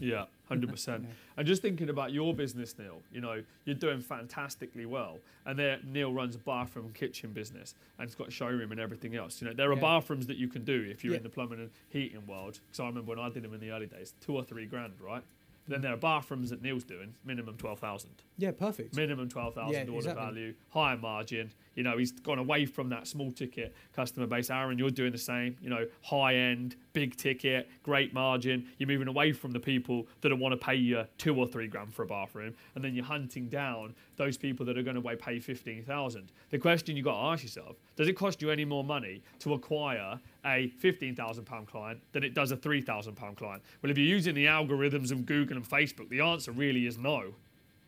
[0.00, 1.02] Yeah, hundred percent.
[1.08, 1.14] Yeah.
[1.36, 3.00] And just thinking about your business, Neil.
[3.12, 5.18] You know, you're doing fantastically well.
[5.46, 8.80] And there, Neil runs a bathroom and kitchen business, and it's got a showroom and
[8.80, 9.40] everything else.
[9.42, 9.80] You know, there are Yeah.
[9.80, 11.18] bathrooms that you can do if you're Yeah.
[11.18, 12.60] in the plumbing and heating world.
[12.66, 14.94] Because I remember when I did them in the early days, two or three grand,
[15.00, 15.22] right?
[15.66, 18.10] Then there are bathrooms that Neil's doing, minimum twelve thousand.
[18.36, 18.94] Yeah, perfect.
[18.94, 20.24] Minimum twelve thousand Yeah, order exactly.
[20.24, 21.52] value, higher margin.
[21.74, 24.50] You know, he's gone away from that small ticket customer base.
[24.50, 25.56] Aaron, you're doing the same.
[25.60, 28.66] You know, high end, big ticket, great margin.
[28.78, 31.92] You're moving away from the people that want to pay you two or three grand
[31.94, 35.38] for a bathroom, and then you're hunting down those people that are going to pay
[35.38, 36.30] fifteen thousand.
[36.50, 39.54] The question you got to ask yourself: Does it cost you any more money to
[39.54, 43.62] acquire a fifteen thousand pound client than it does a three thousand pound client?
[43.82, 47.34] Well, if you're using the algorithms of Google and Facebook, the answer really is no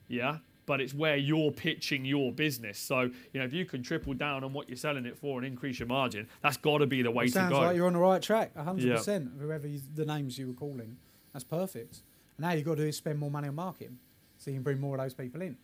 [0.08, 3.02] yeah but it's where you're pitching your business so
[3.32, 5.78] you know if you can triple down on what you're selling it for and increase
[5.78, 7.98] your margin that's got to be the way to sounds go like you're on the
[7.98, 9.38] right track, 100%.
[9.40, 10.96] Whoever you, the names you were calling,
[11.32, 12.02] that's perfect.
[12.36, 13.98] And now you've got to do is spend more money on marketing
[14.38, 15.56] so you can bring more of those people in.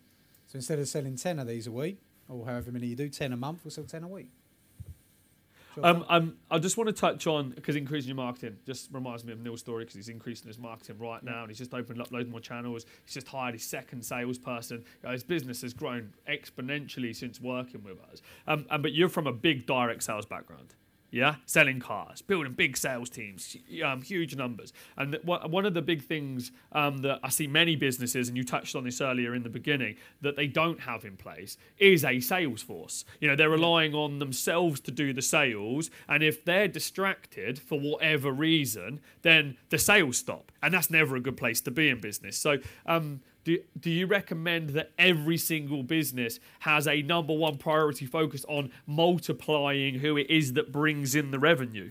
[0.47, 1.99] So instead of selling 10 of these a week,
[2.29, 4.31] or however many you do, 10 a month, we'll sell 10 a week.
[5.75, 9.25] Job um, um, I just want to touch on because increasing your marketing just reminds
[9.25, 12.01] me of Neil's story because he's increasing his marketing right now and he's just opened
[12.01, 12.85] up loads more channels.
[13.05, 14.85] He's just hired his second salesperson.
[15.09, 18.21] His business has grown exponentially since working with us.
[18.47, 20.75] Um, and, but you're from a big direct sales background.
[21.15, 24.73] Yeah, selling cars, building big sales teams, um, huge numbers.
[24.97, 28.45] And one one of the big things um, that I see many businesses, and you
[28.45, 32.19] touched on this earlier in the beginning, that they don't have in place is a
[32.21, 33.05] sales force.
[33.21, 37.79] You know, they're relying on themselves to do the sales, and if they're distracted for
[37.79, 42.01] whatever reason, then the sales stop, and that's never a good place to be in
[42.01, 42.39] business.
[42.39, 42.57] So.
[42.87, 48.45] Um, do, do you recommend that every single business has a number one priority focus
[48.49, 51.91] on multiplying who it is that brings in the revenue?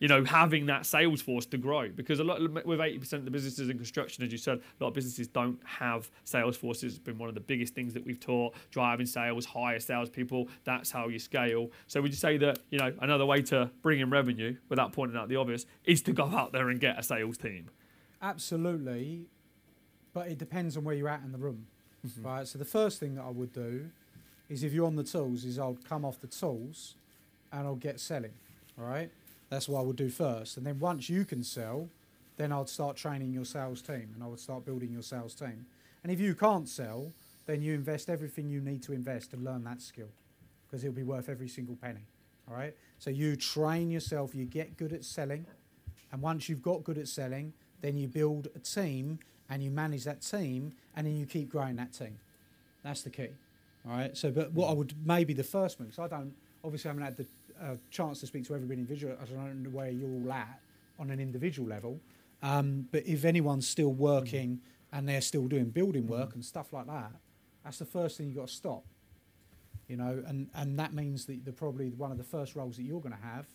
[0.00, 3.26] You know, having that sales force to grow because a lot with eighty percent of
[3.26, 6.94] the businesses in construction, as you said, a lot of businesses don't have sales forces.
[6.94, 10.48] It's been one of the biggest things that we've taught: driving sales, hire salespeople.
[10.64, 11.70] That's how you scale.
[11.86, 15.18] So would you say that you know another way to bring in revenue, without pointing
[15.18, 17.68] out the obvious, is to go out there and get a sales team?
[18.22, 19.26] Absolutely,
[20.12, 21.66] but it depends on where you're at in the room,
[22.06, 22.26] mm-hmm.
[22.26, 22.46] right?
[22.46, 23.90] So the first thing that I would do
[24.48, 26.94] is if you're on the tools, is I'll come off the tools,
[27.52, 28.32] and I'll get selling,
[28.78, 29.10] all right?
[29.48, 31.88] That's what I would do first, and then once you can sell,
[32.36, 35.66] then I'd start training your sales team, and I would start building your sales team.
[36.02, 37.12] And if you can't sell,
[37.46, 40.08] then you invest everything you need to invest to learn that skill,
[40.66, 42.06] because it'll be worth every single penny,
[42.48, 42.74] all right?
[42.98, 45.44] So you train yourself, you get good at selling,
[46.12, 49.18] and once you've got good at selling, then you build a team
[49.50, 52.18] and you manage that team and then you keep growing that team.
[52.82, 53.28] That's the key.
[53.86, 54.16] All right.
[54.16, 56.32] So, but what I would maybe the first move, because I don't,
[56.64, 57.26] obviously, I haven't had the
[57.60, 59.16] uh, chance to speak to everybody individual.
[59.20, 60.60] I don't know where you're all at
[60.98, 62.00] on an individual level.
[62.42, 64.60] Um, but if anyone's still working
[64.92, 67.12] and they're still doing building work and stuff like that,
[67.64, 68.84] that's the first thing you've got to stop.
[69.88, 72.84] You know, and, and that means that the probably one of the first roles that
[72.84, 73.46] you're going to have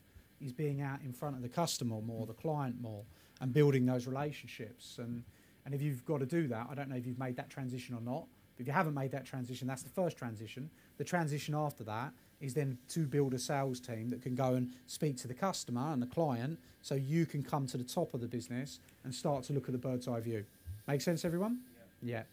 [0.42, 3.04] is being out in front of the customer more, the client more,
[3.40, 4.98] and building those relationships.
[5.00, 5.24] And
[5.66, 7.96] and if you've got to do that, I don't know if you've made that transition
[7.96, 8.26] or not.
[8.56, 10.70] But if you haven't made that transition, that's the first transition.
[10.98, 14.74] The transition after that is then to build a sales team that can go and
[14.88, 18.22] speak to the customer and the client so you can come to the top of
[18.22, 20.46] the business and start to look at the bird's eye view.
[20.88, 21.60] Make sense, everyone?
[22.02, 22.14] Yeah.
[22.18, 22.24] Yeah.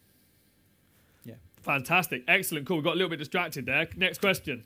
[1.25, 1.35] yeah.
[1.63, 2.23] Fantastic.
[2.27, 2.67] Excellent.
[2.67, 2.77] Cool.
[2.77, 3.87] We got a little bit distracted there.
[3.97, 4.63] Next question.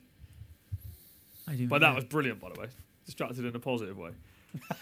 [1.47, 1.67] How you?
[1.67, 2.67] But that was brilliant, by the way.
[3.05, 4.11] Distracted in a positive way.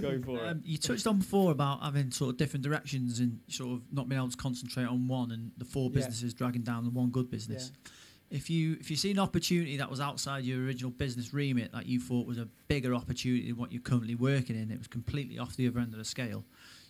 [0.00, 0.48] Go for it.
[0.48, 4.08] Um, you touched on before about having sort of different directions and sort of not
[4.08, 5.94] being able to concentrate on one and the four Yeah.
[5.96, 7.72] businesses dragging down the one good business.
[8.28, 11.86] If you if you see an opportunity that was outside your original business remit that
[11.86, 15.38] you thought was a bigger opportunity than what you're currently working in, it was completely
[15.38, 16.44] off the other end of the scale.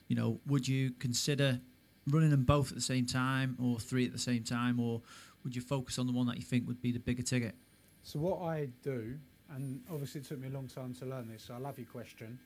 [0.08, 1.60] You know, would you consider
[2.08, 5.02] running them both at the same time, or three at the same time, or
[5.44, 7.54] would you focus on the one that you think would be the bigger ticket?
[8.02, 9.18] So what I do,
[9.54, 11.86] and obviously it took me a long time to learn this, so I love your
[11.86, 12.38] question.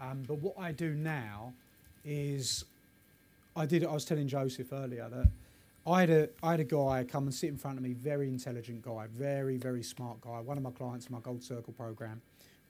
[0.00, 1.52] Um, but what I do now
[2.04, 2.64] is,
[3.54, 3.84] I did.
[3.84, 5.28] I was telling Joseph earlier that
[5.86, 8.28] I had a I had a guy come and sit in front of me, very
[8.28, 10.40] intelligent guy, very very smart guy.
[10.40, 12.20] One of my clients in my Gold Circle program,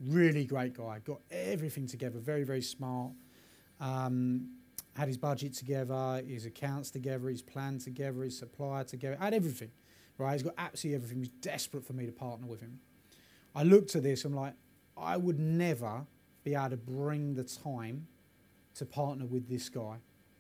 [0.01, 1.01] really great guy.
[1.05, 3.13] Got everything together, very very smart.
[3.81, 4.51] Um,
[4.97, 9.71] had his budget together, his accounts together, his plan together, his supplier together, had everything
[10.19, 10.33] right?
[10.33, 11.19] He's got absolutely everything.
[11.19, 12.79] He's desperate for me to partner with him.
[13.57, 14.53] I looked at this, I'm like,
[14.99, 16.07] I would never
[16.45, 18.07] be able to bring the time
[18.75, 19.97] to partner with this guy.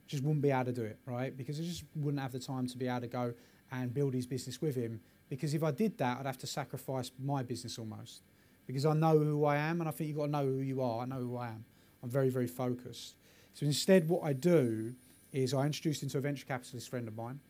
[0.06, 1.34] Just wouldn't be able to do it, right?
[1.34, 3.34] Because I just wouldn't have the time to be able to go
[3.72, 5.00] and build his business with him.
[5.30, 8.22] Because if I did that, I'd have to sacrifice my business almost.
[8.66, 10.82] Because I know who I am, and I think you've got to know who you
[10.82, 11.00] are.
[11.00, 11.64] I know who I am.
[12.02, 13.16] I'm very, very focused.
[13.54, 14.94] So instead, what I do
[15.32, 17.40] is I introduced him to a venture capitalist friend of mine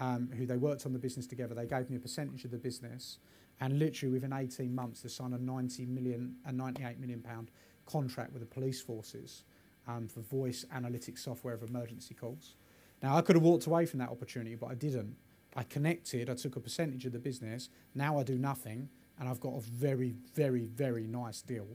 [0.00, 1.54] um, who they worked on the business together.
[1.54, 3.18] They gave me a percentage of the business,
[3.62, 7.48] and literally within 18 months, they signed a 90 million, a 98 million pound
[7.86, 9.44] contract with the police forces
[9.86, 12.56] um, for voice analytics software of emergency calls.
[13.04, 15.14] Now, I could have walked away from that opportunity, but I didn't.
[15.54, 16.28] I connected.
[16.28, 17.68] I took a percentage of the business.
[17.94, 18.88] Now I do nothing,
[19.20, 21.68] and I've got a very, very, very nice deal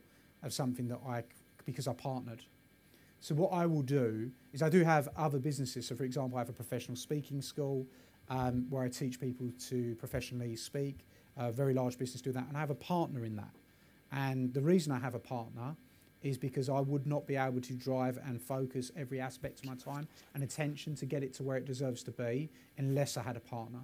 [0.44, 1.24] of something that I
[1.66, 2.44] because I partnered.
[3.22, 5.88] So what I will do is I do have other businesses.
[5.88, 7.86] So for example, I have a professional speaking school
[8.30, 11.06] um, where I teach people to professionally speak.
[11.38, 13.54] A very large business do that, and I have a partner in that.
[14.12, 15.76] And the reason I have a partner
[16.24, 19.76] is because I would not be able to drive and focus every aspect of my
[19.76, 23.38] time and attention to get it to where it deserves to be unless I had
[23.38, 23.80] a partner.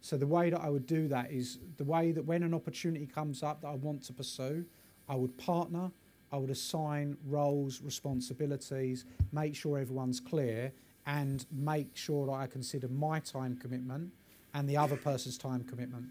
[0.00, 3.06] So the way that I would do that is the way that when an opportunity
[3.06, 4.64] comes up that I want to pursue,
[5.08, 5.90] I would partner,
[6.32, 10.72] I would assign roles, responsibilities, make sure everyone's clear,
[11.06, 14.12] and make sure that I consider my time commitment
[14.54, 16.06] and the other person's time commitment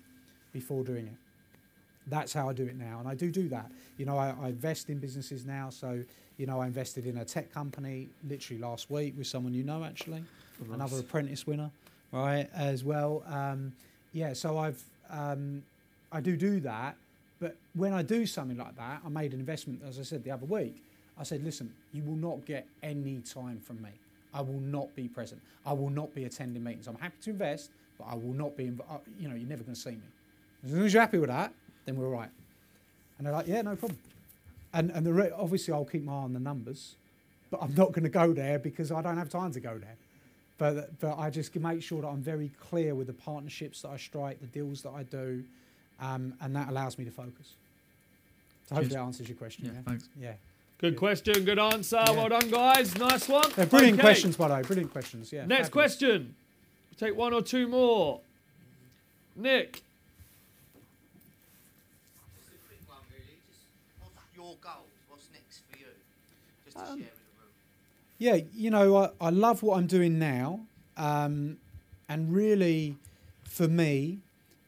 [0.54, 1.14] before doing it.
[2.08, 3.72] That's how I do it now, and I do do that.
[3.98, 5.70] You know, I, I invest in businesses now.
[5.70, 6.04] So,
[6.38, 9.84] you know, I invested in a tech company literally last week with someone you know,
[9.84, 10.24] actually,
[10.74, 11.70] another apprentice winner,
[12.12, 12.50] right?
[12.56, 13.24] As well.
[13.28, 13.74] Um,
[14.14, 14.34] yeah.
[14.34, 15.64] So I've um,
[16.12, 16.96] I do do that,
[17.40, 20.32] but when I do something like that, I made an investment, as I said the
[20.32, 20.84] other week.
[21.18, 23.90] I said, listen, you will not get any time from me.
[24.34, 25.42] I will not be present.
[25.66, 26.88] I will not be attending meetings.
[26.88, 28.66] I'm happy to invest, but I will not be.
[28.66, 30.02] Inv- uh, you know, you're never going to see me.
[30.66, 31.54] As long as you're happy with that,
[31.86, 32.30] then we're all right.
[33.18, 34.00] And they're like, yeah, no problem.
[34.74, 36.96] And and the re- obviously I'll keep my eye on the numbers,
[37.50, 39.96] but I'm not going to go there because I don't have time to go there.
[40.58, 43.98] But but I just make sure that I'm very clear with the partnerships that I
[43.98, 45.44] strike, the deals that I do,
[46.00, 47.56] um, and that allows me to focus.
[48.70, 48.94] So hopefully Cheers.
[48.94, 49.66] that answers your question.
[49.66, 49.82] Yeah, Yeah.
[49.86, 50.10] thanks.
[50.20, 50.34] Yeah.
[50.78, 51.44] Good question.
[51.46, 51.98] Good answer.
[52.08, 52.12] Yeah.
[52.12, 52.98] Well done, guys.
[52.98, 53.52] Nice one.
[53.56, 54.08] They're brilliant Okay.
[54.08, 54.62] questions, by the way.
[54.62, 55.32] Brilliant questions.
[55.32, 55.46] Yeah.
[55.46, 55.70] Next fabulous.
[55.98, 56.36] question.
[56.98, 58.22] Take one or two more.
[59.36, 59.82] Nick.
[62.36, 63.38] Just a quick one, really.
[63.50, 63.62] Just
[64.00, 64.16] what's
[64.52, 64.88] your goals?
[65.08, 65.86] What's next for you?
[66.66, 67.52] Just to Um, share with the room.
[68.18, 70.62] Yeah, you know, I, I love what I'm doing now.
[70.98, 71.58] Um,
[72.10, 72.98] and really,
[73.44, 74.20] for me,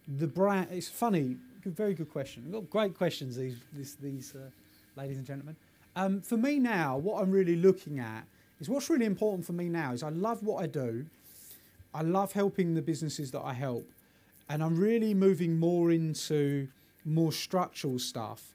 [0.08, 2.44] the brand, it's funny, good, very good question.
[2.46, 4.50] We've got great questions, these, these, these uh,
[4.96, 5.56] ladies and gentlemen.
[5.96, 8.24] Um, for me now, what I'm really looking at
[8.60, 11.06] is what's really important for me now is I love what I do.
[11.94, 13.88] I love helping the businesses that I help.
[14.50, 16.68] And I'm really moving more into
[17.06, 18.53] more structural stuff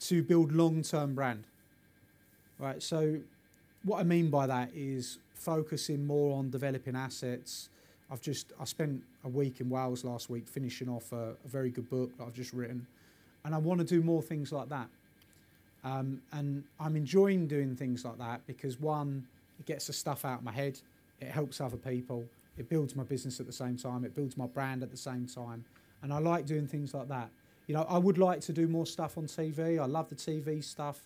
[0.00, 1.44] to build long term brand.
[2.58, 3.18] Right, so
[3.84, 7.68] what I mean by that is focusing more on developing assets.
[8.10, 11.70] I've just I spent a week in Wales last week finishing off a, a very
[11.70, 12.86] good book that I've just written,
[13.44, 14.88] and I want to do more things like that.
[15.84, 19.26] Um, and I'm enjoying doing things like that because one,
[19.60, 20.80] it gets the stuff out of my head,
[21.20, 22.24] it helps other people,
[22.56, 25.26] it builds my business at the same time, it builds my brand at the same
[25.26, 25.64] time,
[26.02, 27.30] and I like doing things like that.
[27.68, 29.78] You know, I would like to do more stuff on TV.
[29.78, 31.00] I love the TV stuff.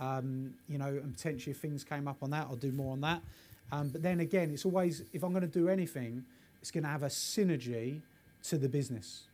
[0.00, 3.02] Um, you know, and potentially if things came up on that, I'll do more on
[3.02, 3.22] that.
[3.70, 6.24] Um, but then again, it's always if I'm going to do anything,
[6.60, 8.00] it's going to have a synergy
[8.44, 9.24] to the business.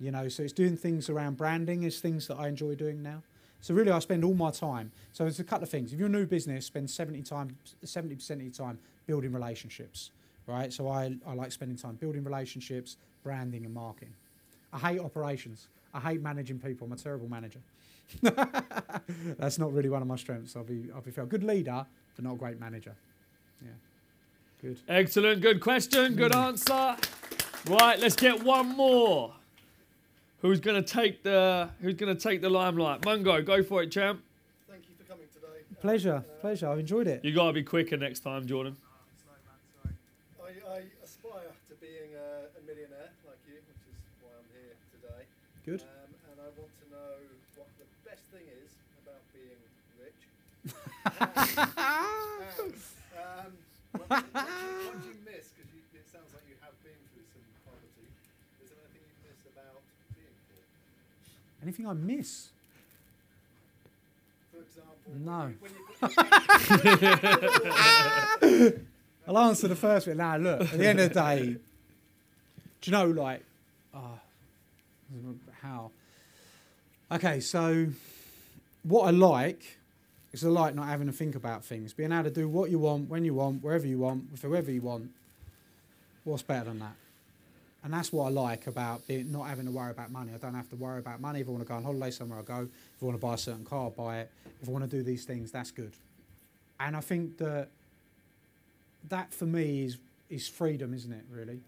[0.00, 3.22] You know, so it's doing things around branding is things that I enjoy doing now.
[3.60, 4.92] So really, I spend all my time.
[5.12, 5.92] So there's a couple of things.
[5.92, 10.10] If you're a new business, spend 70 time, 70% of your time building relationships,
[10.46, 10.72] right?
[10.72, 14.14] So I, I like spending time building relationships, branding, and marketing.
[14.72, 15.68] I hate operations.
[15.96, 16.86] I hate managing people.
[16.86, 17.60] I'm a terrible manager.
[19.38, 20.54] That's not really one of my strengths.
[20.54, 21.24] I'll be, I'll be fair.
[21.24, 22.94] Good leader, but not a great manager.
[23.62, 23.70] Yeah.
[24.60, 24.78] Good.
[24.88, 25.40] Excellent.
[25.40, 26.14] Good question.
[26.14, 26.40] Good hmm.
[26.40, 26.96] answer.
[27.66, 29.32] Right, let's get one more.
[30.42, 33.04] Who's gonna take the Who's gonna take the limelight?
[33.04, 34.22] Mungo, go for it, champ.
[34.68, 35.64] Thank you for coming today.
[35.80, 36.68] Pleasure, pleasure.
[36.68, 37.24] I've enjoyed it.
[37.24, 38.76] You gotta be quicker next time, Jordan.
[45.66, 45.82] Good.
[45.82, 47.18] Um, and I want to know
[47.58, 48.70] what the best thing is
[49.02, 49.58] about being
[49.98, 50.22] rich.
[52.62, 52.70] and,
[53.18, 53.50] um,
[53.98, 55.50] what, what, do you, what do you miss?
[55.58, 58.06] Because it sounds like you have been through some poverty.
[58.62, 59.82] Is there anything you miss about
[60.14, 60.62] being poor?
[61.66, 62.54] Anything I miss?
[64.54, 65.50] For example, No.
[65.58, 65.82] when you,
[68.38, 68.86] when you,
[69.26, 70.16] I'll answer the first bit.
[70.16, 71.58] Now, look, at the end of the day, do
[72.84, 73.42] you know, like,
[73.92, 73.98] uh,
[75.62, 75.90] how?
[77.10, 77.88] Okay, so
[78.82, 79.78] what I like
[80.32, 82.78] is I like not having to think about things, being able to do what you
[82.78, 85.10] want, when you want, wherever you want, with whoever you want.
[86.24, 86.96] What's better than that?
[87.84, 90.32] And that's what I like about being, not having to worry about money.
[90.34, 91.40] I don't have to worry about money.
[91.40, 92.62] If I want to go on holiday somewhere, I go.
[92.62, 94.30] If I want to buy a certain car, I buy it.
[94.60, 95.92] If I want to do these things, that's good.
[96.80, 97.68] And I think that
[99.08, 101.24] that for me is is freedom, isn't it?
[101.30, 101.60] Really,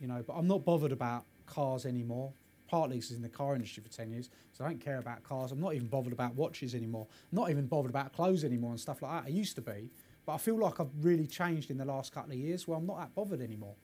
[0.00, 0.24] you know.
[0.26, 2.32] But I'm not bothered about cars anymore.
[2.72, 4.98] Partly 'cause I was in the car industry for ten years, so I don't care
[4.98, 5.52] about cars.
[5.52, 7.06] I'm not even bothered about watches anymore.
[7.30, 9.30] I'm not even bothered about clothes anymore and stuff like that.
[9.30, 9.90] I used to be,
[10.24, 12.66] but I feel like I've really changed in the last couple of years.
[12.66, 13.74] Where I'm not that bothered anymore.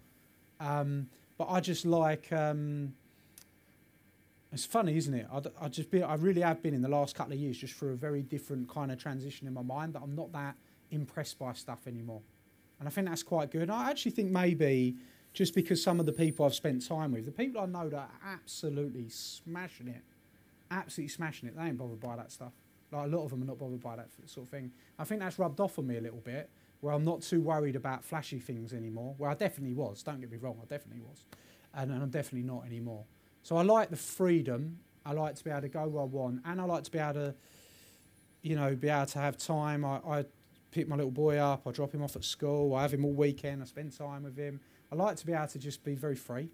[0.59, 2.33] Um, but I just like.
[2.33, 2.95] Um,
[4.51, 5.27] it's funny, isn't it?
[5.31, 7.75] I, I just been, I really have been in the last couple of years just
[7.75, 10.57] through a very different kind of transition in my mind that I'm not that
[10.91, 12.23] impressed by stuff anymore.
[12.79, 13.61] And I think that's quite good.
[13.61, 14.97] And I actually think maybe
[15.39, 17.97] just because some of the people I've spent time with, the people I know that
[17.97, 20.03] are absolutely smashing it,
[20.69, 22.51] absolutely smashing it, they ain't bothered by that stuff.
[22.91, 24.73] Like a lot of them are not bothered by that sort of thing.
[24.99, 26.51] I think that's rubbed off on me a little bit,
[26.81, 29.15] where I'm not too worried about flashy things anymore.
[29.17, 30.03] Where I definitely was.
[30.03, 31.25] Don't get me wrong, I definitely was,
[31.73, 33.05] and, and I'm definitely not anymore.
[33.45, 34.81] So I like the freedom.
[35.07, 36.99] I like to be able to go where I want, and I like to be
[36.99, 37.35] able to,
[38.43, 39.85] you know, be able to have time.
[39.85, 40.25] I, I
[40.73, 41.65] pick my little boy up.
[41.65, 42.75] I drop him off at school.
[42.75, 43.63] I have him all weekend.
[43.63, 44.59] I spend time with him.
[44.91, 46.49] I like to be able to just be very free.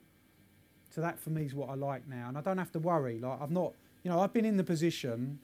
[0.94, 3.18] So that for me is what I like now, and I don't have to worry.
[3.18, 5.40] Like I've not, you know, I've been in the position,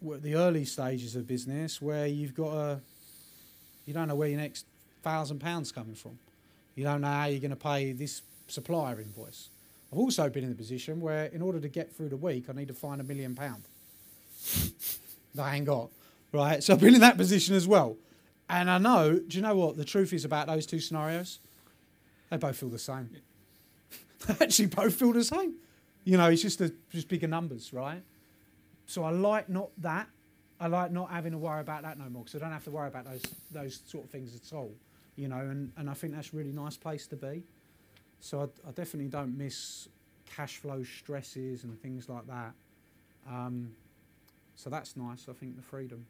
[0.00, 2.80] the early stages of business where you've got a,
[3.86, 4.66] you don't know where your next
[5.02, 6.18] thousand pounds coming from.
[6.76, 9.48] You don't know how you're going to pay this supplier invoice.
[9.92, 12.52] I've also been in the position where, in order to get through the week, I
[12.52, 13.62] need to find a million pound
[15.34, 15.90] that I ain't got.
[16.32, 17.96] Right, so I've been in that position as well,
[18.48, 19.18] and I know.
[19.18, 21.40] Do you know what the truth is about those two scenarios?
[22.30, 23.10] They both feel the same.
[24.26, 25.54] they actually both feel the same.
[26.04, 28.02] You know, it's just a, just bigger numbers, right?
[28.86, 30.08] So I like not that.
[30.60, 32.70] I like not having to worry about that no more because I don't have to
[32.70, 34.72] worry about those those sort of things at all.
[35.16, 37.44] You know, and, and I think that's a really nice place to be.
[38.20, 39.88] So I, I definitely don't miss
[40.26, 42.52] cash flow stresses and things like that.
[43.28, 43.70] Um,
[44.56, 45.26] so that's nice.
[45.28, 46.06] I think the freedom.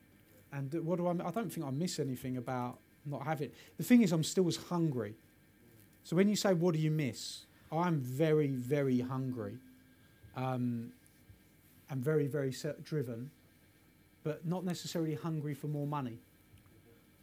[0.55, 1.11] And what do I?
[1.11, 3.51] I don't think I miss anything about not having.
[3.77, 5.15] The thing is, I'm still as hungry.
[6.05, 9.57] So when you say what do you miss, I'm very very hungry.
[10.37, 10.93] Um,
[11.91, 12.55] I'm very very
[12.85, 13.31] driven,
[14.23, 16.19] but not necessarily hungry for more money.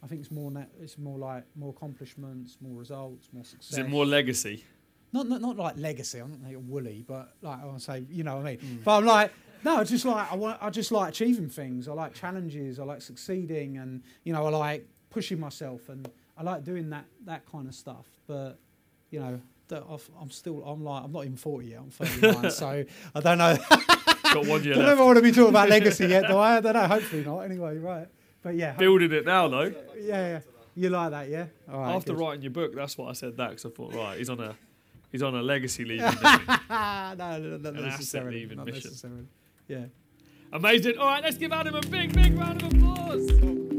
[0.03, 0.51] I think it's more
[0.81, 3.73] it's more like more accomplishments, more results, more success.
[3.73, 4.65] Is it more legacy?
[5.13, 6.19] Not, not not like legacy.
[6.19, 8.57] I'm not like woolly, but like I want to say, you know what I mean.
[8.57, 8.83] Mm.
[8.83, 9.31] But I'm like,
[9.63, 10.57] no, just like I want.
[10.61, 11.87] I just like achieving things.
[11.87, 12.79] I like challenges.
[12.79, 17.05] I like succeeding, and you know, I like pushing myself, and I like doing that
[17.25, 18.05] that kind of stuff.
[18.27, 18.57] But
[19.09, 20.63] you know, I've, I'm still.
[20.63, 21.79] I'm like, I'm not even 40 yet.
[21.79, 22.85] I'm 39, so
[23.15, 23.57] I don't know.
[24.33, 25.01] Got one year don't know if left.
[25.01, 26.57] I want to be talking about legacy yet, do I?
[26.57, 26.87] I don't know.
[26.87, 27.39] Hopefully not.
[27.41, 28.07] Anyway, right.
[28.41, 29.73] But yeah, Building it now, though.
[29.99, 30.39] yeah, yeah.
[30.73, 31.45] You like that, yeah?
[31.71, 31.95] All right.
[31.95, 32.19] After good.
[32.21, 34.55] writing your book, that's what I said that because I thought, right, he's on a
[35.11, 36.05] he's on a legacy leaving.
[36.23, 36.41] mission.
[36.47, 38.45] no, no, no, not necessarily.
[38.45, 39.27] not necessarily.
[39.71, 39.85] Yeah.
[40.51, 40.97] Amazing.
[40.97, 43.70] All right, let's give Adam a big, big round of applause.